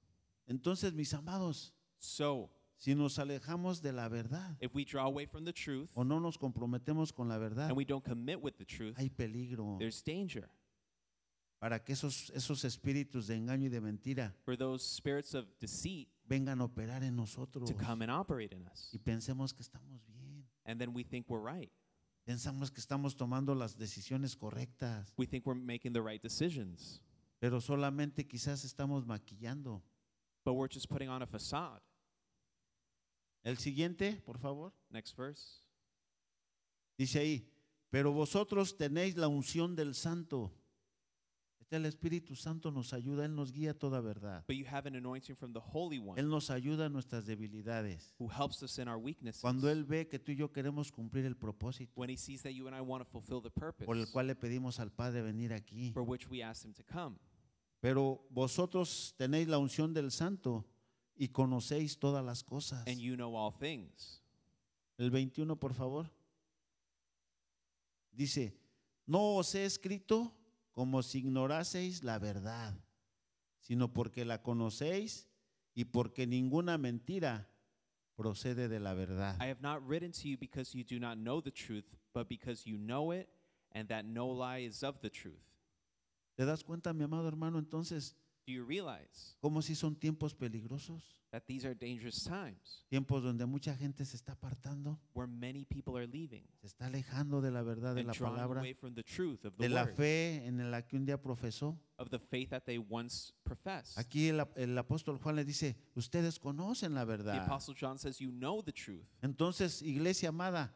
Entonces, 0.49 0.93
mis 0.95 1.13
amados, 1.15 1.73
So, 1.99 2.51
si 2.79 2.95
nos 2.95 3.19
alejamos 3.19 3.83
de 3.83 3.93
la 3.93 4.09
verdad 4.09 4.57
if 4.59 4.75
we 4.75 4.85
draw 4.87 5.05
away 5.07 5.27
from 5.27 5.45
the 5.45 5.53
truth 5.53 5.91
o 5.95 6.03
no 6.03 6.19
nos 6.19 6.39
comprometemos 6.39 7.13
con 7.15 7.29
la 7.29 7.37
verdad, 7.37 7.69
and 7.69 7.77
we 7.77 7.85
don't 7.85 8.03
commit 8.05 8.41
with 8.41 8.57
the 8.57 8.65
truth, 8.65 8.97
hay 8.97 9.11
peligro. 9.11 9.77
there's 9.79 10.01
danger 10.03 10.49
para 11.61 11.79
que 11.85 11.93
esos, 11.93 12.31
esos 12.35 12.65
espíritus 12.65 13.27
de 13.27 13.35
engaño 13.37 13.67
y 13.67 13.69
de 13.69 13.81
mentira 13.83 14.33
for 14.47 14.57
those 14.57 14.83
spirits 14.83 15.35
of 15.35 15.45
deceit 15.61 16.09
vengan 16.27 16.63
a 16.63 16.65
operar 16.65 17.03
en 17.03 17.15
nosotros 17.15 17.69
to 17.69 17.75
come 17.77 18.01
and 18.03 18.11
operate 18.11 18.55
in 18.57 18.67
us. 18.73 18.89
y 18.95 18.99
pensemos 18.99 19.53
que 19.55 19.61
estamos 19.63 20.01
bien, 20.07 20.47
And 20.65 20.81
then 20.81 20.95
we 20.95 21.03
think 21.05 21.27
we're 21.29 21.39
right. 21.39 21.71
pensamos 22.25 22.71
que 22.73 22.81
estamos 22.81 23.15
tomando 23.15 23.55
las 23.55 23.77
decisiones 23.77 24.35
correctas, 24.35 25.13
We 25.19 25.27
think 25.27 25.45
we're 25.47 25.55
making 25.55 25.93
the 25.93 26.01
right 26.01 26.23
decisions, 26.23 27.03
pero 27.40 27.61
solamente 27.61 28.26
quizás 28.29 28.64
estamos 28.64 29.05
maquillando. 29.07 29.83
but 30.44 30.55
we're 30.55 30.68
just 30.72 30.88
putting 30.88 31.09
on 31.09 31.22
a 31.22 31.26
facade. 31.26 31.81
El 33.42 33.57
siguiente, 33.59 34.20
por 34.24 34.38
favor, 34.38 34.72
Next 34.90 35.16
verse. 35.16 35.62
dice 36.98 37.18
ahí, 37.18 37.50
pero 37.90 38.12
vosotros 38.12 38.76
tenéis 38.76 39.16
la 39.16 39.29
unción 39.29 39.74
del 39.74 39.94
santo. 39.94 40.53
Este 41.61 41.76
el 41.76 41.87
Espíritu 41.87 42.35
Santo 42.35 42.70
nos 42.72 42.92
ayuda, 42.92 43.24
Él 43.24 43.35
nos 43.35 43.53
guía 43.53 43.70
a 43.70 43.74
toda 43.74 44.00
verdad. 44.00 44.44
But 44.48 44.57
you 44.57 44.66
have 44.66 44.87
an 44.88 44.96
anointing 44.96 45.37
from 45.37 45.53
the 45.53 45.61
Holy 45.61 45.98
One 45.98 46.20
Él 46.20 46.29
nos 46.29 46.50
ayuda 46.50 46.87
en 46.87 46.92
nuestras 46.92 47.26
debilidades. 47.26 48.12
who 48.18 48.29
helps 48.29 48.62
us 48.62 48.79
in 48.79 48.88
our 48.88 48.98
weaknesses. 48.98 49.40
Cuando 49.40 49.70
Él 49.70 49.85
ve 49.85 50.09
que 50.09 50.18
tú 50.18 50.33
y 50.33 50.37
yo 50.37 50.50
queremos 50.53 50.90
cumplir 50.90 51.24
el 51.26 51.37
propósito 51.37 51.92
when 51.96 52.11
he 52.11 52.16
sees 52.16 52.42
that 52.42 52.50
you 52.53 52.66
and 52.66 52.76
I 52.76 52.81
want 52.81 53.05
to 53.05 53.09
fulfill 53.11 53.40
the 53.40 53.50
purpose 53.50 53.87
por 53.87 53.96
el 53.96 54.07
cual 54.11 54.26
le 54.26 54.35
pedimos 54.35 54.81
al 54.81 54.90
Padre 54.90 55.22
venir 55.22 55.53
aquí. 55.53 55.92
for 55.92 56.03
which 56.03 56.29
we 56.29 56.42
asked 56.42 56.64
him 56.66 56.74
to 56.74 56.83
come. 56.83 57.16
Pero 57.81 58.27
vosotros 58.31 59.14
tenéis 59.16 59.49
la 59.49 59.59
unción 59.59 59.95
del 59.95 60.11
santo 60.11 60.66
y 61.16 61.29
conocéis 61.29 61.99
todas 61.99 62.25
las 62.25 62.45
cosas. 62.45 62.87
And 62.87 62.99
you 62.99 63.16
know 63.16 63.37
all 63.37 63.53
things. 63.53 64.23
El 64.99 65.11
21, 65.11 65.57
por 65.57 65.73
favor. 65.73 66.11
Dice, 68.12 68.55
no 69.07 69.37
os 69.37 69.55
he 69.55 69.64
escrito 69.64 70.35
como 70.73 71.03
si 71.03 71.19
ignoraseis 71.19 72.05
la 72.05 72.19
verdad, 72.19 72.75
sino 73.61 73.93
porque 73.93 74.25
la 74.25 74.43
conocéis 74.43 75.29
y 75.75 75.85
porque 75.87 76.27
ninguna 76.27 76.77
mentira 76.77 77.49
procede 78.14 78.69
de 78.69 78.81
la 78.81 78.93
verdad. 78.93 79.37
I 79.40 79.49
have 79.49 79.62
not 79.62 79.81
written 79.87 80.12
to 80.12 80.29
you 80.29 80.37
because 80.37 80.77
you 80.77 80.85
do 80.85 80.99
not 80.99 81.16
know 81.16 81.40
the 81.40 81.51
truth, 81.51 81.87
but 82.12 82.29
because 82.29 82.66
you 82.66 82.77
know 82.77 83.12
it, 83.12 83.29
and 83.73 83.88
that 83.88 84.05
no 84.05 84.29
lie 84.29 84.66
is 84.66 84.83
of 84.83 85.01
the 85.01 85.09
truth. 85.11 85.50
¿Te 86.40 86.46
das 86.46 86.64
cuenta, 86.64 86.94
mi 86.94 87.05
amado 87.05 87.29
hermano, 87.29 87.59
entonces, 87.59 88.16
Do 88.46 88.55
you 88.55 88.64
realize 88.64 89.37
cómo 89.42 89.61
si 89.61 89.74
son 89.74 89.94
tiempos 89.94 90.35
peligrosos? 90.35 91.20
that 91.31 91.42
these 91.46 91.66
are 91.66 91.74
dangerous 91.74 92.24
times 92.24 92.83
Tiempos 92.88 93.22
donde 93.22 93.44
mucha 93.44 93.76
gente 93.76 94.07
se 94.07 94.16
está 94.16 94.33
apartando, 94.33 94.98
where 95.12 95.31
many 95.31 95.66
people 95.66 95.94
are 95.98 96.07
leaving 96.07 96.42
se 96.62 96.66
está 96.68 96.87
alejando 96.87 97.42
de 97.42 97.50
la 97.50 97.61
verdad 97.62 97.94
de 97.94 98.00
and 98.00 98.07
la 98.09 98.14
drawing 98.14 98.35
palabra, 98.37 98.61
away 98.61 98.72
from 98.72 98.94
the 98.94 99.03
truth 99.03 99.44
of 99.44 99.55
the 99.59 99.64
de 99.64 99.68
la 99.68 99.83
word, 99.85 99.94
fe 99.94 100.46
en 100.46 100.70
la 100.70 100.81
que 100.81 100.96
un 100.96 101.05
día 101.05 101.20
profesó? 101.20 101.79
of 101.98 102.09
the 102.09 102.18
faith 102.18 102.48
that 102.48 102.62
they 102.64 102.79
once 102.79 103.35
professed? 103.44 103.98
Aquí 103.98 104.29
el, 104.31 104.40
ap- 104.40 104.57
el 104.57 104.79
apóstol 104.79 105.18
Juan 105.18 105.37
le 105.37 105.44
dice, 105.44 105.76
ustedes 105.94 106.38
conocen 106.40 106.94
la 106.94 107.03
The 107.05 107.07
verdad. 107.18 107.44
Apostle 107.44 107.74
John 107.79 107.98
says, 107.98 108.18
You 108.18 108.31
know 108.33 108.62
the 108.62 108.72
truth. 108.72 109.05
Entonces, 109.20 109.83
iglesia 109.83 110.31
amada, 110.31 110.74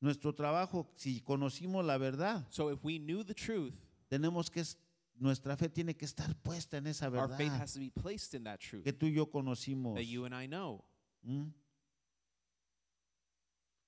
nuestro 0.00 0.34
trabajo, 0.34 0.90
si 0.96 1.20
conocimos 1.20 1.84
la 1.86 1.96
verdad, 1.96 2.44
So 2.50 2.70
if 2.72 2.82
we 2.84 2.98
knew 2.98 3.22
the 3.24 3.34
truth, 3.34 3.74
tenemos 4.10 4.50
que, 4.50 4.60
es- 4.60 4.76
nuestra 5.14 5.56
fe 5.56 5.68
tiene 5.68 5.96
que 5.96 6.04
estar 6.04 6.34
puesta 6.42 6.76
en 6.78 6.86
esa 6.88 7.06
our 7.06 7.28
faith 7.28 7.50
verdad 7.50 7.62
has 7.62 7.72
to 7.74 7.78
be 7.80 7.90
placed 7.90 8.34
in 8.34 8.42
that 8.44 8.58
truth 8.58 8.82
que 8.82 8.92
tú 8.92 9.06
y 9.06 9.12
yo 9.12 9.30
conocimos. 9.30 9.94
that 9.94 10.04
you 10.04 10.24
and 10.26 10.34
I 10.34 10.46
know. 10.46 10.84
¿Mm? 11.22 11.50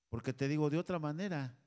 Porque 0.09 0.31
te 0.33 0.47
digo, 0.47 0.69
de 0.69 0.77
otra 0.77 0.99
manera, 0.99 1.57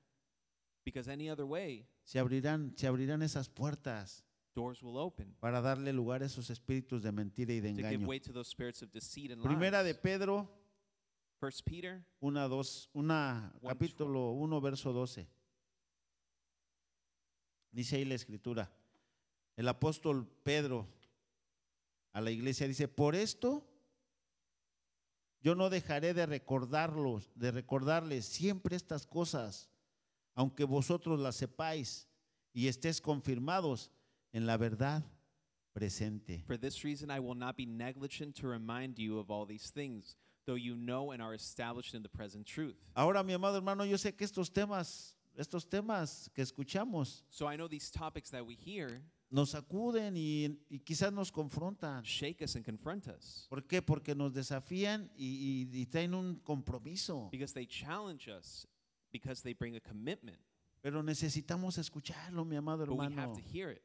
Because 0.84 1.10
any 1.10 1.28
other 1.28 1.44
way, 1.44 1.84
se 2.04 2.18
abrirán, 2.20 2.72
se 2.76 2.86
abrirán 2.86 3.22
esas 3.22 3.48
puertas 3.48 4.24
doors 4.54 4.82
will 4.82 4.96
open 4.96 5.34
para 5.40 5.60
darle 5.60 5.92
lugar 5.92 6.22
a 6.22 6.26
esos 6.26 6.48
espíritus 6.48 7.02
de 7.02 7.10
mentira 7.12 7.52
y 7.52 7.60
de 7.60 7.74
to 7.74 7.88
give 7.88 8.06
way 8.06 8.20
to 8.20 8.32
those 8.32 8.48
spirits 8.48 8.82
of 8.82 8.90
deceit 8.92 9.32
and 9.32 9.42
Primera 9.42 9.82
de. 9.82 9.94
Pedro, 9.94 10.48
First 11.40 11.62
Peter 11.66 12.06
una, 12.20 12.46
dos, 12.48 12.88
una, 12.94 13.52
One, 13.60 13.68
capítulo 13.74 14.30
1, 14.30 14.60
verso 14.60 14.92
12. 14.92 15.28
Dice 17.76 17.96
ahí 17.96 18.06
la 18.06 18.14
escritura. 18.14 18.72
El 19.54 19.68
apóstol 19.68 20.26
Pedro 20.42 20.88
a 22.14 22.22
la 22.22 22.30
iglesia 22.30 22.66
dice, 22.66 22.88
por 22.88 23.14
esto 23.14 23.68
yo 25.42 25.54
no 25.54 25.68
dejaré 25.68 26.14
de 26.14 26.24
recordarlos, 26.24 27.30
de 27.34 27.50
recordarles 27.50 28.24
siempre 28.24 28.76
estas 28.76 29.06
cosas, 29.06 29.68
aunque 30.34 30.64
vosotros 30.64 31.20
las 31.20 31.36
sepáis 31.36 32.08
y 32.54 32.68
estés 32.68 33.02
confirmados 33.02 33.90
en 34.32 34.46
la 34.46 34.56
verdad 34.56 35.04
presente. 35.74 36.42
For 36.46 36.56
this 36.56 36.82
reason, 36.82 37.10
I 37.10 37.20
will 37.20 37.36
not 37.36 37.58
be 37.58 37.66
negligent 37.66 38.40
to 38.40 38.48
remind 38.48 38.98
you 38.98 39.18
of 39.18 39.30
all 39.30 39.44
these 39.44 39.70
things, 39.70 40.16
though 40.46 40.56
you 40.56 40.76
know 40.76 41.12
and 41.12 41.22
are 41.22 41.34
established 41.34 41.94
in 41.94 42.02
the 42.02 42.08
present 42.08 42.46
truth. 42.46 42.76
Ahora, 42.94 43.22
mi 43.22 43.34
amado 43.34 43.58
hermano, 43.58 43.84
yo 43.84 43.98
sé 43.98 44.16
que 44.16 44.24
estos 44.24 44.50
temas, 44.50 45.14
estos 45.36 45.68
temas 45.68 46.30
que 46.34 46.42
escuchamos 46.42 47.24
So 47.28 47.46
I 47.50 47.56
know 47.56 47.68
these 47.68 47.90
topics 47.90 48.30
that 48.30 48.42
we 48.44 48.54
hear 48.54 49.02
nos 49.30 49.50
sacuden 49.50 50.16
y, 50.16 50.58
y 50.70 50.78
quizás 50.78 51.12
nos 51.12 51.30
confrontan. 51.32 52.02
shake 52.04 52.42
us 52.42 52.54
and 52.56 52.64
confront 52.64 53.06
us 53.08 53.46
¿Por 53.50 53.62
qué? 53.66 53.82
Porque 53.82 54.14
nos 54.14 54.32
desafían 54.32 55.10
y, 55.16 55.68
y- 55.72 55.80
y 55.82 55.86
traen 55.86 56.14
un 56.14 56.36
compromiso. 56.44 57.28
because 57.30 57.52
they 57.52 57.66
challenge 57.66 58.28
us, 58.28 58.66
because 59.12 59.42
they 59.42 59.52
bring 59.52 59.76
a 59.76 59.80
commitment. 59.80 60.38
Pero 60.82 61.02
necesitamos 61.02 61.78
escucharlo, 61.78 62.44
mi 62.44 62.54
amado 62.56 62.86
But 62.86 62.96
we 62.96 63.04
have 63.04 63.12
hermano. 63.12 63.34
to 63.34 63.40
hear 63.40 63.70
it. 63.70 63.82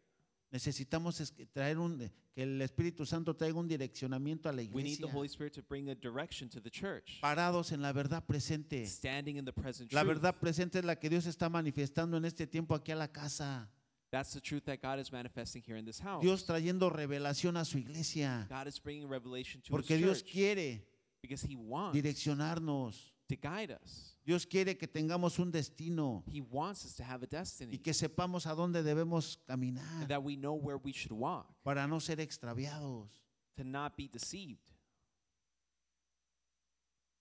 Necesitamos 0.51 1.19
es- 1.21 1.33
traer 1.53 1.77
un, 1.77 1.97
que 2.33 2.43
el 2.43 2.61
Espíritu 2.61 3.05
Santo 3.05 3.33
traiga 3.35 3.57
un 3.57 3.67
direccionamiento 3.69 4.49
a 4.49 4.51
la 4.51 4.57
We 4.63 4.83
need 4.83 4.97
the 4.97 5.05
iglesia. 5.05 5.07
Holy 5.13 5.27
Spirit 5.29 5.53
to 5.53 5.61
bring 5.63 5.89
a 5.89 5.95
direction 5.95 6.49
to 6.49 6.61
the 6.61 6.69
church, 6.69 7.19
Parados 7.21 7.71
en 7.71 7.81
la 7.81 7.93
verdad 7.93 8.25
presente. 8.25 8.85
standing 8.85 9.37
in 9.37 9.45
the 9.45 9.53
present 9.53 9.91
La 9.93 10.01
truth. 10.01 10.15
verdad 10.15 10.35
presente 10.39 10.79
es 10.79 10.85
la 10.85 10.97
que 10.97 11.09
Dios 11.09 11.25
está 11.25 11.49
manifestando 11.49 12.17
en 12.17 12.25
este 12.25 12.47
tiempo 12.47 12.75
aquí 12.75 12.91
a 12.91 12.95
la 12.95 13.07
casa. 13.07 13.69
That's 14.11 14.33
the 14.33 14.41
truth 14.41 14.65
that 14.65 14.79
God 14.81 14.99
is 14.99 15.09
manifesting 15.09 15.63
here 15.65 15.77
in 15.79 15.85
this 15.85 15.99
house. 16.01 16.21
Dios 16.21 16.45
trayendo 16.45 16.89
revelación 16.89 17.55
a 17.55 17.63
su 17.63 17.77
iglesia. 17.77 18.45
God 18.49 18.67
is 18.67 18.77
bringing 18.77 19.07
revelation 19.07 19.61
to 19.61 19.69
Porque 19.71 19.91
His 19.95 19.99
Dios 20.03 20.21
church 20.21 20.31
quiere 20.33 20.85
because 21.21 21.41
He 21.47 21.55
wants 21.55 21.95
direccionarnos. 21.95 23.13
to 23.29 23.37
guide 23.37 23.71
us. 23.71 24.11
Dios 24.23 24.45
quiere 24.45 24.77
que 24.77 24.88
tengamos 24.88 25.39
un 25.39 25.51
destino 25.51 26.23
He 26.27 26.41
wants 26.41 26.86
us 26.86 26.95
to 26.95 27.03
have 27.03 27.23
a 27.23 27.27
y 27.27 27.38
destiny 27.38 27.77
que 27.79 27.93
sepamos 27.93 28.45
a 28.45 28.53
dónde 28.53 28.84
debemos 28.84 29.38
and 29.38 29.47
caminar 29.47 30.07
that 30.07 30.23
we 30.23 30.36
know 30.36 30.53
where 30.53 30.77
we 30.77 30.91
should 30.91 31.12
walk, 31.12 31.47
para 31.63 31.88
no 31.88 31.99
ser 31.99 32.19
extraviados. 32.19 33.10
to 33.55 33.63
not 33.63 33.95
be 33.97 34.07
deceived. 34.07 34.60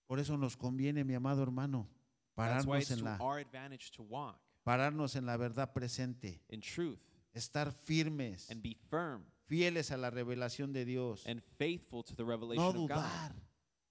Por 0.07 0.19
eso 0.19 0.35
nos 0.37 0.55
conviene, 0.57 1.05
mi 1.05 1.15
amado 1.15 1.41
hermano, 1.41 1.87
That's 2.35 2.65
why 2.65 2.79
pararnos 2.79 2.81
it's 2.81 2.91
en 2.91 2.97
to 2.99 3.03
la, 3.05 3.17
our 3.19 3.39
advantage 3.39 3.91
to 3.91 4.03
walk 4.03 4.39
pararnos 4.63 5.15
en 5.15 5.25
la 5.25 5.37
verdad 5.37 5.73
presente, 5.73 6.41
in 6.49 6.61
truth 6.61 6.99
estar 7.33 7.71
firmes, 7.71 8.49
and 8.49 8.61
be 8.61 8.77
firm 8.89 9.23
fieles 9.47 9.91
a 9.91 9.97
la 9.97 10.09
revelación 10.09 10.71
de 10.71 10.85
Dios, 10.85 11.23
and 11.25 11.41
faithful 11.57 12.03
to 12.03 12.15
the 12.15 12.23
revelation 12.23 12.63
no 12.63 12.69
of 12.69 12.89
God, 12.89 12.97
dudar, 12.97 13.31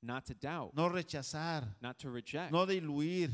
not 0.03 0.25
to 0.25 0.35
doubt, 0.35 0.73
no 0.75 0.89
rechazar, 0.89 1.65
not 1.81 1.99
to 1.99 2.11
reject, 2.11 2.53
no 2.53 2.67
diluir, 2.67 3.31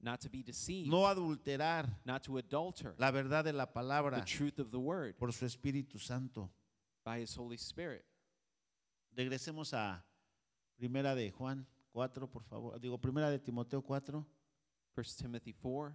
not 0.00 0.20
to 0.20 0.28
be 0.28 0.42
deceived, 0.42 0.90
no 0.90 1.06
adulterar 1.06 1.88
not 2.04 2.22
to 2.22 2.32
adulter 2.38 2.94
la 2.98 3.10
verdad 3.10 3.44
de 3.44 3.52
la 3.52 3.66
the 3.66 3.72
palabra 3.72 4.24
truth 4.24 4.58
of 4.58 4.70
the 4.70 4.78
word 4.78 5.16
por 5.18 5.32
su 5.32 5.44
Espíritu 5.46 5.98
Santo. 5.98 6.50
by 7.04 7.20
His 7.20 7.36
Holy 7.36 7.56
Spirit. 7.56 8.04
Regresemos 9.16 9.72
a 9.74 10.04
Primera 10.76 11.14
de 11.14 11.30
Juan 11.30 11.66
4, 11.92 12.26
por 12.28 12.42
favor. 12.44 12.80
Digo, 12.80 12.98
Primera 12.98 13.30
de 13.30 13.38
Timoteo 13.38 13.82
4. 13.82 14.24
1 14.94 15.04
Timothy 15.18 15.52
4. 15.54 15.94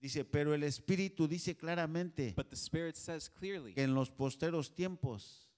Dice, 0.00 0.24
pero 0.24 0.52
el 0.54 0.62
Espíritu 0.62 1.26
dice 1.26 1.56
claramente 1.56 2.34
But 2.36 2.50
the 2.50 2.56
Spirit 2.56 2.96
says 2.96 3.30
clearly 3.30 3.72
que 3.72 3.82
en 3.82 3.94
los 3.94 4.10
posteros 4.10 4.74
tiempos 4.74 5.48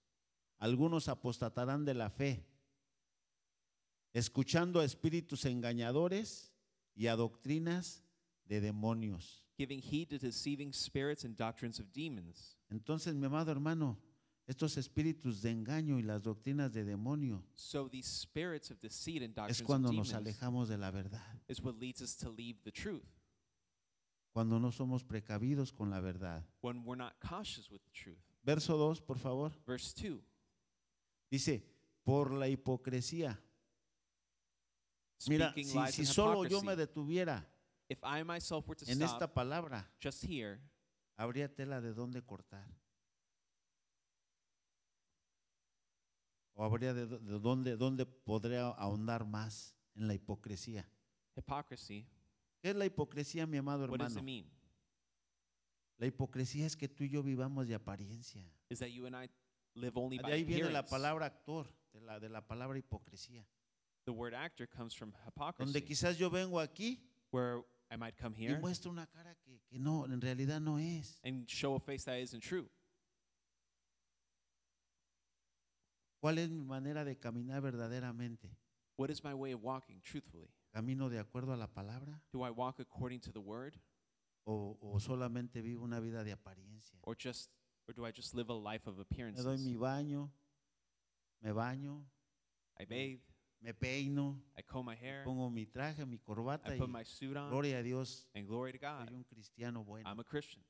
algunos 0.58 1.08
apostatarán 1.08 1.84
de 1.84 1.94
la 1.94 2.08
fe, 2.08 2.46
escuchando 4.18 4.80
a 4.80 4.84
espíritus 4.84 5.44
engañadores 5.44 6.52
y 6.94 7.06
a 7.06 7.16
doctrinas 7.16 8.02
de 8.44 8.60
demonios. 8.60 9.44
giving 9.56 9.80
heed 9.80 10.08
to 10.08 10.18
deceiving 10.18 10.72
spirits 10.72 11.24
and 11.24 11.36
doctrines 11.36 11.80
of 11.80 11.92
demons. 11.92 12.56
Entonces, 12.70 13.14
mi 13.14 13.26
amado 13.26 13.50
hermano, 13.50 13.98
estos 14.46 14.76
espíritus 14.76 15.42
de 15.42 15.50
engaño 15.50 15.98
y 15.98 16.02
las 16.02 16.22
doctrinas 16.22 16.72
de 16.72 16.84
demonio 16.84 17.44
So 17.54 17.88
these 17.88 18.06
spirits 18.06 18.70
of 18.70 18.80
deceit 18.80 19.22
and 19.22 19.30
es 19.30 19.34
doctrines 19.36 19.60
of 19.60 19.66
cuando 19.66 19.92
nos 19.92 20.12
alejamos 20.12 20.68
de 20.68 20.78
la 20.78 20.90
verdad, 20.90 21.40
is 21.48 21.60
what 21.60 21.78
leads 21.78 22.00
us 22.00 22.16
to 22.16 22.30
leave 22.30 22.56
the 22.64 22.72
truth 22.72 23.04
cuando 24.32 24.58
no 24.58 24.70
somos 24.70 25.02
precavidos 25.04 25.72
con 25.72 25.90
la 25.90 26.00
verdad. 26.00 26.44
when 26.60 26.84
we're 26.84 26.96
not 26.96 27.14
cautious 27.20 27.70
with 27.70 27.82
the 27.84 27.90
truth. 27.92 28.22
Verso 28.44 28.76
2, 28.78 29.00
por 29.00 29.18
favor. 29.18 29.52
Verse 29.66 29.92
2 29.92 30.18
Dice, 31.30 31.62
por 32.04 32.32
la 32.32 32.46
hipocresía. 32.46 33.38
Mira, 35.26 35.52
si, 35.54 35.64
si 35.92 36.06
solo 36.06 36.46
yo 36.46 36.62
me 36.62 36.76
detuviera 36.76 37.44
if 37.88 37.98
I 38.04 38.22
myself 38.22 38.66
were 38.68 38.76
to 38.76 38.84
en 38.90 38.98
stop 39.02 39.10
esta 39.14 39.34
palabra, 39.34 39.90
just 40.02 40.22
here, 40.24 40.60
habría 41.16 41.52
tela 41.52 41.80
de 41.80 41.92
dónde 41.92 42.22
cortar. 42.22 42.68
O 46.54 46.64
habría 46.64 46.92
de, 46.92 47.06
de 47.06 47.38
dónde, 47.38 47.76
dónde 47.76 48.04
podría 48.04 48.68
ahondar 48.68 49.24
más 49.24 49.74
en 49.94 50.08
la 50.08 50.14
hipocresía. 50.14 50.88
hypocrisy, 51.36 52.06
¿Qué 52.60 52.70
es 52.70 52.76
la 52.76 52.84
hipocresía, 52.84 53.46
mi 53.46 53.56
amado 53.58 53.86
what 53.86 53.98
does 53.98 54.12
it 54.12 54.18
hermano? 54.18 54.24
mean? 54.24 54.50
La 55.98 56.06
hipocresía 56.06 56.66
es 56.66 56.76
que 56.76 56.88
tú 56.88 57.04
y 57.04 57.10
yo 57.10 57.22
vivamos 57.22 57.66
de 57.66 57.74
apariencia. 57.74 58.44
Is 58.68 58.78
that 58.80 58.88
you 58.88 59.06
and 59.06 59.16
I 59.16 59.28
live 59.74 59.92
only 59.96 60.18
by 60.18 60.30
De 60.30 60.36
ahí 60.36 60.44
viene 60.44 60.70
la 60.70 60.80
appearance. 60.80 60.90
palabra 60.90 61.26
actor, 61.26 61.66
de 61.92 62.00
la, 62.00 62.18
de 62.20 62.28
la 62.28 62.46
palabra 62.46 62.78
hipocresía. 62.78 63.46
The 64.08 64.14
word 64.14 64.32
actor 64.32 64.66
comes 64.66 64.94
from 64.94 65.10
Donde 65.10 65.26
hypocrisy, 65.26 65.82
quizás 65.82 66.16
yo 66.16 66.30
vengo 66.30 66.58
aquí 66.60 66.98
where 67.30 67.60
I 67.90 67.96
might 67.96 68.16
come 68.16 68.34
y 68.38 68.46
here 68.46 68.58
muestro 68.58 68.90
una 68.90 69.06
cara 69.06 69.36
que, 69.44 69.60
que 69.68 69.78
no, 69.78 70.06
en 70.06 70.18
realidad 70.18 70.62
no 70.62 70.78
es. 70.78 71.20
and 71.24 71.46
show 71.46 71.74
a 71.74 71.78
face 71.78 72.04
that 72.04 72.18
isn't 72.18 72.40
true. 72.42 72.70
¿Cuál 76.22 76.38
es 76.38 76.48
mi 76.48 76.64
manera 76.64 77.04
de 77.04 77.18
caminar 77.18 77.60
verdaderamente? 77.60 78.48
What 78.96 79.10
is 79.10 79.22
my 79.22 79.34
way 79.34 79.52
of 79.52 79.62
walking 79.62 80.00
truthfully? 80.00 80.48
¿Camino 80.72 81.10
de 81.10 81.18
acuerdo 81.18 81.52
a 81.52 81.56
la 81.58 81.66
palabra 81.66 82.18
Do 82.32 82.42
I 82.46 82.50
walk 82.50 82.80
according 82.80 83.20
to 83.20 83.30
the 83.30 83.40
word 83.40 83.74
o, 84.46 84.78
o 84.80 84.98
solamente 85.00 85.60
vivo 85.60 85.84
una 85.84 86.00
vida 86.00 86.24
de 86.24 86.32
apariencia? 86.32 86.98
or 87.02 87.14
just 87.14 87.50
or 87.86 87.92
do 87.94 88.06
I 88.06 88.10
just 88.10 88.34
live 88.34 88.48
a 88.48 88.54
life 88.54 88.86
of 88.88 88.96
Me 88.96 89.02
appearances? 89.02 89.44
doy 89.44 89.58
mi 89.58 89.76
baño, 89.76 90.30
me 91.42 91.52
baño, 91.52 92.06
I 92.80 92.86
bathe, 92.86 93.20
me 93.60 93.72
peino, 93.74 94.40
I 94.56 94.62
comb 94.62 94.86
my 94.86 94.94
hair, 94.96 95.24
pongo 95.24 95.50
mi 95.50 95.66
traje, 95.66 96.06
mi 96.06 96.18
corbata 96.18 96.72
I 96.72 96.76
y 96.76 96.78
put 96.78 96.88
my 96.88 97.04
suit 97.04 97.36
on, 97.36 97.50
gloria 97.50 97.78
a 97.78 97.82
Dios, 97.82 98.28
and 98.34 98.46
glory 98.46 98.72
to 98.72 98.78
God, 98.78 99.06
soy 99.08 99.14
un 99.16 99.24
cristiano 99.24 99.82
bueno. 99.84 100.08
I'm 100.08 100.20
a 100.20 100.24
Christian. 100.24 100.64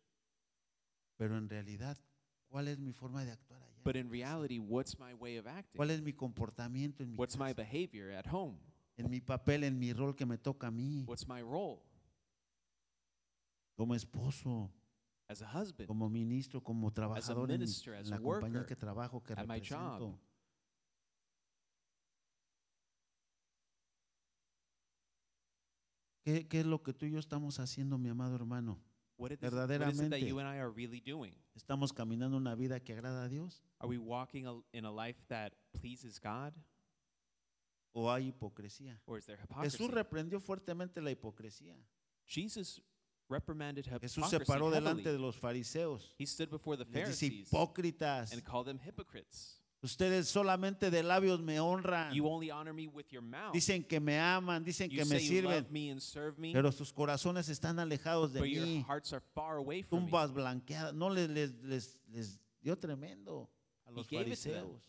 Pero 1.16 1.36
en 1.36 1.48
realidad, 1.48 1.98
¿cuál 2.48 2.68
es 2.68 2.78
mi 2.78 2.92
forma 2.92 3.24
de 3.24 3.32
actuar 3.32 3.60
allá? 3.62 3.82
But 3.84 3.96
in 3.96 4.08
reality, 4.10 4.58
what's 4.58 4.98
my 4.98 5.12
way 5.14 5.36
of 5.38 5.46
acting? 5.46 5.76
¿Cuál 5.76 5.90
es 5.90 6.00
mi 6.00 6.12
comportamiento 6.12 7.02
en 7.02 7.10
mi, 7.12 7.18
What's 7.18 7.36
my 7.36 7.52
casa? 7.54 7.62
behavior 7.70 8.10
at 8.12 8.26
home? 8.32 8.58
en 8.96 9.08
mi 9.10 9.20
papel, 9.20 9.64
en 9.64 9.78
mi 9.78 9.92
rol 9.92 10.14
que 10.16 10.24
me 10.26 10.38
toca 10.38 10.68
a 10.68 10.70
mí? 10.70 11.04
What's 11.06 11.26
my 11.28 11.40
role 11.42 11.82
Como 13.76 13.94
esposo, 13.94 14.72
as 15.28 15.40
a 15.42 15.46
husband, 15.46 15.86
como 15.86 16.08
ministro, 16.08 16.60
como 16.62 16.90
trabajador 16.92 17.50
en, 17.50 17.60
mi- 17.60 17.66
minister, 17.66 17.94
as 17.94 18.08
la 18.08 18.16
a 18.16 18.20
compañía 18.20 18.58
worker, 18.60 18.66
que 18.66 18.76
trabajo, 18.76 19.22
que 19.22 19.34
at 19.34 19.46
my 19.46 19.60
job? 19.60 20.00
represento. 20.00 20.20
¿Qué, 26.28 26.46
qué 26.46 26.60
es 26.60 26.66
lo 26.66 26.82
que 26.82 26.92
tú 26.92 27.06
y 27.06 27.12
yo 27.12 27.18
estamos 27.18 27.58
haciendo, 27.58 27.96
mi 27.96 28.10
amado 28.10 28.36
hermano? 28.36 28.78
Is, 29.16 29.40
Verdaderamente. 29.40 30.20
you 30.20 30.38
and 30.38 30.46
I 30.46 30.58
are 30.58 30.70
really 30.70 31.00
doing? 31.00 31.34
¿Estamos 31.54 31.90
caminando 31.90 32.36
una 32.36 32.54
vida 32.54 32.80
que 32.80 32.92
agrada 32.92 33.24
a 33.24 33.28
Dios 33.28 33.62
Are 33.78 33.88
we 33.88 33.96
walking 33.96 34.44
in 34.72 34.84
a 34.84 34.92
life 34.92 35.18
that 35.28 35.52
pleases 35.72 36.20
God, 36.20 36.52
o 37.94 38.12
hay 38.12 38.28
hipocresía? 38.28 39.00
or 39.06 39.16
is 39.16 39.24
there 39.24 39.38
hypocrisy? 39.42 39.78
Jesús 39.78 39.90
reprendió 39.90 40.38
fuertemente 40.38 41.00
la 41.00 41.10
hipocresía. 41.10 41.74
Jesus 42.26 42.82
reprimanded 43.30 43.86
Jesús 43.98 44.28
se 44.28 44.40
paró 44.40 44.70
delante 44.70 45.10
de 45.10 45.18
los 45.18 45.34
fariseos. 45.34 46.14
He 46.18 46.26
stood 46.26 46.50
before 46.50 46.76
the 46.76 46.84
Les 46.84 47.08
dice, 47.08 47.30
Pharisees 47.30 47.48
hipócritas, 47.48 48.32
and 48.34 48.44
called 48.44 48.66
them 48.66 48.78
hypocrites. 48.78 49.62
Ustedes 49.82 50.28
solamente 50.28 50.90
de 50.90 51.02
labios 51.02 51.40
me 51.40 51.60
honran. 51.60 52.12
You 52.12 52.26
only 52.26 52.50
honor 52.50 52.72
me 52.72 52.86
with 52.86 53.06
your 53.10 53.22
mouth. 53.22 53.52
Dicen 53.52 53.84
que 53.84 54.00
me 54.00 54.18
aman, 54.18 54.64
dicen 54.64 54.90
you 54.90 54.98
que 54.98 55.04
me 55.04 55.20
sirven, 55.20 55.66
me 55.70 55.94
me, 56.36 56.52
pero 56.52 56.72
sus 56.72 56.92
corazones 56.92 57.48
están 57.48 57.78
alejados 57.78 58.32
de 58.32 58.42
mí. 58.42 58.84
Tumbas 59.88 60.32
blanqueadas. 60.32 60.94
No 60.94 61.10
les, 61.10 61.28
les, 61.28 61.54
les, 61.62 61.98
les 62.08 62.40
dio 62.60 62.76
tremendo 62.76 63.50
a 63.84 63.90
los 63.90 64.08
fariseos. 64.08 64.82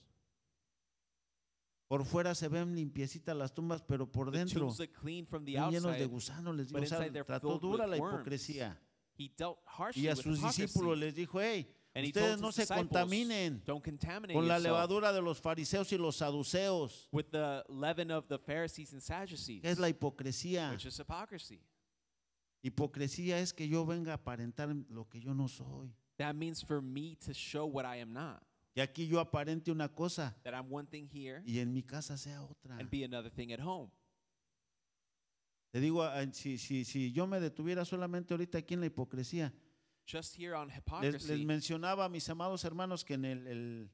Por 1.88 2.06
fuera 2.06 2.36
se 2.36 2.48
ven 2.48 2.76
limpiecitas 2.76 3.36
las 3.36 3.52
tumbas, 3.52 3.82
pero 3.82 4.12
por 4.12 4.30
dentro 4.30 4.72
llenos 4.72 5.98
de 5.98 6.06
gusanos. 6.06 6.56
Les 6.56 6.68
digo, 6.68 6.80
o 6.80 6.86
sea, 6.86 7.12
trató 7.26 7.58
dura 7.58 7.88
la 7.88 7.98
hipocresía. 7.98 8.80
He 9.18 9.30
dealt 9.36 9.58
harshly 9.66 10.04
Y 10.04 10.08
a 10.08 10.16
sus 10.16 10.42
discípulos 10.42 10.98
les 10.98 11.14
dijo, 11.14 11.42
hey, 11.42 11.68
ustedes 11.96 12.40
no 12.40 12.52
se 12.52 12.66
contaminen 12.68 13.62
con 14.34 14.48
la 14.48 14.60
levadura 14.60 15.12
de 15.12 15.22
los 15.22 15.40
fariseos 15.42 15.92
y 15.92 15.98
los 15.98 16.18
saduceos. 16.18 17.08
with 17.12 17.26
the 17.32 17.64
leaven 17.68 18.12
of 18.12 18.28
the 18.28 18.38
Pharisees 18.38 18.94
and 18.94 19.02
Sadducees, 19.02 19.62
¿Qué 19.62 19.70
es 19.72 19.80
la 19.80 19.90
hipocresía? 19.90 20.72
which 20.72 20.86
is 20.86 20.98
hypocrisy. 21.00 21.62
Hipocresía 22.62 23.40
es 23.40 23.54
que 23.54 23.68
yo 23.68 23.86
venga 23.86 24.12
a 24.12 24.16
aparentar 24.18 24.70
lo 24.90 25.08
que 25.08 25.20
yo 25.20 25.34
no 25.34 25.48
soy. 25.48 25.94
That 26.18 26.36
means 26.36 26.62
for 26.64 26.82
me 26.82 27.16
to 27.26 27.34
show 27.34 27.66
what 27.66 27.86
I 27.86 28.02
am 28.02 28.12
not. 28.14 28.44
Y 28.76 28.82
aquí 28.82 29.08
yo 29.08 29.20
aparente 29.20 29.72
una 29.72 29.90
cosa 29.90 30.36
That 30.44 30.54
I'm 30.54 30.72
one 30.72 30.88
thing 30.88 31.08
here 31.08 31.42
y 31.46 31.60
en 31.60 31.74
mi 31.74 31.82
casa 31.84 32.18
sea 32.18 32.42
otra. 32.44 32.78
and 32.78 32.90
be 32.90 33.04
another 33.04 33.32
thing 33.32 33.52
at 33.52 33.60
home. 33.60 33.90
Te 35.72 35.80
digo, 35.80 36.04
ah, 36.04 36.26
si, 36.34 36.58
si, 36.58 36.84
si 36.84 37.12
yo 37.12 37.28
me 37.28 37.40
detuviera 37.40 37.86
solamente 37.86 38.34
ahorita 38.34 38.58
aquí 38.58 38.74
en 38.74 38.80
la 38.80 38.88
hipocresía, 38.88 39.54
Just 40.12 40.36
here 40.38 40.56
on 40.56 40.68
les, 40.70 40.76
les 40.76 40.80
hypocrisy, 40.80 41.46
mencionaba 41.46 42.10
mis 42.10 42.28
amados 42.30 42.64
hermanos 42.64 43.04
que 43.06 43.14
en 43.16 43.26
el, 43.26 43.48
el- 43.48 43.92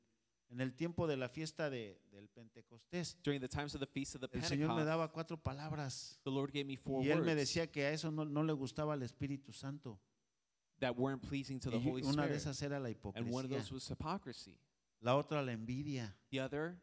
en 0.50 0.62
el 0.62 0.74
tiempo 0.76 1.08
de 1.08 1.18
la 1.18 1.28
fiesta 1.28 1.70
de- 1.70 2.00
del 2.12 2.30
Pentecostés, 2.30 3.18
during 3.24 3.42
the 3.42 3.48
times 3.50 3.74
of 3.76 3.82
the 3.82 3.88
Feast 3.88 4.16
of 4.16 4.22
the 4.22 4.28
el 4.38 4.44
Señor 4.44 4.76
me 4.76 4.84
daba 4.86 5.12
cuatro 5.12 5.36
palabras 5.42 6.20
the 6.24 6.30
Lord 6.32 6.52
gave 6.54 6.66
me 6.66 6.78
four 6.78 7.04
y 7.04 7.10
Él 7.10 7.20
me 7.22 7.32
words 7.34 7.36
decía 7.36 7.70
que 7.72 7.86
a 7.86 7.92
eso 7.92 8.12
no, 8.12 8.24
no 8.26 8.44
le 8.44 8.54
gustaba 8.54 8.94
al 8.94 9.02
Espíritu 9.04 9.52
Santo. 9.52 10.00
that 10.80 10.96
weren't 10.98 11.22
pleasing 11.22 11.60
to 11.60 11.70
the 11.72 11.78
Y 11.78 11.90
Holy 11.90 12.04
una 12.04 12.28
de 12.28 12.36
Spirit. 12.36 12.42
esas 12.42 12.62
era 12.62 12.80
la 12.80 12.90
And 12.90 13.32
one 13.34 13.46
of 13.46 13.52
hipocresía. 13.52 13.58
those 13.58 13.72
was 13.74 13.88
hypocrisy. 13.90 14.58
La 15.02 15.16
otra, 15.16 15.42
la 15.42 15.52
envidia. 15.54 16.16
The 16.32 16.40
other, 16.42 16.78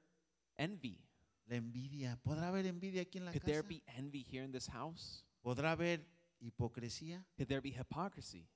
envy. 0.56 0.98
La 1.46 1.56
envidia. 1.56 2.18
¿Podrá 2.22 2.48
haber 2.48 2.66
envidia 2.66 3.02
aquí 3.02 3.18
en 3.18 3.26
la 3.26 3.32
Could 3.32 3.44
there 3.44 3.62
casa? 3.62 3.68
be 3.68 3.82
envy 3.98 4.22
here 4.22 4.44
in 4.44 4.50
this 4.52 4.66
house? 4.68 5.24
¿Podrá 5.42 5.72
haber 5.72 6.06
hipocresía? 6.40 7.24
Could 7.36 7.48
there 7.48 7.60
be 7.60 7.70
hypocrisy? 7.70 8.48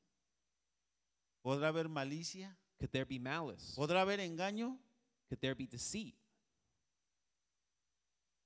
¿Podrá 1.47 1.69
haber 1.69 1.89
malicia? 1.89 2.59
Could 2.81 2.91
there 2.91 3.05
be 3.05 3.21
malice? 3.21 3.77
¿Podrá 3.77 4.01
haber 4.01 4.19
engaño? 4.19 4.81
Could 5.29 5.39
there 5.39 5.55
be 5.55 5.69
deceit? 5.69 6.17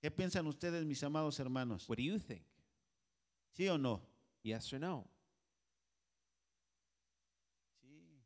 ¿Qué 0.02 0.10
piensan 0.10 0.46
ustedes, 0.46 0.84
mis 0.84 1.02
amados 1.02 1.40
hermanos? 1.40 1.88
What 1.88 1.96
do 1.96 2.02
you 2.02 2.18
think? 2.18 2.44
¿Sí 3.56 3.66
o 3.70 3.78
no? 3.78 4.02
Yes 4.42 4.70
or 4.74 4.80
no? 4.80 5.08
Sí. 7.80 8.22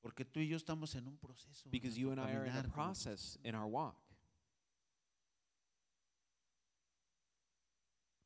Porque 0.00 0.24
tú 0.24 0.40
y 0.40 0.48
yo 0.48 0.56
estamos 0.56 0.94
en 0.94 1.06
un 1.06 1.18
proceso. 1.18 1.68
Because 1.70 1.98
you 1.98 2.10
and 2.10 2.18
I 2.18 2.32
are 2.32 2.46
in 2.46 2.56
a 2.56 2.62
process 2.72 3.38
in 3.44 3.54
our 3.54 3.66
walk. 3.66 3.98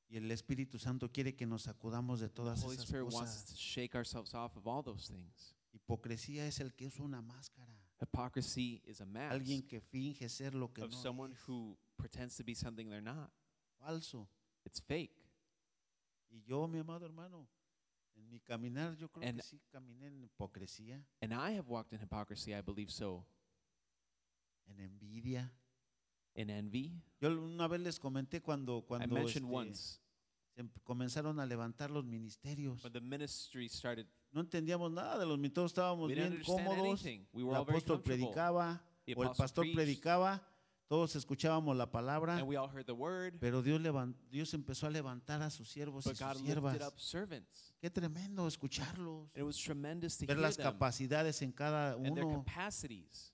Y 0.09 0.17
el 0.19 0.31
Espíritu 0.31 0.79
Santo 0.79 1.11
quiere 1.11 1.35
que 1.35 1.47
nos 1.47 1.63
sacudamos 1.63 2.21
de 2.21 2.29
The 2.29 2.35
todas 2.35 2.63
Holy 2.63 2.75
esas 2.77 2.85
Spirit 2.87 3.13
wants 3.13 3.31
us 3.33 3.43
cosas. 3.43 3.45
to 3.51 3.55
shake 3.57 3.95
ourselves 3.97 4.35
off 4.35 4.57
of 4.57 4.67
all 4.67 4.83
those 4.83 5.13
things. 5.13 5.55
Hipocresía 5.73 6.47
es 6.47 6.61
el 6.61 6.75
que 6.75 6.87
usa 6.87 7.03
una 7.05 7.21
máscara. 7.21 7.73
Hypocrisy 8.01 8.83
is 8.85 9.01
a 9.01 9.07
mask 9.07 9.33
Alguien 9.33 9.67
que 9.67 9.81
finge 9.81 10.29
ser 10.29 10.55
lo 10.55 10.73
que 10.73 10.83
of 10.83 10.91
no 10.93 10.97
someone 11.03 11.33
es. 11.35 11.41
who 11.49 11.77
pretends 11.97 12.37
to 12.37 12.45
be 12.45 12.55
something 12.55 12.89
they're 12.89 13.01
not. 13.03 13.33
Falso. 13.81 14.29
It's 14.65 14.81
fake. 14.81 15.25
Y 16.31 16.43
yo, 16.43 16.67
mi 16.69 16.79
amado 16.79 17.05
hermano, 17.07 17.49
en 18.15 18.29
mi 18.29 18.39
caminar 18.41 18.97
yo 18.97 19.09
creo 19.11 19.27
And- 19.29 19.39
que 19.41 19.43
sí 19.47 19.61
caminé 19.71 20.07
en 20.09 20.23
hipocresía, 20.25 21.05
And 21.21 21.33
I 21.33 21.57
have 21.57 21.69
walked 21.69 21.93
in 21.93 22.01
hypocrisy, 22.01 22.53
I 22.55 22.61
believe 22.63 22.91
so. 22.91 23.27
en 24.67 24.81
envidia. 24.81 25.53
In 26.37 26.51
envy. 26.51 26.93
Yo 27.21 27.31
una 27.31 27.67
vez 27.67 27.81
les 27.81 27.99
comenté 27.99 28.41
cuando, 28.43 28.79
I 28.79 28.83
cuando 28.87 29.15
mentioned 29.15 29.47
este, 29.49 29.57
once 29.57 30.01
se 30.55 30.61
em- 30.61 30.71
comenzaron 30.85 31.41
a 31.41 31.47
levantar 31.47 31.91
los 31.91 32.05
ministerios. 32.05 32.83
when 32.85 32.93
the 32.93 33.01
ministry 33.01 33.69
started, 33.69 34.07
No 34.33 34.43
entendíamos 34.43 34.91
nada 34.93 35.19
de 35.19 35.25
los 35.27 35.39
ministerios, 35.39 35.71
estábamos 35.73 36.09
we 36.09 36.15
didn't 36.15 36.31
bien 36.31 36.41
understand 36.43 36.69
cómodos. 36.69 37.01
anything. 37.05 37.27
We 37.33 37.41
El 37.43 37.49
were 37.49 37.57
all 37.59 37.65
very 37.65 37.79
apóstol 37.79 37.97
comfortable. 37.97 38.27
predicaba 38.27 38.83
The 39.07 39.15
o 39.17 39.23
el 39.23 39.27
apostle 39.29 39.43
pastor 39.45 39.63
preached, 39.65 39.77
predicaba, 39.77 40.43
todos 40.89 41.17
escuchábamos 41.17 41.75
la 41.77 41.91
palabra, 41.91 42.37
and 42.37 42.47
we 42.47 42.57
all 42.57 42.69
heard 42.69 42.85
the 42.87 42.93
word, 42.93 43.39
pero 43.41 43.63
Dios, 43.63 43.81
levan- 43.81 44.15
Dios 44.31 44.53
empezó 44.55 44.87
a 44.87 44.91
levantar 44.91 45.41
a 45.43 45.49
sus 45.51 45.69
siervos 45.71 46.05
y 46.07 46.11
but 46.11 46.17
sus 46.19 46.27
God 46.27 46.37
siervas. 46.45 46.75
lifted 46.75 46.87
up 46.87 46.99
servants. 47.01 47.75
Qué 47.81 47.91
tremendo 47.91 48.47
escucharlos, 48.47 49.29
And 49.35 49.39
it 49.39 49.43
was 49.43 49.57
tremendous 49.57 50.17
to 50.19 50.27
ver 50.27 50.37
hear 50.37 50.43
las 50.43 50.57
them 50.57 50.65
capacidades 50.65 51.41
en 51.43 51.53
cada 51.53 51.95
and 51.95 52.15
their 52.15 52.25
uno. 52.27 52.45
capacities. 52.45 53.33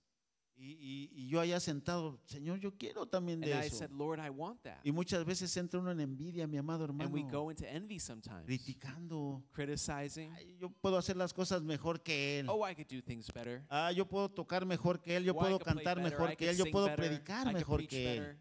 Y, 0.64 0.76
y- 0.78 1.10
y 1.24 1.28
yo 1.28 1.40
allá 1.40 1.58
sentado, 1.58 2.20
Señor, 2.24 2.60
yo 2.60 2.76
quiero 2.78 3.04
también 3.06 3.42
And 3.42 3.46
de 3.52 3.56
I 3.64 3.66
eso. 3.66 3.78
said, 3.78 3.90
Lord, 3.90 4.20
I 4.24 4.30
want 4.30 4.62
that. 4.62 4.78
Y 4.84 4.92
muchas 4.92 5.24
veces 5.24 5.56
entra 5.56 5.80
uno 5.80 5.90
en 5.90 5.98
envidia, 5.98 6.46
mi 6.46 6.56
amado 6.56 6.84
hermano, 6.84 7.04
And 7.06 7.12
we 7.12 7.22
go 7.28 7.50
into 7.50 7.64
envy 7.66 7.98
sometimes, 7.98 8.44
criticando. 8.44 9.42
criticizing. 9.50 10.30
Ay, 10.32 10.56
yo 10.60 10.70
puedo 10.70 10.96
hacer 10.98 11.16
las 11.16 11.32
cosas 11.34 11.62
mejor 11.64 12.00
que 12.00 12.38
él. 12.38 12.46
Oh, 12.48 12.64
I 12.64 12.76
could 12.76 12.86
do 12.86 13.02
things 13.02 13.26
better. 13.32 13.64
Ah, 13.68 13.90
yo 13.90 14.06
puedo 14.08 14.28
tocar 14.28 14.64
mejor 14.64 15.00
que 15.00 15.16
él, 15.16 15.24
yo 15.24 15.32
Oh, 15.32 15.36
I 15.36 15.40
puedo 15.40 15.58
cantar 15.58 15.96
better, 15.96 16.12
mejor 16.12 16.32
I 16.32 16.36
que 16.36 16.50
él, 16.50 16.56
yo 16.56 16.64
puedo 16.70 16.86
better, 16.86 17.06
predicar 17.08 17.48
I 17.50 17.54
mejor 17.54 17.84
que 17.88 18.16
él. 18.18 18.38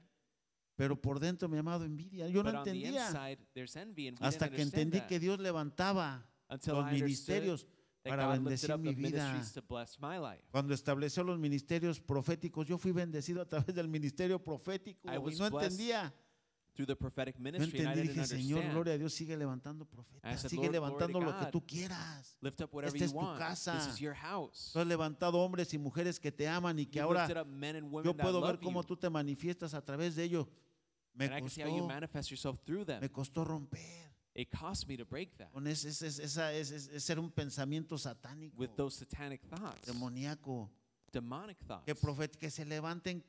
Pero 0.75 0.95
por 1.01 1.19
dentro, 1.19 1.49
mi 1.49 1.57
amado, 1.57 1.85
envidia. 1.85 2.27
Yo 2.27 2.43
no 2.43 2.51
But 2.51 2.63
the 2.65 2.69
entendía 2.71 3.07
inside, 3.07 3.39
and 4.07 4.17
hasta 4.23 4.49
que 4.51 4.61
entendí 4.61 4.99
that 4.99 5.07
que 5.07 5.19
Dios 5.19 5.39
levantaba 5.39 6.23
until 6.49 6.73
los 6.73 6.91
I 6.91 7.01
ministerios 7.01 7.65
para 8.03 8.27
bendecir 8.27 8.77
mi 8.77 8.93
vida. 8.93 9.41
Cuando 10.51 10.73
estableció 10.73 11.23
los 11.23 11.37
ministerios 11.37 11.99
proféticos, 11.99 12.67
yo 12.67 12.77
fui 12.77 12.91
bendecido 12.91 13.41
a 13.41 13.45
través 13.45 13.75
del 13.75 13.87
ministerio 13.87 14.43
profético 14.43 15.07
I 15.11 15.17
y 15.17 15.37
no 15.37 15.47
entendía. 15.47 16.13
Through 16.73 16.87
the 16.87 16.95
prophetic 16.95 17.35
No 17.37 17.43
ministry, 17.43 17.79
I 17.79 17.81
entendí, 17.81 18.07
dije, 18.07 18.25
Señor, 18.25 18.63
gloria 18.71 18.93
a 18.93 18.97
Dios, 18.97 19.13
sigue 19.13 19.35
levantando 19.35 19.85
profetas, 19.85 20.39
said, 20.39 20.49
sigue 20.49 20.67
"Lord, 20.67 20.71
glory 20.71 20.81
to 20.81 21.19
levantando 21.19 21.19
lo 21.19 21.37
que 21.37 21.51
tú 21.51 21.65
quieras. 21.65 22.37
Lift 22.39 22.61
up 22.61 22.69
whatever 22.71 22.95
Esta 22.95 23.05
es 23.05 23.11
you 23.11 23.19
tu 23.19 23.25
want. 23.25 23.37
casa. 23.37 23.77
This 23.77 23.93
is 23.95 23.99
your 23.99 24.15
house. 24.15 24.71
Tú 24.71 24.79
has 24.79 24.87
levantado 24.87 25.37
hombres 25.39 25.73
y 25.73 25.77
mujeres 25.77 26.17
que 26.17 26.31
te 26.31 26.47
aman 26.47 26.79
y 26.79 26.85
que 26.85 26.99
You've 26.99 27.19
ahora 27.19 27.27
yo 28.05 28.15
puedo 28.15 28.39
ver 28.41 28.57
cómo 28.59 28.81
you. 28.81 28.87
tú 28.87 28.95
te 28.95 29.09
manifiestas 29.09 29.73
a 29.73 29.83
través 29.83 30.15
de 30.15 30.23
ellos. 30.23 30.47
Me 31.13 31.25
and 31.25 31.35
you 31.39 31.43
costó, 31.43 31.87
manifest 31.87 32.31
yourself 32.31 32.57
through 32.63 32.85
them. 32.85 33.01
me 33.01 33.09
costó 33.11 33.43
romper 33.43 34.00
It 34.33 34.49
cost 34.49 34.87
me 34.87 34.95
to 34.97 35.05
break 35.05 35.35
that 35.37 35.51
con 35.51 35.67
ese, 35.67 35.89
ese, 35.89 36.07
esa, 36.23 36.53
ese, 36.53 36.75
ese 36.77 36.99
ser 37.01 37.19
un 37.19 37.29
pensamiento 37.31 37.97
satánico, 37.97 38.57
with 38.57 38.69
those 38.77 38.95
satanic 38.97 39.41
thoughts, 39.49 39.81
demoníaco, 39.85 40.69
demonic 41.11 41.57
thoughts. 41.67 41.83
que, 41.85 41.93
profet- 41.95 42.37
que 42.37 42.49
se 42.49 42.63
levanten 42.63 43.21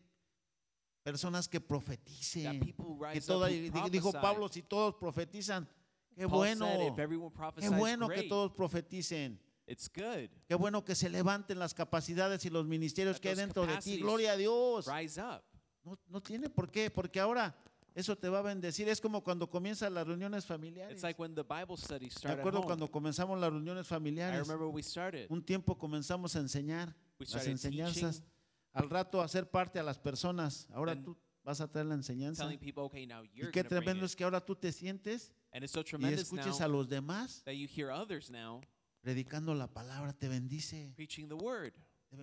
personas 1.05 1.49
que 1.49 1.59
that 1.59 1.67
profeticen. 1.69 2.61
people 2.61 2.97
Que 3.01 3.15
rise 3.15 3.27
toda- 3.27 3.49
up 3.49 3.91
dijo. 3.91 4.13
Pablo, 4.13 4.49
si 4.49 4.63
todos 4.63 4.95
profetizan, 4.95 5.67
qué 6.15 6.29
Paul 6.29 6.39
bueno, 6.39 6.67
said, 6.67 6.93
if 6.93 6.99
everyone 6.99 7.33
qué 7.33 7.69
bueno 7.79 8.09
que 8.09 8.15
great. 8.17 8.29
todos 8.29 8.53
profeticen. 8.53 9.41
It's 9.67 9.89
good. 9.89 10.29
Qué 10.49 10.55
bueno 10.57 10.85
que 10.85 10.95
se 10.95 11.09
levanten 11.09 11.59
las 11.59 11.73
capacidades 11.73 12.45
y 12.45 12.51
los 12.51 12.67
ministerios 12.67 13.17
That 13.17 13.23
que 13.23 13.29
hay 13.31 13.35
dentro 13.37 13.67
de 13.67 13.77
ti. 13.79 13.99
Gloria 13.99 14.33
a 14.33 14.37
Dios. 14.37 14.87
Rise 14.87 15.21
up. 15.21 15.43
No, 15.85 15.99
no 16.09 16.21
tiene 16.21 16.49
por 16.51 16.71
qué, 16.71 16.91
porque 16.91 17.19
ahora 17.21 17.57
eso 17.95 18.17
te 18.17 18.29
va 18.29 18.39
a 18.39 18.43
bendecir. 18.43 18.89
Es 18.89 19.01
como 19.01 19.23
cuando 19.23 19.49
comienzan 19.49 19.95
las 19.95 20.07
reuniones 20.07 20.47
familiares. 20.47 20.95
It's 20.95 21.03
like 21.03 21.21
when 21.21 21.35
the 21.35 21.43
Bible 21.43 21.77
study 21.77 22.09
Me 22.25 22.31
acuerdo 22.31 22.63
cuando 22.63 22.91
comenzamos 22.91 23.39
las 23.39 23.51
reuniones 23.53 23.87
I 23.87 23.89
familiares. 23.89 24.41
remember 24.41 24.67
when 24.67 24.75
we 24.75 24.83
started. 24.83 25.27
Un 25.31 25.43
tiempo 25.43 25.77
comenzamos 25.77 26.35
a 26.37 26.41
enseñar 26.41 26.95
We 27.19 27.27
las 27.27 27.47
enseñanzas. 27.47 28.17
teaching. 28.17 28.33
Al 28.73 28.89
rato 28.89 29.21
a 29.21 29.25
hacer 29.25 29.51
parte 29.51 29.79
a 29.79 29.83
las 29.83 29.99
personas. 29.99 30.67
Ahora 30.73 31.01
tú 31.01 31.17
vas 31.45 31.61
a 31.61 31.71
traer 31.71 31.87
la 31.87 31.95
enseñanza. 31.95 32.49
people, 32.59 32.85
okay, 32.85 33.07
now 33.07 33.23
Y 33.25 33.51
qué 33.51 33.65
tremendo 33.65 34.07
es 34.07 34.17
que 34.17 34.25
ahora 34.25 34.41
tú 34.45 34.55
te 34.55 34.73
sientes 34.73 35.33
so 35.67 35.83
y 35.99 36.07
escuches 36.07 36.61
a 36.61 36.69
los 36.69 36.89
demás 36.89 37.43
that 37.45 37.53
you 37.53 37.69
hear 37.69 37.91
others 37.91 38.31
now 38.31 38.61
predicando 39.03 39.55
la 39.55 39.67
palabra, 39.67 40.13
te 40.13 40.29
bendice. 40.29 40.93
preaching 40.95 41.29
the 41.29 41.35
word. 41.35 41.75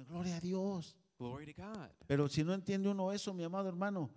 Gloria 0.08 0.38
a 0.38 0.40
Dios. 0.40 0.96
Glory 1.18 1.54
to 1.54 1.62
God. 1.62 1.90
Pero 2.08 2.30
si 2.30 2.44
no 2.44 2.54
entiende 2.54 2.90
uno 2.90 3.12
eso, 3.12 3.34
mi 3.34 3.44
amado 3.44 3.68
hermano, 3.68 4.10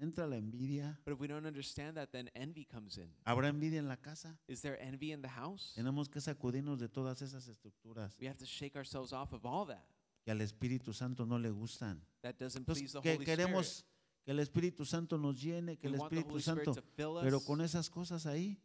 entra 0.00 0.26
la 0.26 0.36
envidia. 0.36 0.98
But 1.04 1.14
if 1.14 1.20
we 1.20 1.28
don't 1.28 1.46
understand 1.46 1.96
that, 1.96 2.10
then 2.12 2.30
envy 2.34 2.64
comes 2.64 2.96
in. 2.98 3.10
¿Habrá 3.24 3.48
envidia 3.48 3.78
en 3.78 3.88
la 3.88 3.96
casa? 3.96 4.38
Is 4.48 4.60
there 4.62 4.78
envy 4.80 5.12
in 5.12 5.22
the 5.22 5.28
house? 5.28 5.72
Tenemos 5.74 6.08
que 6.08 6.20
sacudirnos 6.20 6.78
de 6.78 6.88
todas 6.88 7.22
esas 7.22 7.48
estructuras 7.48 8.16
We 8.20 8.26
have 8.26 8.38
to 8.38 8.46
shake 8.46 8.76
ourselves 8.76 9.12
off 9.12 9.32
of 9.32 9.44
all 9.44 9.66
that. 9.66 9.84
que 10.24 10.30
al 10.30 10.40
Espíritu 10.40 10.92
Santo 10.92 11.24
no 11.24 11.38
le 11.38 11.50
gustan. 11.50 12.00
That 12.22 12.34
doesn't 12.38 12.64
please 12.64 12.80
Entonces, 12.80 12.92
the 12.92 13.00
que 13.00 13.14
Holy 13.16 13.24
queremos 13.24 13.66
Spirit. 13.66 13.86
que 14.24 14.30
el 14.32 14.38
Espíritu 14.40 14.84
Santo 14.84 15.16
nos 15.18 15.40
llene, 15.40 15.78
que 15.78 15.88
We 15.88 15.94
el 15.94 16.00
want 16.00 16.10
the 16.12 16.18
Espíritu 16.18 16.32
Holy 16.32 16.42
Spirit 16.42 16.64
Santo, 16.64 16.74
to 16.74 16.86
fill 16.94 17.18
pero 17.22 17.40
con 17.40 17.60
esas 17.60 17.88
cosas 17.88 18.26
ahí. 18.26 18.58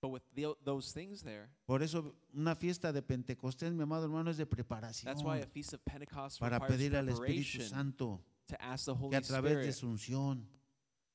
But 0.00 0.10
with 0.10 0.56
those 0.62 0.92
things 0.92 1.22
there, 1.22 1.48
Por 1.64 1.82
eso 1.82 2.14
una 2.34 2.54
fiesta 2.54 2.92
de 2.92 3.02
Pentecostés, 3.02 3.72
mi 3.72 3.82
amado 3.82 4.04
hermano, 4.04 4.30
es 4.30 4.36
de 4.36 4.46
preparación 4.46 5.06
that's 5.10 5.22
why 5.24 5.40
a 5.40 5.46
feast 5.46 5.72
of 5.72 5.80
Pentecost 5.84 6.38
para 6.38 6.58
requires 6.58 6.76
pedir 6.76 6.96
al 6.96 7.08
Espíritu 7.08 7.58
preparation 7.58 7.68
Santo 7.68 8.22
to 8.46 8.56
ask 8.60 8.84
the 8.84 8.92
que 8.92 8.98
Holy 8.98 9.16
a 9.16 9.20
través 9.22 9.56
de 9.56 9.70
Spirit 9.70 9.74
su 9.74 9.88
unción 9.88 10.46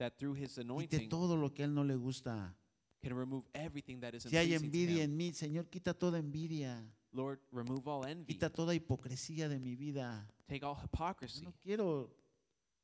that 0.02 0.18
through 0.18 0.36
His 0.38 0.54
quite 0.56 0.66
anointing 0.66 1.10
todo 1.10 1.38
lo 1.38 1.54
que 1.54 1.64
a 1.64 1.66
Él 1.66 1.74
no 1.74 1.84
le 1.84 1.96
gusta. 1.96 2.56
can 3.02 3.14
remove 3.18 3.44
everything 3.54 4.00
that 4.00 4.14
isn't 4.14 4.30
Si 4.30 4.38
hay 4.38 4.50
to 4.50 4.56
envidia 4.64 5.04
Him. 5.04 5.12
en 5.12 5.18
mí, 5.18 5.34
Señor, 5.34 5.68
quita 5.70 5.94
toda 5.94 6.20
envidia, 6.20 6.84
Lord, 7.12 7.40
remove 7.52 7.88
all 7.88 8.06
envy. 8.06 8.26
quita 8.34 8.50
toda 8.50 8.74
hipocresía 8.76 9.50
de 9.50 9.60
mi 9.60 9.76
vida. 9.76 10.28
Take 10.48 10.64
all 10.66 10.76
Yo 10.76 10.84
hypocrisy. 10.84 11.42
no 11.44 11.54
quiero 11.64 12.16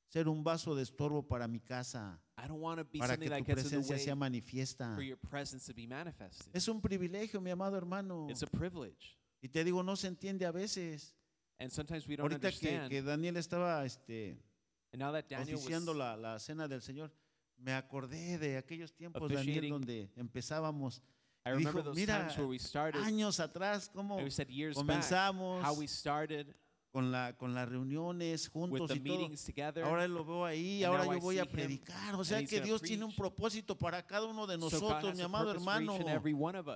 ser 0.09 0.27
un 0.27 0.43
vaso 0.43 0.73
de 0.73 0.83
estorbo 0.83 1.27
para 1.27 1.47
mi 1.47 1.59
casa, 1.59 2.19
I 2.37 2.47
don't 2.47 2.61
want 2.61 2.79
to 2.79 2.85
be 2.85 2.97
para 2.99 3.13
something 3.13 3.25
que 3.27 3.29
that 3.29 3.39
tu 3.39 3.45
gets 3.45 3.63
in 3.63 3.69
the 3.69 3.77
presencia 3.77 3.95
way 3.95 4.03
sea 4.05 4.15
manifiesta. 4.15 4.95
for 4.95 5.03
your 5.03 5.17
presence 5.17 5.65
to 5.65 5.73
be 5.75 5.85
manifested. 5.87 6.47
Es 6.53 6.67
un 6.67 6.81
privilegio, 6.81 7.41
mi 7.41 7.51
amado 7.51 7.77
hermano. 7.77 8.27
It's 8.29 8.41
a 8.43 8.47
privilege. 8.47 9.17
Y 9.41 9.49
te 9.49 9.63
digo, 9.63 9.83
no 9.83 9.95
se 9.95 10.07
entiende 10.07 10.45
a 10.45 10.51
veces. 10.51 11.13
And 11.59 11.71
sometimes 11.71 12.07
we 12.07 12.15
don't 12.15 12.31
Ahorita 12.31 12.51
que, 12.51 12.67
understand. 12.69 12.89
que 12.89 13.01
Daniel 13.01 13.37
estaba 13.37 13.83
este, 13.85 14.37
and 14.93 14.99
now 15.01 15.11
that 15.11 15.27
Daniel 15.29 15.57
oficiando 15.59 15.93
la, 15.93 16.15
la 16.15 16.39
cena 16.39 16.67
del 16.67 16.81
Señor, 16.81 17.11
me 17.57 17.73
acordé 17.73 18.37
de 18.37 18.57
aquellos 18.57 18.93
tiempos, 18.93 19.31
Daniel, 19.31 19.69
donde 19.69 20.09
empezábamos. 20.15 21.01
I 21.45 21.51
remember 21.51 21.81
dijo, 21.81 21.83
those 21.85 21.95
"Mira, 21.95 22.19
times 22.19 22.37
where 22.37 22.47
we 22.47 22.59
started. 22.59 23.01
Años 23.03 23.39
atrás, 23.39 23.89
cómo 23.93 24.15
and 24.17 24.25
we 24.25 24.29
said 24.31 24.49
years 24.49 24.75
back 24.75 24.85
comenzamos 24.85 25.61
how 25.63 25.73
we 25.73 25.87
started 25.87 26.53
con, 26.91 27.11
la, 27.11 27.35
con 27.37 27.53
las 27.53 27.67
reuniones 27.69 28.49
juntos 28.49 28.91
y 28.95 28.99
todo. 28.99 29.29
together. 29.29 29.83
Ahora 29.83 30.07
lo 30.07 30.25
veo 30.25 30.45
ahí, 30.45 30.83
ahora 30.83 31.05
yo 31.05 31.13
I 31.13 31.19
voy 31.19 31.39
a 31.39 31.45
predicar. 31.45 32.15
O 32.15 32.23
sea 32.23 32.43
que 32.45 32.61
Dios 32.61 32.81
tiene 32.81 33.05
un 33.05 33.15
propósito 33.15 33.77
para 33.77 34.05
cada 34.05 34.25
uno 34.25 34.47
de 34.47 34.55
so 34.55 34.61
nosotros, 34.61 35.11
has 35.11 35.17
mi 35.17 35.23
amado 35.23 35.51
hermano. 35.51 35.97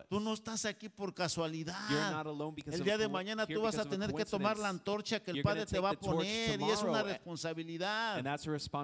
Tú 0.09 0.20
no 0.20 0.34
estás 0.34 0.66
aquí 0.66 0.89
por 0.89 1.14
casualidad. 1.14 2.26
El 2.66 2.84
día 2.84 2.97
de 2.97 3.07
mañana 3.07 3.45
tú 3.45 3.62
vas 3.62 3.78
a 3.78 3.86
tener 3.86 4.14
que 4.14 4.26
tomar 4.26 4.57
la 4.57 4.70
antorcha 4.70 5.22
que 5.22 5.32
el 5.32 5.41
Padre 5.41 5.66
te 5.66 5.80
va 5.80 5.91
a 5.91 5.93
poner 5.93 6.59
y 6.59 6.70
es 6.70 6.84
una 6.84 7.03
responsabilidad. 7.03 8.24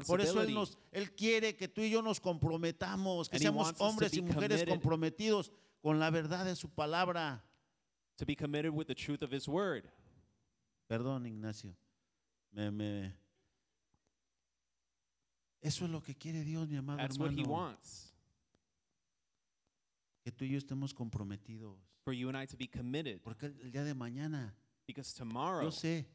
Por 0.06 0.22
eso 0.22 0.42
él, 0.42 0.54
nos, 0.54 0.78
él 0.92 1.14
quiere 1.14 1.56
que 1.56 1.68
tú 1.68 1.82
y 1.82 1.90
yo 1.90 2.02
nos 2.02 2.20
comprometamos, 2.20 3.30
que 3.30 3.40
seamos 3.40 3.74
hombres 3.80 4.14
y 4.14 4.22
mujeres 4.22 4.66
comprometidos 4.66 5.52
con 5.82 6.00
la 6.00 6.10
verdad 6.10 6.46
de 6.46 6.56
su 6.56 6.70
palabra. 6.70 7.44
to 8.18 8.26
be 8.26 8.36
committed 8.36 8.74
with 8.74 8.88
the 8.88 8.96
truth 8.96 9.22
of 9.22 9.32
his 9.32 9.48
word. 9.48 9.90
Perdón, 10.88 11.26
Ignacio. 11.26 11.76
Me, 12.52 12.72
me- 12.72 13.14
Eso 15.62 15.86
es 15.86 15.92
lo 15.92 16.02
que 16.02 16.16
quiere 16.16 16.44
Dios, 16.44 16.68
mi 16.70 16.78
amado 16.78 16.98
That's 17.00 17.18
what 17.18 17.32
he 17.32 17.42
hermano. 17.42 17.54
wants. 17.54 18.14
Que 20.24 20.32
tú 20.32 20.46
y 20.46 20.50
yo 20.50 20.58
estemos 20.58 20.94
comprometidos. 20.94 21.78
For 22.04 22.14
you 22.14 22.30
and 22.30 22.42
I 22.42 22.48
to 22.48 22.58
be 22.58 22.68
committed. 22.70 23.22
Porque 23.22 23.48
el, 23.48 23.72
día 23.72 23.84
de 23.84 23.94
mañana, 23.94 24.56
Because 24.86 25.14
tomorrow, 25.14 25.64
yo 25.64 25.72
sé. 25.72 26.08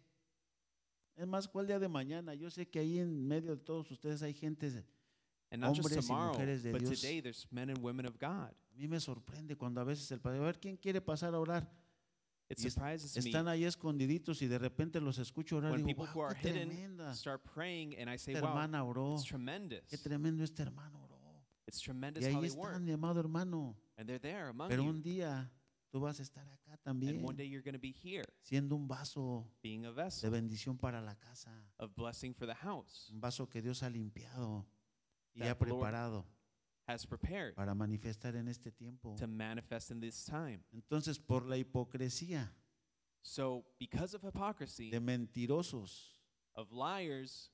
Es 1.17 1.27
más, 1.27 1.47
¿cuál 1.47 1.67
día 1.67 1.79
de 1.79 1.89
mañana? 1.89 2.35
Yo 2.35 2.51
sé 2.51 2.67
que 2.67 2.79
ahí 2.79 2.99
en 2.99 3.27
medio 3.29 3.55
de 3.57 3.63
todos 3.63 3.91
ustedes 3.91 4.23
hay 4.23 4.33
gente. 4.33 4.69
and 5.51 5.61
not 5.61 5.77
just 5.77 5.81
hombres 5.87 6.05
y 6.05 6.09
tomorrow, 6.09 6.33
mujeres 6.33 6.63
de 6.63 6.73
but 6.73 6.81
Dios. 6.81 6.99
today 7.01 7.21
there's 7.21 7.47
men 7.51 7.69
and 7.69 7.79
women 7.83 8.07
of 8.07 8.19
God. 8.19 8.49
A 8.75 8.75
mí 8.75 8.89
me 8.89 8.99
sorprende 8.99 9.55
cuando 9.57 9.83
a 9.83 9.85
veces 9.85 10.11
el 10.11 10.21
padre, 10.21 10.39
a 10.39 10.43
ver, 10.43 10.59
¿quién 10.59 10.79
quiere 10.79 11.03
pasar 11.03 11.35
a 11.35 11.39
orar? 11.39 11.71
It 12.53 12.59
Y 12.61 12.67
es- 12.67 12.75
surprises 12.75 13.15
me 13.17 13.21
Están 13.31 13.49
ahí 13.49 13.65
escondiditos 13.65 14.43
y 14.43 14.47
de 14.47 14.59
repente 14.59 15.01
los 15.01 15.19
escucho 15.19 15.57
orar. 15.57 15.73
when 15.73 15.85
Digo, 15.87 16.03
people 16.03 16.05
who 16.07 16.15
"Guau, 16.21 16.31
are 16.31 16.39
qué 16.41 16.51
hidden 16.51 16.69
tremenda. 16.69 17.15
start 17.15 17.43
praying, 17.55 17.95
and 17.99 18.11
I 18.13 18.19
say, 18.19 18.35
Esta 18.35 18.47
wow, 18.47 18.51
hermana 18.57 18.85
oró. 18.85 19.15
it's 19.15 19.25
tremendous. 19.25 19.87
Qué 19.89 19.97
tremendo 19.99 20.45
este 20.45 20.63
hermano 20.63 21.03
oró. 21.05 21.13
It's 21.67 21.81
tremendous 21.81 22.23
Y 22.25 22.31
how 22.33 22.41
ahí 22.43 22.49
they 22.49 22.59
work. 22.59 22.73
están, 22.73 22.85
mi 22.85 22.93
amado 22.93 23.21
hermano. 23.21 23.77
And 23.97 24.07
they're 24.07 24.21
there 24.21 24.49
among 24.49 24.69
Pero 24.69 24.83
you. 24.85 24.91
un 24.91 25.03
día 25.03 25.51
tú 25.91 26.01
vas 26.01 26.19
a 26.21 26.23
estar 26.23 26.47
acá 26.49 26.77
también, 26.83 27.17
And 27.17 27.25
one 27.25 27.37
day 27.37 27.49
you're 27.49 27.63
going 27.63 27.75
to 27.75 27.81
be 27.81 27.95
here, 28.05 28.25
siendo 28.43 28.75
un 28.77 28.87
vaso 28.89 29.47
being 29.63 29.85
a 29.87 29.89
de 29.89 29.95
vessel 29.95 30.31
bendición 30.31 30.77
para 30.77 31.01
la 31.01 31.15
casa. 31.15 31.51
of 31.79 31.95
blessing 31.95 32.35
for 32.35 32.47
the 32.47 32.55
house, 32.55 33.09
Un 33.11 33.21
vaso 33.21 33.49
que 33.49 33.63
Dios 33.63 33.83
ha 33.83 33.89
limpiado 33.91 34.67
y 35.35 35.41
That 35.41 35.49
ha 35.51 35.55
the 35.59 35.65
Lord 35.67 35.81
preparado 35.81 36.27
has 36.87 37.05
prepared 37.07 37.55
para 37.55 37.75
manifestar 37.75 38.35
en 38.37 38.49
este 38.49 38.71
tiempo. 38.77 39.15
to 39.17 39.27
manifest 39.27 39.91
in 39.91 40.01
this 40.01 40.25
time. 40.25 40.61
Entonces, 40.75 41.19
por 41.19 41.43
la 41.47 41.57
hipocresía 41.57 42.49
So, 43.25 43.65
because 43.79 44.15
of 44.15 44.23
hypocrisy, 44.23 44.91
de 44.91 44.99
mentirosos, 44.99 46.19
of 46.57 46.73
liars, 46.73 47.51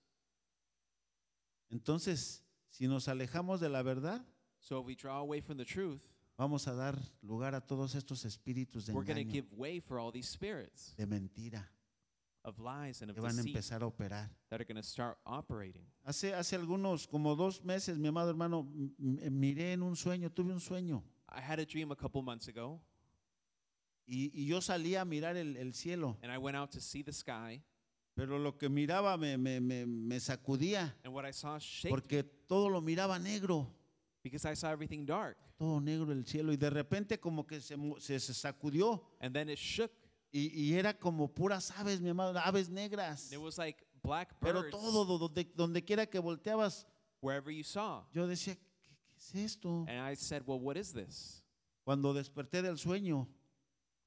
entonces, 1.70 2.42
si 2.70 2.86
nos 2.86 3.06
alejamos 3.06 3.60
de 3.60 3.68
la 3.68 3.82
verdad, 3.82 4.24
so 4.60 4.80
if 4.80 4.86
we 4.86 4.94
draw 4.94 5.20
away 5.20 5.40
from 5.40 5.58
the 5.58 5.64
truth, 5.64 6.00
vamos 6.38 6.66
a 6.66 6.72
dar 6.74 6.96
lugar 7.22 7.54
a 7.54 7.60
todos 7.60 7.94
estos 7.94 8.24
espíritus 8.24 8.86
de 8.86 8.94
we're 8.94 9.04
going 9.04 9.16
to 9.16 9.22
engaño, 9.22 9.32
give 9.32 9.52
way 9.52 9.78
for 9.78 9.98
all 9.98 10.10
these 10.10 10.26
spirits 10.28 10.94
de 10.96 11.06
mentira, 11.06 11.68
of 12.44 12.58
lies 12.58 13.02
and 13.02 13.10
of 13.10 13.14
que 13.16 13.20
van 13.22 13.32
a 13.32 13.42
deceit 13.42 13.54
empezar 13.56 13.82
a 13.82 13.86
operar. 13.86 14.30
that 14.48 14.60
are 14.60 14.64
going 14.64 14.76
to 14.76 14.82
start 14.82 15.18
operating. 15.26 15.84
Hace, 16.04 16.32
hace 16.34 16.56
algunos, 16.56 17.06
como 17.06 17.34
dos 17.36 17.62
meses, 17.64 17.98
mi 17.98 18.08
amado 18.08 18.30
hermano, 18.30 18.66
m- 18.74 18.92
m- 18.98 19.30
miré 19.30 19.72
en 19.72 19.82
un 19.82 19.96
sueño, 19.96 20.30
tuve 20.30 20.52
un 20.52 20.60
sueño, 20.60 21.02
I 21.28 21.40
had 21.40 21.58
a 21.58 21.64
dream 21.66 21.90
a 21.92 21.96
couple 21.96 22.22
months 22.22 22.48
ago, 22.48 22.80
y, 24.06 24.30
y 24.32 24.46
yo 24.46 24.60
salí 24.60 24.94
a 24.96 25.04
mirar 25.04 25.36
el, 25.36 25.56
el 25.56 25.74
cielo, 25.74 26.16
and 26.22 26.32
I 26.32 26.38
went 26.38 26.56
out 26.56 26.70
to 26.72 26.80
see 26.80 27.02
the 27.02 27.12
sky, 27.12 27.62
pero 28.14 28.38
lo 28.38 28.56
que 28.56 28.68
miraba 28.68 29.16
me, 29.18 29.36
me, 29.36 29.60
me, 29.60 29.84
me 29.86 30.16
sacudía, 30.20 30.94
and 31.04 31.12
what 31.12 31.24
I 31.26 31.32
saw 31.32 31.58
shake 31.58 31.90
porque 31.90 32.22
todo 32.22 32.68
lo 32.70 32.80
miraba 32.80 33.18
negro, 33.18 33.66
because 34.22 34.46
I 34.46 34.54
saw 34.54 34.70
everything 34.70 35.04
dark. 35.04 35.36
todo 35.58 35.80
negro 35.80 36.12
el 36.12 36.24
cielo, 36.24 36.52
y 36.52 36.56
de 36.56 36.70
repente 36.70 37.18
como 37.20 37.46
que 37.46 37.60
se, 37.60 37.76
mo- 37.76 37.98
se, 38.00 38.18
se 38.18 38.32
sacudió, 38.32 39.02
And 39.20 39.34
then 39.34 39.50
it 39.50 39.58
shook. 39.58 39.90
Y, 40.30 40.48
y 40.60 40.74
era 40.74 40.92
como 40.98 41.28
puras 41.32 41.70
aves, 41.78 42.00
mi 42.00 42.10
amado, 42.10 42.38
aves 42.38 42.68
negras, 42.68 43.32
It 43.32 43.38
was 43.38 43.56
like 43.58 43.84
black 44.02 44.34
pero 44.40 44.60
birds 44.62 44.70
todo, 44.72 45.04
do- 45.04 45.18
donde, 45.18 45.44
donde 45.54 45.84
quiera 45.84 46.06
que 46.06 46.18
volteabas, 46.18 46.86
wherever 47.20 47.50
you 47.52 47.64
saw. 47.64 48.04
yo 48.12 48.26
decía, 48.26 48.54
¿qué, 48.56 48.90
qué 49.08 49.16
es 49.16 49.34
esto? 49.34 49.84
And 49.88 49.98
I 50.00 50.14
said, 50.16 50.42
Well, 50.46 50.60
what 50.60 50.76
is 50.76 50.92
this? 50.92 51.42
Cuando 51.84 52.12
desperté 52.12 52.60
del 52.62 52.76
sueño, 52.78 53.26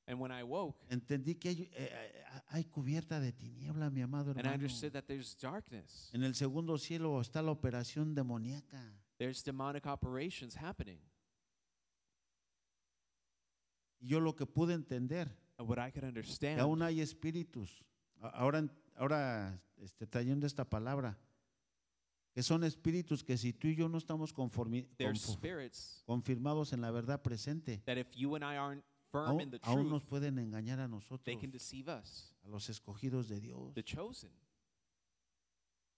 And 0.07 0.19
when 0.19 0.31
I 0.31 0.43
woke, 0.43 0.83
entendí 0.89 1.35
que 1.39 1.49
hay, 1.49 1.61
eh, 1.73 1.89
eh, 1.91 2.23
hay 2.49 2.65
cubierta 2.65 3.19
de 3.19 3.31
tiniebla, 3.31 3.89
mi 3.89 4.01
amado 4.01 4.31
and 4.35 4.45
I 4.45 4.53
understood 4.53 4.91
that 4.93 5.05
there's 5.07 5.35
darkness, 5.37 6.09
En 6.13 6.23
el 6.23 6.33
segundo 6.35 6.77
cielo 6.77 7.19
está 7.21 7.41
la 7.41 7.51
operación 7.51 8.13
demoníaca. 8.13 8.93
there's 9.17 9.43
demonic 9.43 9.85
operations 9.85 10.55
happening. 10.55 10.99
Y 13.99 14.07
yo 14.07 14.19
lo 14.19 14.35
que 14.35 14.45
pude 14.45 14.73
entender, 14.73 15.29
what 15.63 15.77
I 15.79 15.91
could 15.91 16.03
understand, 16.05 16.59
aún 16.59 16.81
hay 16.81 17.01
espíritus. 17.01 17.83
Ahora, 18.21 18.67
ahora 18.95 19.61
este, 19.77 20.05
trayendo 20.07 20.45
esta 20.45 20.63
palabra, 20.69 21.17
que 22.33 22.43
son 22.43 22.63
espíritus 22.63 23.23
que 23.23 23.37
si 23.37 23.51
tú 23.53 23.67
y 23.67 23.75
yo 23.75 23.89
no 23.89 23.97
estamos 23.97 24.33
conformi- 24.33 24.87
confirmados 26.05 26.71
en 26.73 26.81
la 26.81 26.91
verdad 26.91 27.21
presente, 27.21 27.81
that 27.85 27.97
if 27.97 28.07
you 28.15 28.35
and 28.35 28.43
I 28.43 28.57
aren't 28.57 28.83
firm 29.11 29.27
aún, 29.27 29.41
in 29.41 29.51
the 29.51 29.59
aún 29.63 29.81
truth, 29.81 29.91
nos 29.91 30.03
pueden 30.05 30.37
engañar 30.39 30.79
a 30.79 30.87
nosotros, 30.87 31.23
they 31.25 31.35
can 31.37 31.51
deceive 31.51 31.89
us, 31.89 32.33
a 32.43 32.47
los 32.49 32.69
escogidos 32.69 33.27
de 33.27 33.39
Dios, 33.41 33.73
the 33.73 33.83
chosen, 33.83 34.31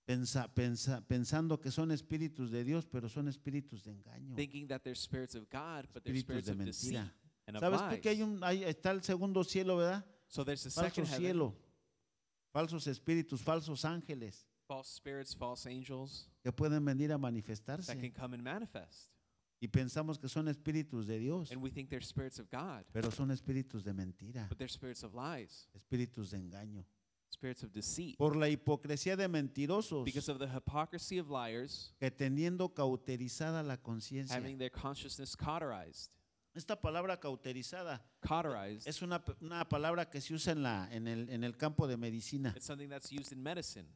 Pensa- 0.06 0.50
pensa- 0.54 1.02
pensando 1.08 1.62
que 1.62 1.72
son 1.72 1.90
espíritus 1.92 2.52
de 2.52 2.66
Dios, 2.66 2.86
pero 2.86 3.08
son 3.08 3.28
espíritus 3.30 3.84
de 3.86 3.92
engaño, 3.92 4.36
thinking 4.36 4.68
that 4.68 4.82
they're 4.82 4.96
spirits 5.00 5.34
of 5.36 5.48
God, 5.50 5.88
but 5.94 6.04
they're 6.04 6.20
spirits 6.20 6.48
de 6.48 6.52
of 6.54 6.58
deceit. 6.60 6.94
mentira. 6.94 7.16
And 7.48 7.60
¿Sabes 7.60 7.82
tú 7.90 8.02
que 8.02 8.10
hay 8.10 8.22
un, 8.22 8.44
hay- 8.44 8.64
está 8.64 8.92
el 8.92 9.02
segundo 9.04 9.44
cielo, 9.44 9.78
verdad? 9.78 10.06
So 10.28 10.44
there's 10.44 10.64
the 10.64 10.70
Falso 10.70 10.90
second 10.90 11.06
heaven, 11.08 11.20
cielo, 11.22 11.56
falsos 12.54 12.88
espíritus, 12.88 13.42
falsos 13.42 13.84
ángeles. 13.86 14.46
False 14.68 14.90
spirits, 14.90 15.36
false 15.36 15.68
angels. 15.68 16.30
Que 16.42 16.52
pueden 16.52 16.84
venir 16.86 17.12
a 17.12 17.16
that 17.16 17.22
can 17.22 17.22
manifestarse 17.22 18.14
come 18.14 18.34
and 18.36 18.44
manifest. 18.44 19.10
y 19.60 19.68
pensamos 19.68 20.18
que 20.20 20.28
son 20.28 20.48
espíritus 20.48 21.08
de 21.08 21.20
Dios, 21.20 21.52
And 21.52 21.62
we 21.62 21.70
think 21.70 21.90
they're 21.90 22.04
spirits 22.06 22.40
of 22.40 22.50
God, 22.50 22.86
pero 22.92 23.12
son 23.12 23.32
espíritus 23.32 23.84
de 23.84 23.94
mentira, 23.94 24.48
but 24.50 24.58
they're 24.58 24.68
spirits 24.68 25.04
of 25.04 25.14
lies, 25.14 25.70
espíritus 25.74 26.32
de 26.32 26.38
engaño. 26.38 26.86
spirits 27.30 27.64
of 27.64 27.72
deceit. 27.72 28.18
Por 28.18 28.36
la 28.36 28.48
hipocresía 28.48 29.16
de 29.16 29.28
mentirosos. 29.28 30.06
Because 30.06 30.30
of 30.30 30.38
the 30.40 30.48
hypocrisy 30.48 31.18
of 31.18 31.30
liars, 31.30 31.94
que 32.00 32.12
teniendo 32.12 32.74
cauterizada 32.74 33.64
la 33.64 33.78
conciencia. 33.78 34.36
having 34.36 34.58
their 34.58 34.72
consciousness 34.72 35.36
cauterized. 35.36 36.12
Esta 36.54 36.80
palabra 36.80 37.20
cauterizada 37.20 38.06
Cauterized, 38.22 38.88
es 38.88 39.02
una, 39.02 39.24
una 39.42 39.68
palabra 39.68 40.10
que 40.10 40.22
se 40.22 40.34
usa 40.34 40.54
en, 40.54 40.62
la, 40.64 40.88
en, 40.92 41.08
el, 41.08 41.30
en 41.30 41.44
el 41.44 41.58
campo 41.58 41.88
de 41.88 41.98
medicina. 41.98 42.54
it's 42.56 42.66
something 42.66 42.90
that's 42.90 43.12
used 43.12 43.32
in 43.32 43.42
medicine. 43.42 43.88